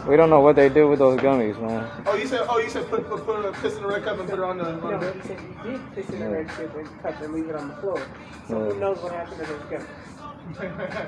We 0.07 0.17
don't 0.17 0.31
know 0.31 0.41
what 0.41 0.57
they 0.57 0.69
do 0.69 0.89
with 0.89 0.99
those 1.01 1.19
gummies, 1.21 1.61
man. 1.61 1.91
Oh, 2.07 2.17
you 2.17 2.27
said, 2.27 2.47
oh, 2.49 2.59
you 2.59 2.71
said 2.71 2.89
put, 2.89 3.09
put, 3.09 3.25
put 3.27 3.45
a 3.45 3.53
piss 3.53 3.77
in 3.77 3.83
the 3.83 3.89
red 3.89 4.05
cup 4.05 4.19
and 4.19 4.29
put 4.29 4.39
it 4.39 4.45
on 4.45 4.57
the, 4.59 4.65
on 4.65 4.91
No, 4.91 4.99
bed? 4.99 5.15
he 5.17 5.23
said 5.29 5.39
you 5.65 5.71
did 5.73 5.95
piss 5.95 6.09
in 6.11 6.21
the 6.21 6.29
red 6.31 6.51
shit 6.57 6.75
and 6.75 7.03
cup 7.03 7.21
and 7.21 7.33
leave 7.35 7.49
it 7.49 7.57
on 7.57 7.69
the 7.69 7.75
floor. 7.77 8.01
So 8.49 8.59
Yeah. 8.59 8.73
who 8.75 8.81
knows 8.81 8.99
what 9.03 9.13
happened 9.13 9.41
to 9.41 9.47
those 9.47 9.63
gummies? 9.63 9.87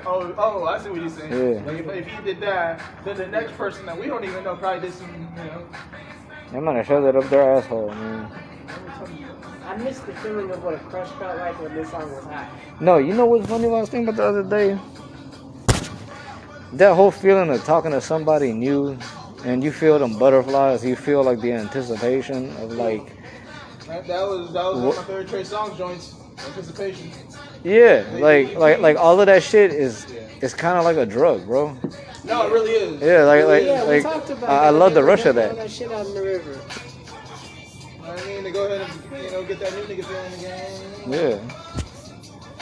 oh, 0.05 0.35
oh, 0.37 0.65
I 0.65 0.77
see 0.77 0.89
what 0.89 1.01
you're 1.01 1.09
saying. 1.09 1.31
Yeah. 1.31 1.63
Like 1.65 1.79
if, 1.79 1.87
if 1.87 2.07
he 2.07 2.23
did 2.23 2.39
that, 2.41 2.81
then 3.03 3.17
the 3.17 3.27
next 3.27 3.53
person 3.53 3.85
that 3.87 3.99
we 3.99 4.07
don't 4.07 4.23
even 4.23 4.43
know 4.43 4.55
probably 4.55 4.87
did 4.87 4.93
some, 4.95 5.09
you 5.35 5.43
know. 5.43 5.65
I'm 6.53 6.65
gonna 6.65 6.83
shove 6.83 7.03
that 7.03 7.15
up 7.15 7.29
their 7.29 7.55
asshole, 7.55 7.89
man. 7.89 8.31
I 9.65 9.77
miss 9.77 9.99
the 9.99 10.13
feeling 10.15 10.51
of 10.51 10.63
what 10.63 10.75
a 10.75 10.79
crush 10.79 11.09
felt 11.17 11.37
like 11.37 11.59
when 11.59 11.73
this 11.73 11.89
song 11.89 12.11
was 12.11 12.23
hot. 12.25 12.51
No, 12.79 12.97
you 12.97 13.13
know 13.13 13.25
what's 13.25 13.47
funny? 13.47 13.67
What 13.67 13.77
I 13.77 13.81
was 13.81 13.89
thinking 13.89 14.13
about 14.13 14.17
the 14.17 14.39
other 14.39 14.43
day. 14.43 14.79
That 16.73 16.93
whole 16.95 17.11
feeling 17.11 17.49
of 17.49 17.63
talking 17.63 17.91
to 17.91 18.01
somebody 18.01 18.53
new, 18.53 18.97
and 19.43 19.63
you 19.63 19.71
feel 19.71 19.97
them 19.97 20.19
butterflies. 20.19 20.85
You 20.85 20.95
feel 20.95 21.23
like 21.23 21.41
the 21.41 21.51
anticipation 21.53 22.55
of 22.57 22.73
like, 22.73 23.11
That, 23.87 24.05
that 24.07 24.27
was 24.27 24.53
that 24.53 24.65
was 24.65 24.77
one 24.77 24.89
of 24.89 24.97
my 24.97 25.03
favorite 25.03 25.29
Trey 25.29 25.43
Songz 25.43 25.77
joints. 25.77 26.15
Anticipation. 26.47 27.11
Yeah, 27.63 28.05
like 28.13 28.55
like 28.55 28.79
like 28.79 28.97
all 28.97 29.19
of 29.19 29.27
that 29.27 29.43
shit 29.43 29.71
is 29.71 30.05
it's 30.41 30.53
kind 30.53 30.77
of 30.77 30.83
like 30.83 30.97
a 30.97 31.05
drug, 31.05 31.45
bro. 31.45 31.77
No, 32.23 32.47
it 32.47 32.51
really 32.51 32.71
is. 32.71 33.01
Yeah, 33.01 33.23
like 33.23 33.45
like 33.45 33.63
yeah, 33.63 33.83
we 33.83 34.01
like 34.01 34.03
talked 34.03 34.29
about 34.29 34.49
I, 34.49 34.67
I 34.67 34.69
love 34.69 34.93
the 34.93 35.03
rush 35.03 35.25
of 35.25 35.35
that. 35.35 35.55
that 35.55 35.71
shit 35.71 35.91
out 35.91 36.05
in 36.05 36.13
the 36.13 36.21
river. 36.21 36.51
You 36.51 36.57
know 36.57 38.09
what 38.09 38.21
I 38.21 38.25
mean? 38.25 38.43
To 38.43 38.51
go 38.51 38.65
ahead 38.65 38.89
and 38.89 39.23
you 39.23 39.31
know 39.31 39.43
get 39.43 39.59
that 39.59 39.73
new 39.73 39.83
nigga 39.83 40.05
feeling 40.05 40.33
again. 40.33 40.81
Yeah. 41.07 41.39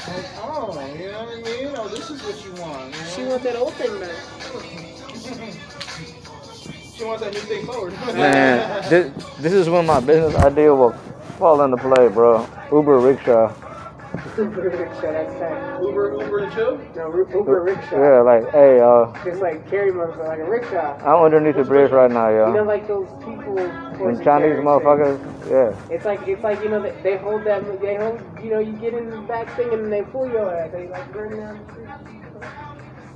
Like, 0.08 0.26
oh, 0.38 0.96
you 0.98 1.12
know 1.12 1.24
what 1.24 1.38
I 1.38 1.42
mean? 1.42 1.76
Oh, 1.76 1.88
this 1.88 2.10
is 2.10 2.24
what 2.24 2.46
you 2.46 2.54
want. 2.62 2.94
You 2.96 3.02
know? 3.02 3.08
She 3.08 3.24
want 3.24 3.44
that 3.44 3.56
old 3.56 3.74
thing 3.74 4.00
back. 4.00 5.66
She 7.00 7.06
wants 7.06 7.24
that 7.24 7.34
new 7.34 7.40
thing 7.40 7.66
forward. 7.66 7.94
Man, 8.14 8.90
this, 8.90 9.26
this 9.38 9.54
is 9.54 9.70
when 9.70 9.86
my 9.86 10.02
business 10.02 10.36
idea 10.36 10.76
will 10.76 10.92
fall 11.38 11.62
into 11.62 11.78
play, 11.78 12.10
bro. 12.10 12.46
Uber 12.74 13.00
rickshaw. 13.00 13.54
Uber 14.38 14.70
rickshaw, 14.70 15.12
that's 15.12 15.34
that. 15.40 15.82
Uber, 15.84 16.18
Uber 16.20 16.40
and 16.40 16.54
chill. 16.54 16.78
No, 16.96 17.16
Uber 17.16 17.62
rickshaw. 17.62 17.98
Yeah, 18.02 18.22
like, 18.22 18.50
hey, 18.52 18.80
uh, 18.80 19.14
Just 19.24 19.42
like 19.42 19.70
carry 19.70 19.92
motherfucker, 19.92 20.28
like 20.28 20.40
a 20.40 20.50
rickshaw. 20.50 20.98
I'm 21.06 21.24
underneath 21.26 21.56
the 21.58 21.64
bridge 21.64 21.92
right 21.92 22.10
now, 22.10 22.30
yeah. 22.30 22.48
You 22.48 22.54
know, 22.56 22.64
like 22.64 22.88
those 22.88 23.08
people. 23.24 23.56
Them 23.56 24.24
Chinese 24.24 24.58
and 24.58 24.66
carriage 24.66 24.66
things. 24.66 24.66
motherfuckers, 24.66 25.20
yeah. 25.50 25.94
It's 25.94 26.06
like 26.06 26.28
it's 26.28 26.44
like 26.44 26.62
you 26.64 26.70
know 26.70 26.82
they, 26.82 26.92
they 27.04 27.18
hold 27.18 27.44
that 27.46 27.62
they 27.82 27.98
hold 27.98 28.22
you 28.42 28.50
know 28.50 28.60
you 28.60 28.74
get 28.74 28.94
in 28.94 29.10
the 29.10 29.20
back 29.22 29.56
thing 29.56 29.72
and 29.74 29.92
they 29.92 30.02
pull 30.02 30.28
your 30.28 30.56
ass. 30.56 30.72
They 30.72 30.88
like 30.88 31.14
run 31.14 31.38
down 31.38 31.60
the 31.66 31.74
street. 31.74 31.90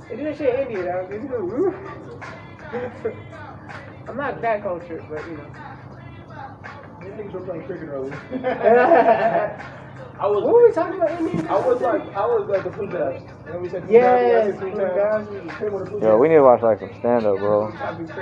They 0.08 0.16
do 0.16 0.24
that 0.24 0.36
shit 0.36 0.54
in 0.54 0.60
India, 0.68 0.84
dog. 0.92 1.10
They 1.10 1.18
do 1.18 1.28
the 1.28 1.44
woo. 1.44 1.74
I'm 4.08 4.16
not 4.16 4.40
that 4.42 4.62
cultured, 4.62 5.02
but 5.08 5.26
you 5.26 5.36
know. 5.38 5.46
These 7.00 7.12
niggas 7.12 7.32
were 7.32 7.40
playing 7.40 7.64
cricket 7.64 7.88
earlier. 7.88 9.80
I 10.18 10.24
I 10.24 10.26
was. 10.28 10.44
What 10.44 10.54
were 10.54 10.68
we 10.68 10.72
talking 10.72 11.00
about 11.00 11.10
Indian? 11.20 11.46
I 11.48 11.58
was 11.66 11.80
like, 11.80 12.02
I 12.14 12.26
was 12.26 12.48
like 12.48 12.64
the 12.64 12.70
Punjabs. 12.70 13.22
And 13.46 13.54
then 13.54 13.62
we 13.62 13.68
said 13.68 13.84
Yes, 13.90 14.62
a 14.62 16.00
Yo, 16.00 16.18
we 16.18 16.28
need 16.28 16.36
to 16.36 16.42
watch 16.42 16.62
like 16.62 16.78
some 16.78 16.94
stand 17.00 17.26
up, 17.26 17.38
bro. 17.38 17.66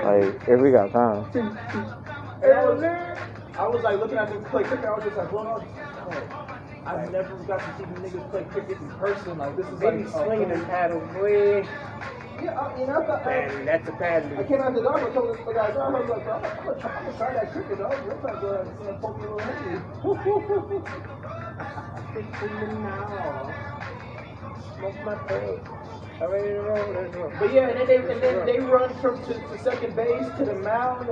Like, 0.02 0.48
if 0.48 0.60
we 0.60 0.70
got 0.70 0.90
time. 0.92 1.28
And 2.42 2.52
I 2.52 2.64
was, 2.64 2.82
I 2.82 3.68
was 3.68 3.84
like 3.84 4.00
looking 4.00 4.18
at 4.18 4.28
them 4.28 4.42
play 4.46 4.64
cricket. 4.64 4.84
I 4.84 4.94
was 4.96 5.04
just 5.04 5.16
like, 5.16 5.30
blown 5.30 5.46
out. 5.46 5.62
Oh, 5.64 6.88
I 6.90 7.06
never 7.06 7.36
got 7.46 7.60
to 7.60 7.74
see 7.78 7.84
them 7.84 7.94
niggas 8.02 8.30
play 8.32 8.42
cricket 8.50 8.80
in 8.80 8.90
person. 8.98 9.38
Like 9.38 9.56
this 9.56 9.66
is 9.68 9.78
They 9.78 9.90
be 9.92 10.04
like 10.04 10.14
uh, 10.14 10.24
swinging 10.24 10.50
and 10.50 10.66
paddle, 10.66 10.98
boy. 11.14 11.62
Yeah, 12.42 12.58
I, 12.58 12.80
you 12.80 12.86
know, 12.88 13.00
I 13.00 13.06
thought. 13.06 13.24
I, 13.24 13.46
Man, 13.46 13.66
that's 13.66 13.88
a 13.88 13.92
I 13.92 13.96
paddle. 13.96 14.38
I 14.40 14.42
came 14.42 14.60
out 14.60 14.74
the 14.74 14.82
dog 14.82 14.98
and 15.04 15.14
told 15.14 15.38
the 15.38 15.52
guys, 15.52 15.76
I 15.76 15.88
was 15.88 16.10
like, 16.10 16.24
bro, 16.24 16.34
I'm 16.34 16.42
gonna 16.42 16.80
try, 16.80 16.90
I'm 16.90 17.04
gonna 17.04 17.16
try 17.16 17.32
that 17.34 17.52
cricket, 17.52 17.78
dog. 17.78 18.06
Looks 18.08 18.24
like 18.24 18.42
uh, 18.42 18.64
it's 18.66 18.78
gonna 18.78 18.98
poke 18.98 19.18
a 19.18 19.20
little 19.22 20.84
Smoke 24.76 25.04
my. 25.04 25.14
But 27.38 27.52
yeah, 27.52 27.68
and 27.68 27.80
then 27.80 27.86
they 27.86 27.96
and 27.96 28.22
then 28.22 28.46
they 28.46 28.58
run 28.60 28.94
from 29.00 29.22
to, 29.24 29.34
to 29.34 29.58
second 29.58 29.96
base 29.96 30.26
to 30.38 30.44
the 30.44 30.54
mound, 30.54 31.10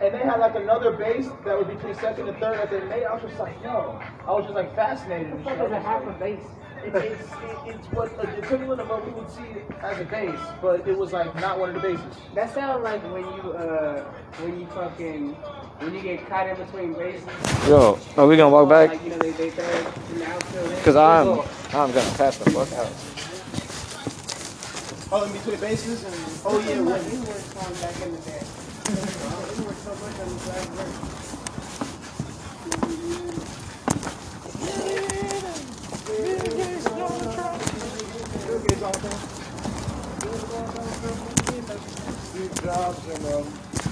and 0.00 0.14
they 0.14 0.18
had 0.18 0.38
like 0.38 0.54
another 0.54 0.92
base 0.92 1.28
that 1.44 1.58
was 1.58 1.66
between 1.66 1.94
second 1.96 2.28
and 2.28 2.38
third 2.38 2.58
that 2.58 2.70
they 2.70 2.80
made. 2.86 3.04
I 3.04 3.14
was 3.14 3.22
just 3.22 3.38
like, 3.38 3.54
yo, 3.62 4.00
I 4.26 4.30
was 4.32 4.44
just 4.44 4.54
like 4.54 4.74
fascinated. 4.74 5.32
And 5.32 5.44
shit. 5.44 5.58
I 5.58 5.62
was 5.62 5.70
There's 5.70 5.84
a 5.84 5.86
half 5.86 6.06
a 6.06 6.12
base. 6.12 6.46
It, 6.84 6.94
it's 6.96 7.22
it, 7.22 7.28
it's 7.66 7.86
what 7.92 8.16
the 8.20 8.38
equivalent 8.38 8.80
of 8.80 8.88
what 8.88 9.06
we 9.06 9.12
would 9.12 9.30
see 9.30 9.62
as 9.80 10.00
a 10.00 10.04
base, 10.04 10.38
but 10.60 10.86
it 10.86 10.98
was 10.98 11.12
like 11.12 11.32
not 11.36 11.60
one 11.60 11.68
of 11.68 11.76
the 11.76 11.80
bases. 11.80 12.16
That 12.34 12.52
sounds 12.52 12.82
like 12.82 13.02
when 13.12 13.22
you 13.22 13.52
uh 13.52 14.02
when 14.40 14.58
you 14.58 14.66
fucking 14.66 15.34
when 15.34 15.94
you 15.94 16.00
get 16.02 16.28
caught 16.28 16.48
in 16.48 16.56
between 16.56 16.94
bases. 16.94 17.24
Yo, 17.68 17.98
are 18.16 18.26
we 18.26 18.36
gonna 18.36 18.50
walk 18.50 18.68
back? 18.68 18.90
Like 18.90 19.04
you 19.04 19.10
know 19.10 19.18
they 19.18 19.30
they 19.30 19.50
throw 19.50 19.64
it 19.64 19.86
in 20.10 20.18
the 20.18 20.26
outfield. 20.26 20.84
Cause 20.84 20.96
I'm, 20.96 21.28
I'm 21.78 21.92
gonna 21.92 22.16
pass 22.16 22.38
the 22.38 22.50
fuck 22.50 22.72
out. 22.72 22.90
Oh, 25.12 25.24
in 25.24 25.32
between 25.32 25.60
bases 25.60 26.04
and 26.04 26.14
oh 26.46 26.58
yeah, 26.58 26.80
my 26.80 26.98
when, 26.98 27.10
inward 27.12 27.42
song 27.54 27.72
back 27.80 28.00
in 28.02 28.12
the 28.12 28.18
day. 28.22 28.42
It 28.42 29.58
worked 29.64 29.78
so 29.78 29.94
much 29.94 30.18
on 30.18 30.26
the 30.26 30.34
last 30.50 30.68
verse. 30.70 31.12
Steve 38.82 38.98
Jobs 42.64 43.08
and 43.08 43.26
um, 43.26 43.44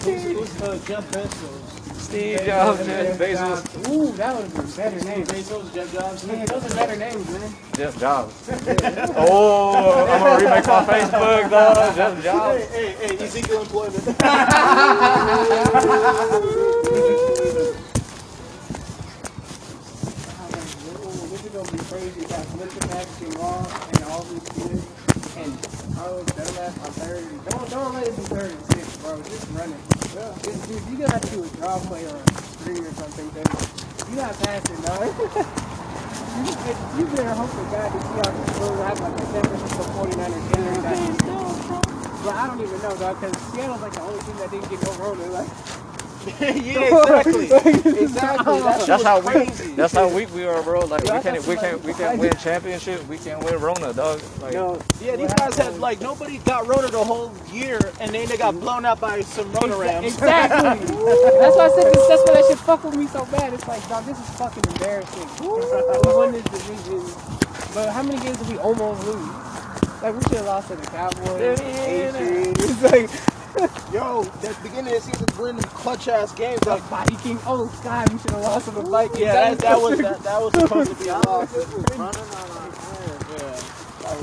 who's, 0.03 0.23
who's 0.25 0.63
uh, 0.63 0.81
Jeff 0.85 1.09
Bezos? 1.13 2.01
Steve 2.01 2.43
Jobs 2.45 2.81
and 2.81 3.21
Bezos. 3.21 3.89
Ooh, 3.89 4.11
that 4.17 4.35
would 4.35 4.47
have 4.47 4.55
been 4.57 4.67
better 4.77 5.01
names. 5.05 5.29
Bezos, 5.29 5.73
Jeff 5.73 5.93
Jobs. 5.93 6.27
Yeah, 6.27 6.45
those 6.45 6.65
are 6.65 6.75
better 6.75 6.97
names, 6.97 7.31
man. 7.31 7.55
Jeff 7.75 8.01
Jobs. 8.01 8.35
oh, 9.17 10.07
I'm 10.09 10.21
gonna 10.23 10.45
remake 10.45 10.67
my 10.67 10.85
Facebook, 10.85 11.51
dog. 11.51 11.95
Jeff 11.95 12.25
Jobs. 12.25 12.65
Hey, 12.71 12.93
hey, 12.99 13.17
hey, 13.17 13.25
Ezekiel 13.25 13.61
employment. 13.61 14.05
Is 21.51 21.57
gonna 21.57 21.73
be 21.73 21.83
crazy. 21.91 22.23
Got 22.31 22.47
Flippin' 22.55 22.91
Action 22.95 23.31
Raw 23.35 23.67
and 23.91 24.05
all 24.07 24.23
this 24.23 24.47
shit. 24.55 24.79
And 25.35 25.51
oh, 25.99 26.23
dumbass 26.31 26.79
on 26.79 26.93
third. 26.95 27.27
Don't 27.51 27.71
don't 27.71 27.95
let 27.95 28.07
it 28.07 28.15
be 28.15 28.23
third 28.23 28.55
and 28.55 28.67
six, 28.71 28.97
bro. 28.99 29.19
Just 29.19 29.51
run 29.51 29.67
it. 29.67 29.83
Yeah. 30.15 30.31
Just, 30.47 30.69
dude, 30.71 30.79
you 30.87 30.97
gotta 31.03 31.19
to 31.19 31.35
do 31.35 31.43
a 31.43 31.79
play 31.91 32.07
or 32.07 32.15
a 32.15 32.43
screen 32.55 32.87
or 32.87 32.95
something. 32.95 33.27
Cause 33.35 34.11
you 34.11 34.15
gotta 34.15 34.39
pass 34.47 34.63
it, 34.63 34.79
dog. 34.87 35.11
you, 36.39 36.47
you 37.03 37.05
better 37.19 37.35
hope 37.35 37.51
to 37.51 37.65
God 37.75 37.89
that 37.91 37.99
Seahawks 37.99 38.61
will 38.63 38.83
have 38.87 39.01
like 39.01 39.19
a 39.19 39.27
10% 39.35 39.75
for 39.75 40.07
49ers 40.07 40.47
entering 40.55 40.83
that. 40.87 41.51
But 42.23 42.35
I 42.37 42.47
don't 42.47 42.61
even 42.61 42.79
know, 42.79 42.95
dog, 42.95 43.19
because 43.19 43.35
Seattle's 43.51 43.81
like 43.83 43.95
the 43.95 44.03
only 44.03 44.23
team 44.23 44.37
that 44.37 44.51
didn't 44.53 44.71
get 44.71 44.83
no 44.87 44.93
Rona. 45.03 45.27
Like, 45.35 45.49
yeah, 46.41 46.51
exactly. 46.51 47.45
exactly. 48.03 48.61
That 48.61 48.85
That's 48.87 49.03
how 49.03 49.23
crazy. 49.23 49.69
weak. 49.69 49.77
That's 49.77 49.95
how 49.95 50.09
weak 50.09 50.35
we 50.35 50.45
are, 50.45 50.63
bro. 50.63 50.81
Like 50.81 51.03
we 51.03 51.09
Yeah, 51.09 51.15
I 51.15 51.23
can't, 51.23 51.37
thought 51.39 51.49
we 51.49 51.57
can't, 51.57 51.83
we 51.85 51.95
can't 51.95 52.19
win 52.19 52.37
championship. 52.37 53.07
We 53.09 53.17
can't 53.17 53.43
win 53.43 53.59
Rona, 53.59 53.95
dog. 53.95 54.21
Like, 54.43 54.53
no, 54.53 54.79
Yeah, 55.01 55.17
these 55.17 55.33
guys 55.35 55.57
had 55.57 55.79
like 55.79 56.01
nobody 56.03 56.39
got 56.39 56.67
Rona 56.67 56.89
the 56.89 57.03
whole 57.03 57.33
year, 57.51 57.79
and 58.01 58.13
then 58.15 58.29
they 58.29 58.37
got 58.37 58.53
mm-hmm. 58.53 58.61
blown 58.61 58.85
out 58.85 59.01
by 59.01 59.23
some 59.23 59.51
Rona 59.53 59.77
Rams. 59.77 60.07
Exactly. 60.07 60.87
that's 61.41 61.57
why 61.57 61.67
I 61.67 61.71
said 61.75 61.93
this. 61.95 62.09
That's 62.09 62.23
why 62.27 62.35
that 62.35 62.45
shit 62.49 62.59
fuck 62.59 62.85
with 62.85 62.97
me 62.97 63.07
so 63.07 63.25
bad. 63.27 63.55
It's 63.55 63.67
like, 63.67 63.89
dog, 63.89 64.05
this 64.05 64.19
is 64.19 64.31
fucking 64.37 64.65
embarrassing. 64.75 65.29
we 65.41 65.49
won 65.49 66.33
this 66.33 66.45
division, 66.45 67.01
but 67.73 67.91
how 67.91 68.03
many 68.03 68.21
games 68.21 68.37
did 68.39 68.49
we 68.49 68.59
almost 68.59 69.07
lose? 69.07 69.29
Like 70.03 70.15
we 70.15 70.23
should 70.23 70.33
have 70.39 70.47
lost 70.47 70.69
to 70.69 70.77
the 70.77 70.87
Cowboys, 70.87 71.61
Patriots. 71.61 72.65
It's 72.65 72.83
like, 72.83 73.11
Yo, 73.93 74.23
bro, 74.23 74.23
that 74.43 74.63
beginning 74.63 74.95
of 74.95 75.03
the 75.05 75.11
season, 75.13 75.27
we're 75.39 75.51
in 75.51 75.57
them 75.57 75.65
clutch 75.71 76.09
ass 76.09 76.33
games. 76.33 76.65
Like, 76.67 76.83
Like 76.91 77.09
Viking. 77.11 77.39
Oh 77.47 77.67
God, 77.85 78.13
we 78.13 78.19
should 78.19 78.31
have 78.33 78.43
lost 78.43 78.69
on 78.69 78.75
the 78.75 78.83
Vikings. 78.83 79.21
yeah, 79.21 79.33
that, 79.55 79.59
that 79.61 79.81
was 79.81 79.91
was 79.99 80.01
that, 80.01 80.23
that 80.25 80.41
was 80.41 80.55
supposed 80.55 80.91
to 80.91 80.97
be 81.03 81.09
a 81.11 81.19
loss. 81.19 81.53
running 81.97 82.23
on 82.23 82.51
our 82.51 82.73
hands. 82.73 83.27
Yeah. 83.31 83.67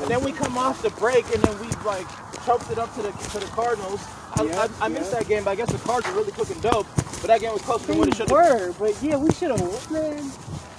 And 0.02 0.12
then 0.12 0.24
we 0.24 0.32
come 0.32 0.58
off 0.58 0.82
the 0.82 0.90
break, 0.92 1.26
and 1.34 1.44
then 1.44 1.60
we 1.60 1.68
like 1.86 2.08
choked 2.46 2.72
it 2.72 2.80
up 2.80 2.94
to 2.96 3.02
the 3.04 3.12
to 3.12 3.40
the 3.40 3.48
Cardinals. 3.48 4.02
I, 4.36 4.44
Yeah, 4.44 4.68
I, 4.82 4.86
I 4.86 4.88
missed 4.90 5.12
yeah. 5.14 5.20
that 5.20 5.28
game, 5.28 5.44
but 5.46 5.52
I 5.52 5.56
guess 5.56 5.72
the 5.72 5.78
Cards 5.80 6.08
are 6.08 6.14
really 6.14 6.32
cooking 6.32 6.60
dope. 6.62 6.88
But 7.22 7.28
that 7.28 7.42
game 7.42 7.54
was 7.54 7.62
closer 7.64 7.88
They 7.88 7.94
than 7.94 8.00
what 8.00 8.10
it 8.10 8.16
should 8.16 8.30
have. 8.30 8.32
were, 8.32 8.74
but 8.80 9.02
yeah, 9.02 9.18
we 9.18 9.32
should 9.34 9.52
have 9.52 9.62
won, 9.62 9.72
man. 9.94 10.32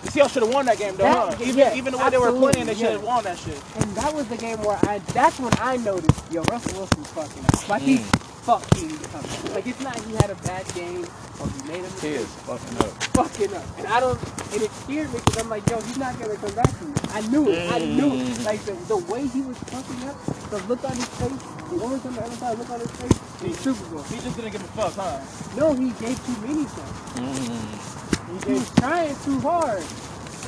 The 0.02 0.10
Seahawks 0.10 0.32
should 0.32 0.44
have 0.44 0.54
won 0.54 0.66
that 0.66 0.78
game, 0.78 0.96
though. 0.96 1.04
That- 1.04 1.34
huh? 1.34 1.36
Even 1.40 1.58
yeah, 1.58 1.74
even 1.74 1.92
the 1.92 1.98
way 1.98 2.10
they 2.10 2.18
were 2.18 2.32
playing, 2.32 2.66
they 2.66 2.74
should 2.74 2.92
have 2.92 3.02
won 3.02 3.24
that 3.24 3.38
shit. 3.38 3.60
And 3.76 3.94
that 3.96 4.14
was 4.14 4.28
the 4.28 4.36
game 4.36 4.58
where 4.62 4.78
I. 4.84 5.00
That's 5.12 5.40
when 5.40 5.52
I 5.60 5.76
noticed, 5.78 6.22
yo, 6.32 6.42
Russell 6.44 6.78
Wilson's 6.78 7.08
fucking 7.12 7.44
up. 7.44 7.68
Like 7.68 7.82
he's 7.82 8.00
mm. 8.00 8.27
Fucking 8.48 8.96
up. 9.12 9.54
Like 9.54 9.66
it's 9.66 9.80
not 9.84 9.94
he 10.08 10.14
had 10.16 10.30
a 10.30 10.34
bad 10.48 10.64
game 10.72 11.04
or 11.38 11.46
he 11.52 11.60
made 11.68 11.84
a 11.84 11.92
He 12.00 12.16
mistake. 12.16 12.24
is 12.24 12.32
fucking 12.48 12.78
up. 12.80 12.92
Fucking 13.12 13.52
up. 13.52 13.64
And 13.76 13.86
I 13.86 14.00
don't. 14.00 14.18
And 14.52 14.62
it 14.62 14.70
scared 14.72 15.12
me 15.12 15.20
because 15.20 15.36
I'm 15.36 15.50
like, 15.50 15.68
yo, 15.68 15.76
he's 15.82 15.98
not 15.98 16.18
gonna 16.18 16.36
come 16.36 16.54
back 16.54 16.72
to 16.78 16.84
me. 16.86 16.94
I 17.12 17.20
knew 17.28 17.44
it. 17.50 17.70
I 17.70 17.78
knew 17.80 18.08
it. 18.08 18.24
Mm. 18.24 18.44
Like 18.46 18.60
the, 18.64 18.72
the 18.88 18.96
way 19.12 19.26
he 19.28 19.42
was 19.42 19.58
fucking 19.68 20.08
up, 20.08 20.16
the 20.48 20.58
look 20.64 20.82
on 20.84 20.96
his 20.96 21.04
face, 21.20 21.42
the 21.68 21.76
orange 21.84 22.06
on 22.06 22.14
the 22.14 22.24
other 22.24 22.36
side, 22.36 22.58
look 22.58 22.70
on 22.70 22.80
his 22.80 22.90
face, 22.92 23.18
the 23.44 23.52
Super 23.52 23.84
Bowl. 23.92 24.02
He 24.04 24.16
just 24.16 24.36
didn't 24.36 24.52
give 24.52 24.64
a 24.64 24.72
fuck, 24.72 24.94
huh? 24.96 25.20
No, 25.54 25.74
he 25.74 25.90
gave 26.00 26.16
too 26.24 26.36
many 26.40 26.64
things. 26.64 26.96
Mm. 27.20 28.44
He 28.46 28.52
was 28.54 28.70
trying 28.76 29.14
too 29.24 29.40
hard. 29.40 29.84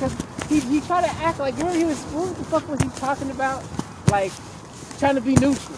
Cause 0.01 0.15
he, 0.49 0.59
he 0.61 0.81
tried 0.81 1.05
to 1.05 1.11
act 1.21 1.37
like 1.39 1.55
remember 1.57 1.77
he 1.77 1.85
was 1.85 2.01
what 2.17 2.35
the 2.35 2.43
fuck 2.45 2.67
was 2.67 2.81
he 2.81 2.89
talking 2.99 3.29
about? 3.29 3.63
Like 4.09 4.31
trying 4.97 5.13
to 5.15 5.21
be 5.21 5.35
neutral. 5.35 5.77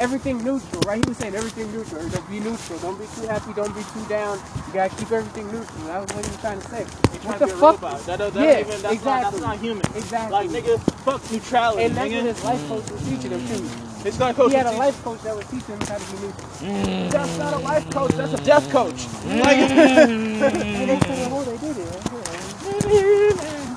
Everything 0.00 0.44
neutral, 0.44 0.82
right? 0.86 1.02
He 1.04 1.08
was 1.08 1.18
saying 1.18 1.34
everything 1.34 1.72
neutral. 1.72 2.08
Don't 2.08 2.30
be 2.30 2.40
neutral. 2.40 2.78
Don't 2.80 2.98
be 2.98 3.06
too 3.16 3.26
happy. 3.28 3.52
Don't 3.54 3.74
be 3.74 3.82
too 3.94 4.04
down. 4.08 4.38
You 4.66 4.72
gotta 4.74 4.94
keep 4.96 5.10
everything 5.12 5.46
neutral. 5.50 5.84
That 5.88 6.00
was 6.02 6.16
what 6.16 6.24
he 6.26 6.30
was 6.32 6.40
trying 6.40 6.60
to 6.60 6.68
say. 6.68 6.84
He 7.22 7.28
What 7.28 7.38
the 7.38 7.46
to 7.46 7.46
be 7.46 7.52
a 7.52 7.56
fuck? 7.56 7.82
robot. 7.82 8.06
That, 8.06 8.18
that, 8.18 8.34
that 8.34 8.44
Yeah, 8.44 8.60
even, 8.60 8.68
that's, 8.68 8.82
not, 8.82 8.92
exactly. 8.92 9.30
that's 9.40 9.42
not 9.42 9.58
human. 9.58 9.84
Exactly. 9.96 10.32
Like, 10.32 10.50
nigga, 10.50 10.80
fuck 11.04 11.32
neutrality, 11.32 11.84
And 11.84 11.96
that's 11.96 12.12
what 12.12 12.24
his 12.24 12.44
life 12.44 12.68
coach 12.68 12.90
was 12.90 13.02
teaching 13.08 13.30
him 13.32 13.48
too. 13.48 13.70
His 14.04 14.18
gun 14.18 14.34
coach 14.34 14.50
He 14.52 14.56
had 14.56 14.66
a 14.66 14.72
life 14.72 15.02
coach 15.02 15.20
that 15.22 15.36
was 15.36 15.46
teaching 15.46 15.74
him 15.76 15.80
how 15.88 15.96
to 15.98 16.06
be 16.12 16.18
neutral. 16.26 16.50
teaching- 16.60 17.10
That's 17.10 17.38
not 17.38 17.54
a 17.54 17.58
life 17.58 17.90
coach. 17.90 18.12
That's 18.12 18.34
a 18.34 18.44
death 18.44 18.70
coach. 18.70 18.94
Mm. 19.24 19.40
Like, 19.40 19.58
And 19.70 20.90
they 20.90 21.00
said, 21.00 21.28
oh, 21.32 21.44
they 21.44 21.58
did 21.58 21.76
it. 21.78 21.88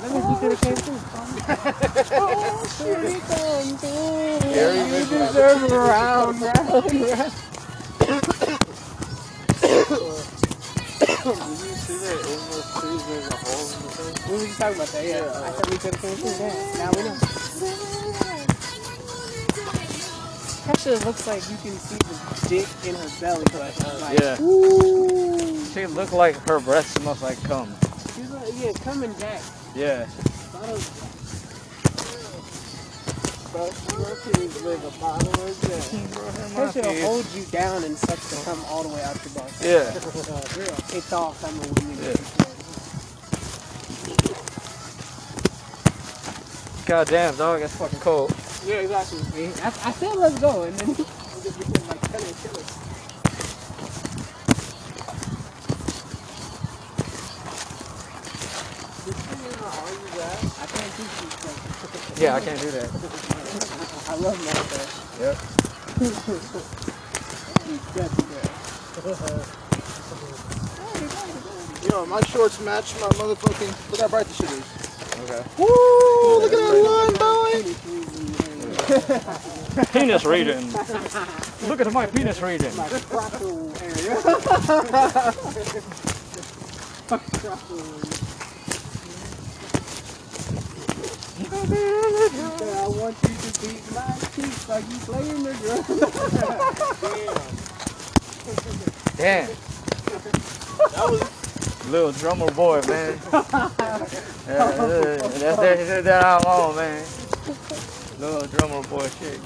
Let 0.02 0.12
me 0.12 0.22
see 0.22 0.48
if 0.48 0.54
it 0.54 0.62
came 0.62 0.76
through. 0.76 1.19
Oh, 1.50 2.66
shit, 2.78 3.00
it 3.04 3.24
came. 3.28 3.78
You 4.50 5.06
deserve 5.06 5.72
a 5.72 5.80
round, 5.80 6.42
round, 6.42 6.94
round. 6.94 7.34
Did 11.24 11.38
you 11.38 11.76
see 11.76 11.98
that 11.98 12.20
Amos 12.28 12.80
trees 12.80 13.04
there's 13.08 13.28
a 13.30 13.36
hole 13.38 13.68
in 13.70 13.84
the 13.84 13.90
thing? 13.92 14.32
We 14.32 14.38
were 14.40 14.46
just 14.48 14.60
talking 14.60 14.76
about 14.78 14.88
that, 14.90 15.06
yeah. 15.06 15.44
I 15.46 15.52
said 15.52 15.68
we 15.70 15.78
could 15.78 15.96
have 15.96 16.02
through, 16.20 16.32
yeah. 16.46 16.78
Now 16.78 16.92
we 16.96 17.04
know. 17.04 17.18
That 20.68 20.80
shit 20.80 21.06
looks 21.06 21.28
like 21.28 21.44
you 21.50 21.58
can 21.58 21.74
see 21.80 21.98
the 21.98 22.50
dick 22.50 22.68
in 22.88 22.96
her 22.96 23.10
belly 23.20 23.46
button. 23.52 24.02
Like, 24.02 24.20
Yeah. 24.20 24.42
Ooh. 24.42 25.66
She 25.74 25.86
looked 25.88 26.14
like 26.14 26.36
her 26.48 26.60
breath 26.60 26.88
smells 27.00 27.22
like 27.24 27.42
cum. 27.44 27.76
She's 28.16 28.30
like, 28.32 28.50
yeah, 28.56 28.74
coming 28.84 29.14
back. 29.14 29.42
Yeah. 29.76 30.08
Kids 33.52 34.62
live 34.64 34.84
a 34.86 34.92
bottle 35.00 35.30
of 35.30 35.62
that. 35.62 35.92
That 36.56 36.74
shit 36.74 37.04
hold 37.04 37.26
you 37.34 37.46
down 37.46 37.84
and 37.84 37.98
suck 37.98 38.20
the 38.20 38.36
cum 38.46 38.64
all 38.66 38.84
the 38.84 38.90
way 38.94 39.02
out 39.02 39.16
your 39.26 39.34
butt. 39.34 39.52
Yeah. 39.62 39.90
It's 40.96 41.12
all 41.12 41.34
coming 41.42 41.62
when 41.62 41.90
you 41.90 42.14
God 46.86 47.08
damn, 47.08 47.36
dog, 47.38 47.62
that's 47.62 47.76
fucking 47.76 48.00
cold. 48.00 48.36
yeah, 48.66 48.76
exactly. 48.76 49.20
I, 49.64 49.68
I 49.68 49.92
said 49.94 50.16
let's 50.16 50.40
go, 50.40 50.64
and 50.64 50.76
then 50.78 50.88
he 50.96 51.04
just 51.04 51.58
became 51.58 51.88
like, 51.88 52.02
kill 52.12 52.22
it, 52.22 52.36
kill 52.44 52.56
it. 52.56 52.80
I 60.62 60.66
can't 60.66 60.94
shit 60.94 61.46
like 61.46 61.59
Yeah, 62.20 62.36
I 62.36 62.42
can't 62.42 62.60
do 62.60 62.70
that. 62.72 62.90
I 64.10 64.16
love 64.16 64.38
my 64.44 64.52
Yep. 65.24 65.38
Yo, 71.90 72.06
my 72.08 72.20
shorts 72.24 72.60
match 72.60 72.94
my 73.00 73.08
motherfucking. 73.08 73.92
Look 73.92 74.02
how 74.02 74.10
bright 74.10 74.26
this 74.26 74.36
shit 74.36 74.52
is. 74.52 74.66
Okay. 75.24 75.42
Woo! 75.58 76.40
Look 76.40 76.52
at 76.52 76.60
that 76.60 76.84
line, 76.84 77.14
boy. 77.16 77.64
Penis 80.00 80.26
reading. 80.26 80.74
Look 81.70 81.80
at 81.80 81.94
my 81.94 82.06
penis 82.06 82.42
reading. 82.42 82.76
My 82.76 82.90
crotchal 82.90 83.82
area. 83.82 84.16
Crotchal 87.08 88.04
area. 88.04 88.12
I 91.40 92.88
want 92.88 93.16
you 93.24 93.36
to 93.36 93.62
beat 93.62 93.84
my 93.94 94.12
cheeks 94.36 94.68
like 94.68 94.84
you 94.90 94.98
playing 95.08 95.44
the 95.44 95.54
drum. 95.54 95.84
Damn. 99.16 99.48
That 100.92 101.06
was 101.10 101.22
Little 101.90 102.12
drummer 102.12 102.52
boy, 102.52 102.82
man. 102.88 103.18
yeah, 103.32 103.42
yeah, 104.48 105.18
that's 105.18 105.58
that 105.58 105.78
shit 105.80 106.04
that 106.04 106.24
I'm 106.24 106.46
on, 106.46 106.76
man. 106.76 107.06
Little 108.20 108.48
drummer 108.48 108.84
boy 108.88 109.08
shit. 109.18 109.40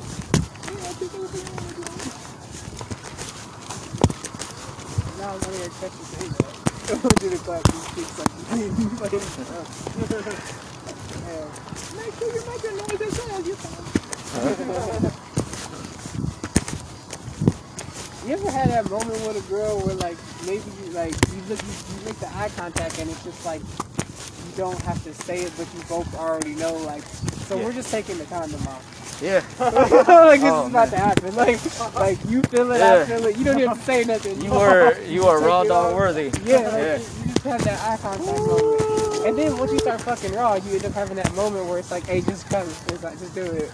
Now 5.19 5.33
I'm 5.33 5.39
gonna 5.39 5.63
expect 5.63 5.93
you 5.93 5.99
to 5.99 6.05
say 6.05 6.27
that. 6.27 6.53
I'm 6.91 6.99
gonna 7.01 7.15
do 7.15 7.29
the 7.29 7.37
clap 7.37 7.63
these 7.63 7.87
cheeks 7.95 8.19
like 8.19 8.33
you 8.35 8.89
playing 8.97 9.21
the 10.09 10.21
drum. 10.21 10.72
Yeah. 11.15 11.45
Make 11.97 12.13
sure 12.15 12.33
you 12.33 12.43
make 12.49 12.63
a 12.63 12.71
noise 12.75 13.01
as 13.01 13.19
well. 13.19 13.41
You 13.41 13.55
You 18.25 18.33
ever 18.35 18.51
had 18.51 18.69
that 18.69 18.89
moment 18.89 19.19
with 19.27 19.37
a 19.45 19.49
girl 19.49 19.79
where 19.81 19.95
like 19.95 20.17
maybe 20.45 20.63
you 20.85 20.91
like 20.91 21.13
you 21.33 21.41
look 21.49 21.61
you, 21.61 21.69
you 21.69 22.05
make 22.05 22.17
the 22.19 22.29
eye 22.37 22.49
contact 22.55 22.97
and 22.99 23.09
it's 23.09 23.23
just 23.23 23.45
like 23.45 23.61
you 23.61 24.51
don't 24.55 24.79
have 24.83 25.03
to 25.03 25.13
say 25.13 25.41
it 25.41 25.51
but 25.57 25.67
you 25.75 25.81
both 25.89 26.07
already 26.17 26.55
know 26.55 26.73
like 26.73 27.03
so 27.49 27.57
Yeah. 27.57 27.65
we're 27.65 27.73
just 27.73 27.91
taking 27.91 28.17
the 28.17 28.25
condom 28.25 28.61
off. 28.67 29.19
Yeah. 29.21 29.43
like 29.59 30.39
this 30.41 30.51
Oh, 30.51 30.63
is 30.63 30.69
about 30.69 30.89
to 30.91 30.97
happen. 30.97 31.35
Like 31.35 31.59
like 31.95 32.19
you 32.29 32.41
feel 32.43 32.71
it, 32.71 32.77
Yeah. 32.79 32.93
I 33.01 33.05
feel 33.05 33.25
it. 33.25 33.37
You 33.37 33.43
don't 33.43 33.59
even 33.59 33.75
say 33.79 34.05
nothing. 34.05 34.41
You 34.41 34.53
are 34.53 34.93
you 35.01 35.21
Take 35.23 35.41
raw 35.41 35.63
dog 35.65 35.95
worthy. 35.95 36.31
Yeah, 36.45 36.57
like, 36.59 36.73
Yeah. 36.73 36.97
You, 36.97 37.03
you 37.25 37.25
just 37.33 37.43
have 37.45 37.63
that 37.65 37.79
eye 37.89 37.97
contact 38.01 38.39
moment. 38.47 38.92
And 39.25 39.37
then 39.37 39.57
once 39.57 39.71
you 39.71 39.79
start 39.79 40.01
fucking 40.01 40.33
raw, 40.33 40.55
you 40.55 40.73
end 40.75 40.85
up 40.85 40.91
having 40.93 41.15
that 41.17 41.33
moment 41.35 41.65
where 41.67 41.79
it's 41.79 41.91
like, 41.91 42.05
hey, 42.05 42.21
just 42.21 42.47
come. 42.49 42.67
It's 42.67 43.03
like, 43.03 43.17
just 43.19 43.33
do 43.35 43.41
it. 43.43 43.71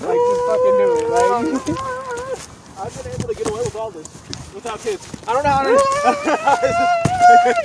Like, 0.00 0.18
just 0.18 0.42
fucking 0.46 0.76
do 0.78 0.96
it. 0.96 1.10
Like, 1.10 1.30
I've 2.78 3.02
been 3.04 3.12
able 3.12 3.28
to 3.28 3.34
get 3.34 3.46
away 3.50 3.60
with 3.60 3.76
all 3.76 3.90
this 3.90 4.08
without 4.54 4.78
kids. 4.80 5.06
I 5.28 5.32
don't 5.32 5.44
know 5.44 5.50
how 5.50 5.62
to. 5.64 5.70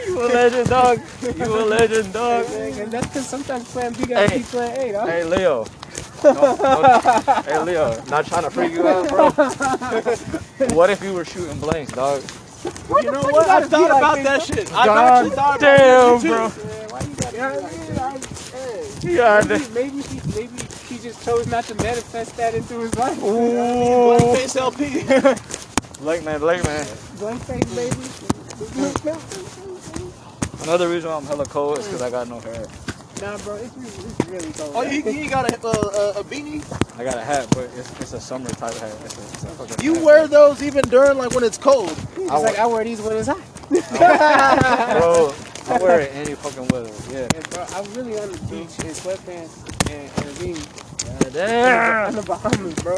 You 0.08 0.22
a 0.22 0.28
legend, 0.28 0.70
dog. 0.70 1.00
You 1.22 1.46
a 1.46 1.66
legend, 1.66 2.14
dog. 2.14 2.46
and 2.52 2.92
that's 2.92 3.08
because 3.08 3.28
sometimes 3.28 3.72
plan 3.72 3.94
B 3.94 4.06
gotta 4.06 4.28
Hey. 4.30 4.38
keep 4.40 4.46
plan 4.48 4.78
A, 4.80 4.92
dog. 4.92 5.10
Hey 5.10 5.24
Leo. 5.24 5.66
Don't- 6.22 6.36
don't- 6.62 7.46
hey 7.46 7.60
Leo, 7.64 8.04
not 8.06 8.26
trying 8.28 8.44
to 8.44 8.50
freak 8.52 8.74
you 8.74 8.88
out, 8.88 9.10
bro. 9.10 9.30
what 10.76 10.90
if 10.90 11.02
you 11.04 11.14
were 11.14 11.26
shooting 11.26 11.60
blanks, 11.60 11.92
dog? 11.94 12.22
You 13.00 13.12
know 13.12 13.24
fuck 13.24 13.32
what? 13.32 13.48
you 13.48 13.48
I 13.50 13.62
gotta 13.62 13.68
thought 13.70 13.88
be 13.88 13.88
like 13.90 13.98
about 13.98 14.24
that 14.24 14.44
shit. 14.44 14.72
I've 14.74 14.86
God 14.86 14.98
actually 14.98 15.32
thought 15.32 15.62
about 15.62 15.78
damn, 15.78 16.18
it 16.18 16.20
too. 16.22 16.28
bro. 16.28 16.54
Yeah, 16.58 16.88
why 16.90 17.02
you 17.02 17.16
gotta 17.16 17.38
You 17.38 17.42
know 17.42 17.50
be 17.50 17.56
what 17.56 17.66
I 17.66 17.70
like 18.14 18.22
that? 18.52 19.04
Yeah, 19.04 19.42
Maybe, 19.44 19.68
maybe 19.74 20.04
she, 20.04 20.22
maybe 20.36 20.58
she 20.88 21.00
just 21.00 21.24
chose 21.26 21.48
not 21.48 21.66
to 21.66 21.76
manifest 21.76 22.38
that 22.38 22.56
into 22.56 22.80
his 22.82 22.96
life. 22.98 23.20
Ooh. 23.24 24.08
Blank 24.08 24.24
face 24.38 24.56
LP. 24.56 25.04
Blake 26.00 26.24
man, 26.26 26.40
Blake 26.40 26.64
man. 26.66 26.88
Blank 27.20 27.42
face, 27.44 27.76
baby. 27.76 27.98
Another 30.64 30.90
reason 30.90 31.10
why 31.10 31.18
I'm 31.18 31.26
hella 31.26 31.46
cold 31.46 31.80
is 31.80 31.86
because 31.86 32.02
I 32.02 32.10
got 32.10 32.28
no 32.28 32.40
hair. 32.40 32.68
Nah, 33.22 33.38
bro, 33.40 33.56
it's 33.56 33.76
really, 33.78 34.10
it's 34.10 34.26
really 34.28 34.52
cold. 34.54 34.72
Oh, 34.76 34.82
you, 34.82 35.02
you 35.04 35.22
ain't 35.22 35.30
got 35.32 35.50
a, 35.50 35.56
uh, 35.68 36.14
a 36.18 36.24
beanie? 36.24 36.62
I 37.00 37.04
got 37.06 37.18
a 37.18 37.22
hat, 37.22 37.48
but 37.52 37.70
it's, 37.76 37.90
it's 38.02 38.14
a 38.14 38.20
summer 38.20 38.50
type 38.50 38.74
hat. 38.76 38.94
It's 39.06 39.18
a, 39.18 39.64
it's 39.64 39.80
a 39.80 39.84
You 39.84 39.96
hat. 39.96 40.04
wear 40.04 40.28
those 40.28 40.62
even 40.62 40.82
during 40.90 41.18
like 41.18 41.34
when 41.34 41.44
it's 41.44 41.58
cold. 41.58 41.92
It's 42.18 42.30
I 42.30 42.38
like 42.38 42.54
wear- 42.58 42.62
I 42.62 42.66
wear 42.68 42.84
these 42.84 43.02
when 43.02 43.16
it's 43.18 43.28
hot. 43.28 43.40
bro. 45.00 45.34
I 45.68 45.78
wear 45.82 46.02
it 46.02 46.12
any 46.14 46.36
fucking 46.36 46.68
weather. 46.68 46.92
Yeah. 47.10 47.28
Yeah, 47.34 47.42
bro, 47.50 47.66
I'm 47.74 47.94
really 47.94 48.20
on 48.20 48.32
the 48.32 48.38
beach 48.50 48.78
in 48.84 48.94
sweatpants 48.94 49.64
and, 49.90 50.12
and 50.18 50.26
a 50.30 50.34
beanie 50.40 51.06
God 51.06 51.26
on 51.26 51.32
damn. 51.32 52.16
the 52.16 52.22
Bahamas, 52.22 52.76
bro. 52.76 52.98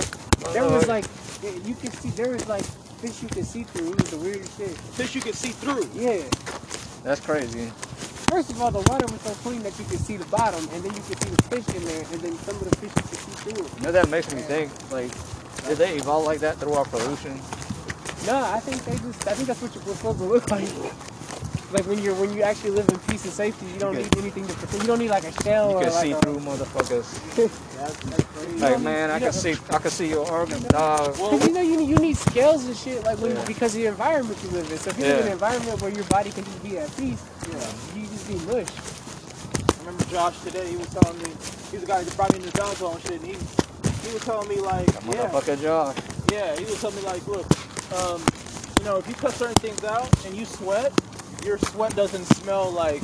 There 0.52 0.64
was 0.64 0.88
like, 0.88 1.06
you 1.66 1.76
could 1.76 1.94
see 1.94 2.10
there 2.10 2.30
was 2.32 2.48
like 2.48 2.66
fish 2.66 3.22
you 3.22 3.30
can 3.30 3.44
see 3.44 3.64
through. 3.64 3.92
It 3.92 4.02
was 4.02 4.10
the 4.10 4.18
weirdest 4.18 4.58
shit. 4.58 4.70
Fish 4.72 5.14
you 5.16 5.22
can 5.22 5.34
see 5.34 5.50
through. 5.50 5.88
Yeah. 5.94 6.24
That's 7.04 7.22
crazy. 7.22 7.72
First 8.30 8.52
of 8.52 8.62
all, 8.62 8.72
the 8.72 8.82
water 8.92 9.06
was 9.12 9.22
so 9.22 9.32
clean 9.42 9.64
that 9.64 9.78
you 9.80 9.86
could 9.86 10.00
see 10.00 10.18
the 10.18 10.26
bottom, 10.26 10.60
and 10.74 10.84
then 10.84 10.94
you 10.94 11.02
could 11.02 11.22
see 11.24 11.30
the 11.30 11.44
fish 11.44 11.76
in 11.76 11.84
there, 11.86 12.02
and 12.12 12.22
then 12.22 12.38
some 12.40 12.56
of 12.56 12.70
the 12.70 12.76
fish 12.78 12.92
you 12.96 13.02
could 13.02 13.20
see 13.20 13.52
through 13.52 13.66
it. 13.66 13.78
You 13.78 13.84
know 13.84 13.92
that 13.94 14.10
makes 14.10 14.34
me 14.34 14.42
think 14.42 14.72
like, 14.92 15.12
did 15.68 15.78
they 15.78 15.96
evolve 15.98 16.26
like 16.26 16.40
that 16.42 16.58
through 16.58 16.74
our 16.74 16.86
pollution? 16.86 17.40
No, 18.26 18.44
I 18.44 18.60
think 18.60 18.84
they 18.86 18.98
just. 18.98 19.28
I 19.28 19.34
think 19.34 19.48
that's 19.48 19.62
what 19.62 19.74
you're 19.74 19.84
supposed 19.96 20.20
to 20.20 20.26
look 20.26 20.50
like. 20.52 20.68
Like 21.72 21.86
when 21.86 22.00
you're 22.00 22.16
when 22.16 22.32
you 22.34 22.44
actually 22.44 22.72
live 22.72 22.88
in 22.90 22.98
peace 23.00 23.24
and 23.26 23.34
safety, 23.34 23.66
you 23.68 23.80
don't 23.80 23.94
Okay. 23.96 24.04
need 24.04 24.18
anything 24.18 24.48
to 24.48 24.54
protect. 24.54 24.82
You 24.82 24.88
don't 24.88 25.00
need 25.00 25.10
like 25.10 25.24
a 25.26 25.44
shell 25.44 25.70
You 25.72 25.76
or 25.78 25.84
can 25.84 25.94
like 25.94 26.04
see 26.04 26.12
a, 26.12 26.16
through 26.22 26.40
motherfuckers. 26.40 27.08
That's. 27.78 28.62
Like 28.62 28.82
man, 28.82 29.12
I 29.12 29.20
can 29.20 29.34
see, 29.34 29.52
I 29.70 29.78
can 29.78 29.92
see 29.92 30.08
your 30.10 30.30
organ, 30.32 30.64
dog. 30.64 31.18
Well, 31.20 31.38
you 31.46 31.54
know 31.54 31.62
you 31.62 31.78
need, 31.78 31.90
you 31.90 31.98
need 31.98 32.18
scales 32.18 32.66
and 32.66 32.76
shit 32.76 33.04
like 33.04 33.20
when, 33.20 33.36
Yeah. 33.36 33.46
because 33.46 33.76
of 33.76 33.82
the 33.82 33.88
environment 33.88 34.38
you 34.44 34.50
live 34.50 34.72
in. 34.72 34.78
So 34.78 34.90
if 34.90 34.98
you 34.98 35.04
live 35.06 35.20
in 35.20 35.26
an 35.28 35.32
environment 35.34 35.82
where 35.82 35.92
your 35.92 36.06
body 36.06 36.32
can 36.32 36.44
just 36.46 36.64
be 36.64 36.78
at 36.80 36.96
peace, 36.98 37.22
you 37.96 38.07
just 38.28 38.48
be 38.48 38.54
mush. 38.54 38.68
I 39.76 39.80
remember 39.80 40.06
Josh 40.06 40.40
today. 40.42 40.70
He 40.70 40.78
was 40.78 40.88
telling 40.88 41.18
me 41.20 41.30
he's 41.72 41.82
the 41.82 41.88
guy 41.88 42.04
that 42.04 42.16
brought 42.16 42.32
me 42.34 42.40
into 42.44 42.52
John's 42.58 42.82
and 42.82 43.02
shit. 43.02 43.12
And 43.14 43.26
he 43.26 43.34
he 44.08 44.14
was 44.14 44.22
telling 44.24 44.48
me 44.50 44.58
like, 44.60 44.86
That 44.88 45.04
yeah, 45.06 45.30
motherfucker 45.30 45.62
Josh. 45.62 45.98
yeah. 46.32 46.56
He 46.58 46.66
was 46.66 46.80
telling 46.82 46.96
me 46.98 47.02
like, 47.04 47.26
look, 47.28 47.46
um, 47.94 48.22
you 48.80 48.86
know, 48.86 48.98
if 48.98 49.08
you 49.08 49.16
cut 49.16 49.34
certain 49.34 49.56
things 49.56 49.84
out 49.84 50.10
and 50.26 50.36
you 50.36 50.46
sweat, 50.46 50.92
your 51.46 51.58
sweat 51.58 51.96
doesn't 51.96 52.26
smell 52.26 52.72
like 52.72 53.04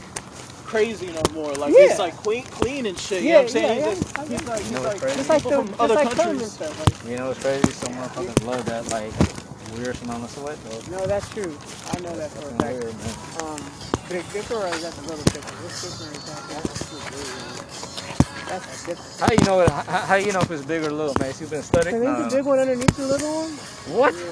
crazy 0.66 1.08
no 1.08 1.22
more. 1.34 1.54
Like 1.54 1.74
Yeah. 1.74 1.86
it's 1.86 2.00
like 2.00 2.16
clean, 2.18 2.44
clean 2.44 2.86
and 2.86 2.98
shit. 2.98 3.24
You 3.24 3.30
know 3.30 3.36
what 3.36 3.42
I'm 3.44 3.50
saying? 3.50 3.80
yeah, 3.80 3.90
He's, 3.90 4.02
yeah. 4.04 4.18
like, 4.18 4.30
he's 4.30 4.48
like, 4.48 4.60
he's 4.60 4.72
You 4.72 4.76
know 4.76 4.82
what's 4.84 4.94
like 4.94 5.02
crazy? 5.02 5.16
Just 5.18 5.30
like 5.30 5.44
people 5.44 5.52
the, 5.52 5.58
from 5.58 5.68
just 5.68 5.82
other 5.82 5.96
like 5.96 6.04
cum 6.10 6.30
and 6.30 6.40
countries. 6.40 6.52
stuff. 6.52 6.80
Like, 7.04 7.12
You 7.12 7.18
know 7.18 7.28
what's 7.28 7.40
crazy? 7.42 7.72
Some 7.72 7.94
motherfuckers 7.94 8.46
love 8.46 8.66
that 8.66 8.90
like 8.90 9.43
weird 9.78 9.96
smell 9.98 10.24
of 10.24 10.30
sweat 10.32 10.58
though. 10.66 10.82
no, 10.98 11.06
that's 11.08 11.30
true. 11.30 11.58
I 11.92 12.00
know 12.00 12.16
that 12.16 12.32
for 12.32 12.50
a 12.50 12.52
Fucking 12.52 12.58
fact. 12.58 12.80
weird, 12.84 12.96
man. 12.98 13.18
Um, 13.42 13.62
but 14.08 14.18
if 14.18 14.34
Dipper 14.34 14.68
is 14.68 14.84
at 14.84 14.94
the 14.94 15.02
little 15.04 15.26
picture, 15.26 15.56
this 15.64 15.82
picture 15.82 16.12
is 16.16 16.24
that. 16.26 16.48
That's 16.50 16.74
that's 18.50 18.84
a 18.84 18.88
different. 18.88 19.20
How 19.20 19.32
you 19.32 19.40
know 19.46 19.60
it? 19.62 19.70
How, 19.70 19.84
how 20.06 20.16
you 20.16 20.32
know 20.34 20.42
if 20.42 20.52
it's 20.52 20.66
big 20.66 20.84
or 20.84 20.92
little, 20.92 21.16
man? 21.20 21.34
You've 21.40 21.50
been 21.52 21.64
studying? 21.64 21.96
So 21.96 22.02
there's 22.02 22.20
Nah. 22.20 22.28
a 22.28 22.32
big 22.32 22.46
one 22.46 22.60
underneath 22.60 22.96
the 22.98 23.08
little 23.08 23.34
one. 23.34 23.52
What? 23.98 24.14
Yeah. 24.14 24.24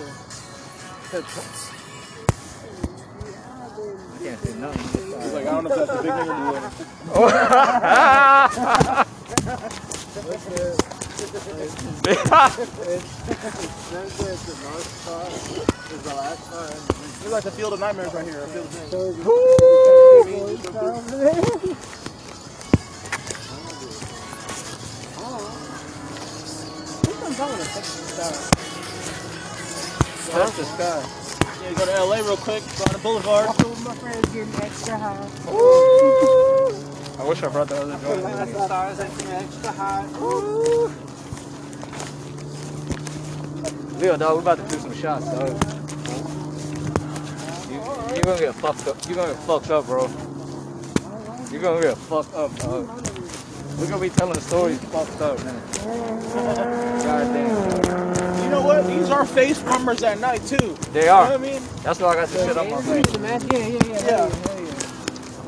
I 4.15 4.23
can't 4.23 4.39
see 4.39 4.53
nothing. 4.59 5.21
He's 5.21 5.33
like, 5.33 5.47
I 5.47 5.51
don't 5.51 5.63
know 5.65 5.71
if 5.71 5.75
that's 5.77 5.91
the 5.91 6.03
big 6.03 6.11
one 6.11 6.29
or 6.29 6.35
the 6.35 6.51
little. 6.51 6.71
It's 11.21 11.35
like 17.31 17.43
the 17.43 17.51
field 17.51 17.73
of 17.73 17.79
nightmares 17.79 18.13
right 18.13 18.25
here. 18.25 18.47
Field 18.47 18.65
of 18.65 18.71
dreams. 20.23 20.65
To 30.25 30.31
touch 30.31 30.55
the 30.55 30.65
sky. 30.65 31.03
Yeah, 31.61 31.73
go 31.73 31.85
to 31.85 32.03
LA 32.03 32.17
real 32.17 32.37
quick. 32.37 32.63
Go 32.77 32.83
on 32.85 32.93
the 32.93 32.99
boulevard. 32.99 33.47
High. 33.47 33.53
I 37.19 37.23
wish 37.27 37.43
I 37.43 37.47
brought 37.49 37.67
the 37.69 37.75
other 37.75 37.97
joint. 37.99 38.23
Leo, 44.01 44.17
dog, 44.17 44.35
we 44.37 44.41
about 44.41 44.57
to 44.57 44.63
do 44.75 44.79
some 44.81 44.93
shots, 44.95 45.25
dog. 45.25 45.49
You, 47.69 47.77
you 48.15 48.21
gonna 48.23 48.39
get 48.39 48.55
fucked 48.55 48.87
up. 48.87 48.97
You 49.07 49.13
gonna 49.13 49.33
get 49.33 49.43
fucked 49.43 49.69
up, 49.69 49.85
bro. 49.85 50.09
You're 51.51 51.61
gonna 51.61 51.81
get 51.83 51.97
fucked 51.97 52.33
up, 52.33 52.55
dog. 52.57 52.87
We're 53.77 53.87
gonna 53.89 54.01
be 54.01 54.09
telling 54.09 54.39
stories 54.41 54.79
fucked 54.85 55.21
up, 55.21 55.37
man. 55.45 55.61
God 57.03 57.33
damn. 57.33 58.43
You 58.43 58.49
know 58.49 58.61
what? 58.63 58.87
These 58.87 59.11
are 59.11 59.23
face 59.23 59.61
warmers 59.61 60.01
at 60.01 60.19
night 60.19 60.43
too. 60.47 60.65
You 60.65 60.75
They 60.93 61.05
know 61.05 61.17
what 61.21 61.31
I 61.31 61.35
are. 61.35 61.39
mean? 61.39 61.61
That's 61.83 61.99
why 61.99 62.09
I 62.09 62.15
got 62.15 62.29
this 62.29 62.43
shit 62.43 62.57
up 62.57 62.65
on 62.65 62.71
my 62.71 62.81
face. 62.81 63.05
Yeah, 63.51 63.67
yeah, 63.67 63.97
yeah. 64.07 64.29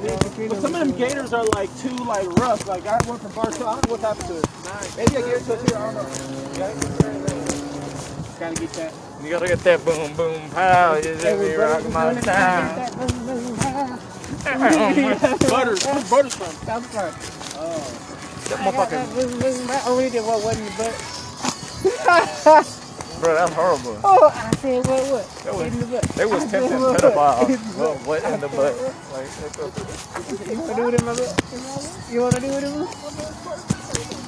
Yeah. 0.03 0.47
But 0.49 0.61
some 0.61 0.75
of 0.75 0.87
them 0.87 0.91
gators 0.97 1.33
are 1.33 1.45
like 1.55 1.75
too 1.79 1.95
like 2.05 2.27
rough. 2.39 2.67
Like 2.67 2.85
I 2.85 2.99
went 3.09 3.21
from 3.21 3.31
Barstow. 3.31 3.65
I 3.65 3.81
don't 3.81 3.87
know 3.87 3.91
what 3.93 4.01
happened 4.01 4.27
to 4.27 4.37
it. 4.37 4.97
Maybe 4.97 5.17
I 5.17 5.21
gave 5.21 5.41
it 5.41 5.45
to 5.45 5.53
it 5.53 5.69
here. 5.69 5.77
I 5.79 5.93
don't 5.93 7.13
know. 7.19 7.22
Gotta 8.39 8.55
get 8.55 8.69
that. 8.73 8.93
You 9.23 9.29
gotta 9.29 9.47
get 9.47 9.59
that 9.59 9.85
boom, 9.85 10.13
boom, 10.15 10.49
pow. 10.51 10.95
You 10.95 11.03
just 11.03 11.39
be 11.39 11.55
rocking 11.55 11.93
my 11.93 12.13
town. 12.21 12.75
Butters. 15.49 15.85
Where's 15.85 16.09
Butters 16.09 16.35
from? 16.35 16.53
South 16.65 16.93
Park. 16.93 17.13
That 18.49 18.59
motherfucking, 18.59 19.85
Oh, 19.85 19.97
we 19.97 20.09
did 20.09 20.25
what 20.25 20.43
wasn't 20.43 20.65
the 20.65 20.83
butt. 20.83 20.93
bro, 23.21 23.33
that's 23.35 23.53
horrible. 23.53 23.97
Oh, 24.03 24.29
I 24.33 24.51
said 24.57 24.85
what 24.87 25.03
what? 25.11 25.29
That 25.45 25.53
was- 25.55 25.67
in 25.73 25.79
the 25.79 25.85
butt. 25.85 26.03
They 26.03 26.25
was 26.25 26.43
I 26.43 26.47
tempting 26.49 26.79
pedophiles. 26.79 27.77
Well, 27.77 27.95
what 28.03 28.23
in 28.23 28.39
the 28.41 28.47
butt? 28.49 28.75
Like, 29.13 29.29
You 30.51 30.59
wanna 30.59 30.75
do 30.75 30.87
it 30.89 30.93
in 30.99 31.05
my 31.05 31.13
butt? 31.15 31.41
You 32.11 32.21
wanna 32.21 32.39
do 32.39 32.47
it 32.51 32.63
in 32.63 32.71
my 32.79 32.85
butt? 32.85 34.22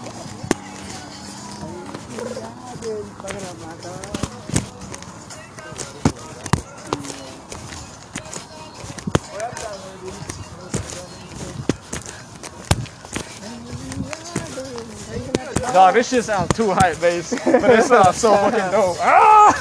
Dog, 15.73 15.93
this 15.95 16.07
shit 16.07 16.23
sounds 16.23 16.53
too 16.53 16.71
hype, 16.71 17.01
bass. 17.01 17.31
But 17.43 17.69
it 17.69 17.83
sounds 17.83 18.15
so 18.15 18.33
fucking 18.33 18.71
dope. 18.71 18.97
Ah! 19.01 19.51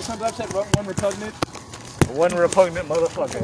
Sometimes 0.00 0.22
I've 0.22 0.34
said 0.36 0.52
one 0.54 0.66
one 0.74 0.86
repugnant. 0.86 1.34
One 2.14 2.34
repugnant 2.34 2.88
motherfucker. 2.88 3.42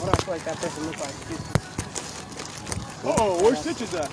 What 0.00 0.06
do 0.06 0.10
I 0.10 0.16
feel 0.16 0.34
like 0.34 0.44
that 0.44 0.56
person 0.56 0.86
looks 0.86 1.00
like? 1.00 1.14
Oh, 3.04 3.42
where's 3.42 3.60
Stitches 3.60 3.94
at? 3.94 4.10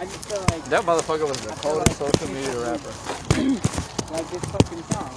I 0.00 0.06
just 0.06 0.28
feel 0.28 0.40
like 0.50 0.64
That 0.66 0.82
motherfucker 0.84 1.28
was 1.28 1.40
the 1.40 1.52
coldest 1.54 1.98
social 1.98 2.28
media 2.28 2.58
rapper. 2.60 2.92
like 4.12 4.30
this 4.30 4.44
fucking 4.46 4.82
song. 4.84 5.10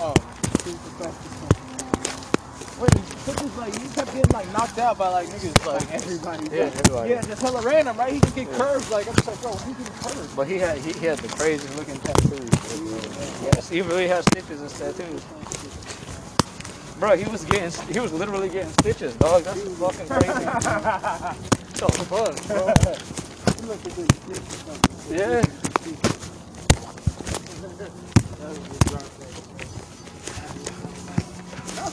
Oh. 0.00 0.14
Who's 0.64 0.74
the 0.74 0.90
fastest 1.00 1.34
fucking 1.40 1.68
song? 1.78 2.67
Wait, 2.80 2.94
like 3.56 3.74
you 3.74 3.88
kept 3.90 4.14
getting 4.14 4.30
like 4.32 4.52
knocked 4.52 4.78
out 4.78 4.96
by 4.98 5.08
like 5.08 5.26
niggas 5.28 5.66
like 5.66 5.92
Everybody. 5.92 6.48
Yeah, 6.54 6.62
everybody. 6.62 7.10
yeah, 7.10 7.22
just 7.22 7.42
hella 7.42 7.60
random, 7.62 7.96
right? 7.96 8.12
He 8.12 8.20
can 8.20 8.32
get 8.34 8.50
curves 8.52 8.88
like 8.90 9.08
I'm 9.08 9.14
just 9.16 9.26
like, 9.26 9.40
bro, 9.42 9.50
you 9.52 9.74
getting 9.74 9.92
curves? 9.94 10.34
But 10.36 10.46
he 10.46 10.58
had 10.58 10.78
he, 10.78 10.92
he 10.92 11.06
had 11.06 11.18
the 11.18 11.28
crazy 11.28 11.66
looking 11.74 11.98
tattoos. 11.98 12.48
Yes, 13.42 13.68
he 13.68 13.80
really 13.80 14.06
had 14.06 14.22
stitches 14.24 14.60
and 14.60 14.70
tattoos. 14.70 15.24
Bro, 17.00 17.16
he 17.16 17.28
was 17.30 17.44
getting 17.46 17.72
he 17.92 17.98
was 17.98 18.12
literally 18.12 18.48
getting 18.48 18.70
stitches, 18.74 19.14
dog. 19.16 19.42
That's 19.42 19.60
fucking 19.78 20.06
crazy. 20.06 20.44
the 21.74 21.88
fuck, 22.06 22.46
bro? 22.46 22.72
Yeah. 25.10 25.42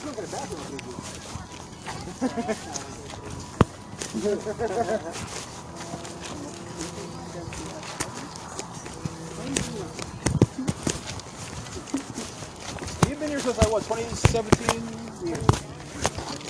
You've 0.06 0.14
been 13.20 13.30
here 13.30 13.39
since 13.39 13.58
like 13.58 13.72
what, 13.72 13.82
2017? 13.84 14.82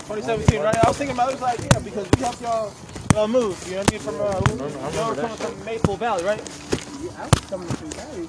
2017, 0.03 0.61
right? 0.61 0.75
I 0.75 0.87
was 0.89 0.97
thinking 0.97 1.15
about 1.15 1.29
it, 1.29 1.35
was 1.35 1.41
like, 1.41 1.59
yeah, 1.61 1.79
because 1.79 2.09
we 2.13 2.21
helped 2.21 2.41
y'all 2.41 2.73
uh, 3.15 3.25
move. 3.25 3.63
You 3.67 3.75
know 3.75 3.77
what 3.77 3.87
I 3.87 3.91
mean? 3.93 4.01
From 4.01 4.15
uh, 4.19 4.41
y'all 4.91 5.09
were 5.11 5.15
coming 5.15 5.37
from 5.37 5.63
Maple 5.63 5.95
Valley, 5.95 6.25
right? 6.25 6.64
I 7.17 7.23
was 7.25 7.45
coming 7.49 7.67
from 7.69 7.89
Cali. 7.91 8.27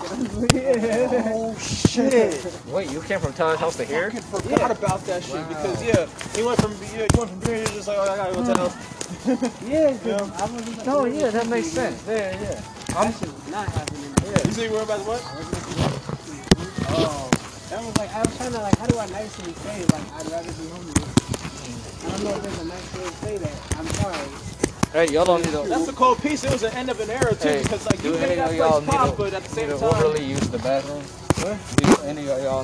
Yeah. 0.53 1.33
Oh 1.35 1.57
shit! 1.59 2.47
Wait, 2.69 2.91
you 2.91 3.01
came 3.03 3.21
from 3.21 3.33
Tyler's 3.33 3.59
house 3.59 3.77
to 3.77 3.85
here? 3.85 4.11
I 4.15 4.21
forgot 4.21 4.71
about 4.71 5.01
that 5.07 5.23
shit 5.25 5.47
because 5.49 5.83
yeah, 5.85 6.07
he 6.35 6.43
went 6.43 6.61
from 6.61 6.73
yeah, 6.95 7.07
he 7.13 7.19
went 7.19 7.31
from 7.31 7.41
here, 7.43 7.57
he 7.57 7.63
was 7.63 7.73
just 7.73 7.89
like, 7.89 7.99
oh, 7.99 8.03
I 8.03 8.17
gotta 8.17 8.35
go 8.35 8.41
to 8.43 8.47
the 8.47 8.57
house. 8.57 8.77
Yeah, 9.67 9.97
'cause 9.99 10.31
I 10.33 10.45
was 10.51 10.77
like, 10.79 10.89
Oh 10.89 11.05
yeah, 11.05 11.31
that 11.31 11.47
makes 11.49 11.69
sense. 11.69 12.03
Yeah, 12.07 12.41
yeah. 12.41 12.61
that 12.95 13.15
shit 13.15 13.33
was 13.33 13.47
not 13.51 13.69
happening. 13.69 14.15
You 14.47 14.53
see 14.53 14.69
where 14.69 14.83
about 14.83 15.01
what? 15.07 15.23
Oh, 16.91 17.31
that 17.71 17.83
was 17.85 17.97
like, 17.99 18.11
I 18.15 18.23
was 18.23 18.37
trying 18.37 18.53
to 18.53 18.59
like, 18.59 18.77
how 18.79 18.87
do 18.87 18.99
I 18.99 19.07
nicely 19.07 19.53
say 19.53 19.85
like, 19.95 20.07
I'd 20.19 20.31
rather 20.31 20.53
be 20.53 20.67
homeless. 20.69 21.15
I 22.05 22.11
don't 22.11 22.25
know 22.25 22.35
if 22.37 22.43
there's 22.43 22.61
a 22.61 22.65
nice 22.67 22.95
way 22.95 23.05
to 23.05 23.17
say 23.25 23.37
that. 23.39 23.57
I'm 23.79 23.87
sorry. 23.99 24.27
Hey, 24.93 25.09
y'all 25.09 25.25
don't 25.25 25.45
need 25.45 25.53
to. 25.53 25.69
That's 25.69 25.89
a 25.89 25.93
cold 25.93 26.23
piece. 26.23 26.45
It 26.45 26.53
was 26.53 26.63
the 26.63 26.75
end 26.75 26.89
of 26.91 27.01
an 27.01 27.11
era 27.11 27.35
too, 27.35 27.49
Hey, 27.49 27.63
because 27.63 27.85
like 27.87 28.03
you 28.03 28.13
do 28.13 28.19
made 28.19 28.39
that 28.39 28.49
place 28.49 28.85
pop, 28.87 29.17
but 29.17 29.35
at 29.35 29.43
the 29.43 29.49
same 29.51 29.69
time, 29.69 29.83
orderly 29.83 30.25
use 30.25 30.41
the 30.49 30.59
bathroom? 30.59 31.03
Do 31.77 31.97
any 32.05 32.29
of 32.29 32.43
y'all 32.43 32.55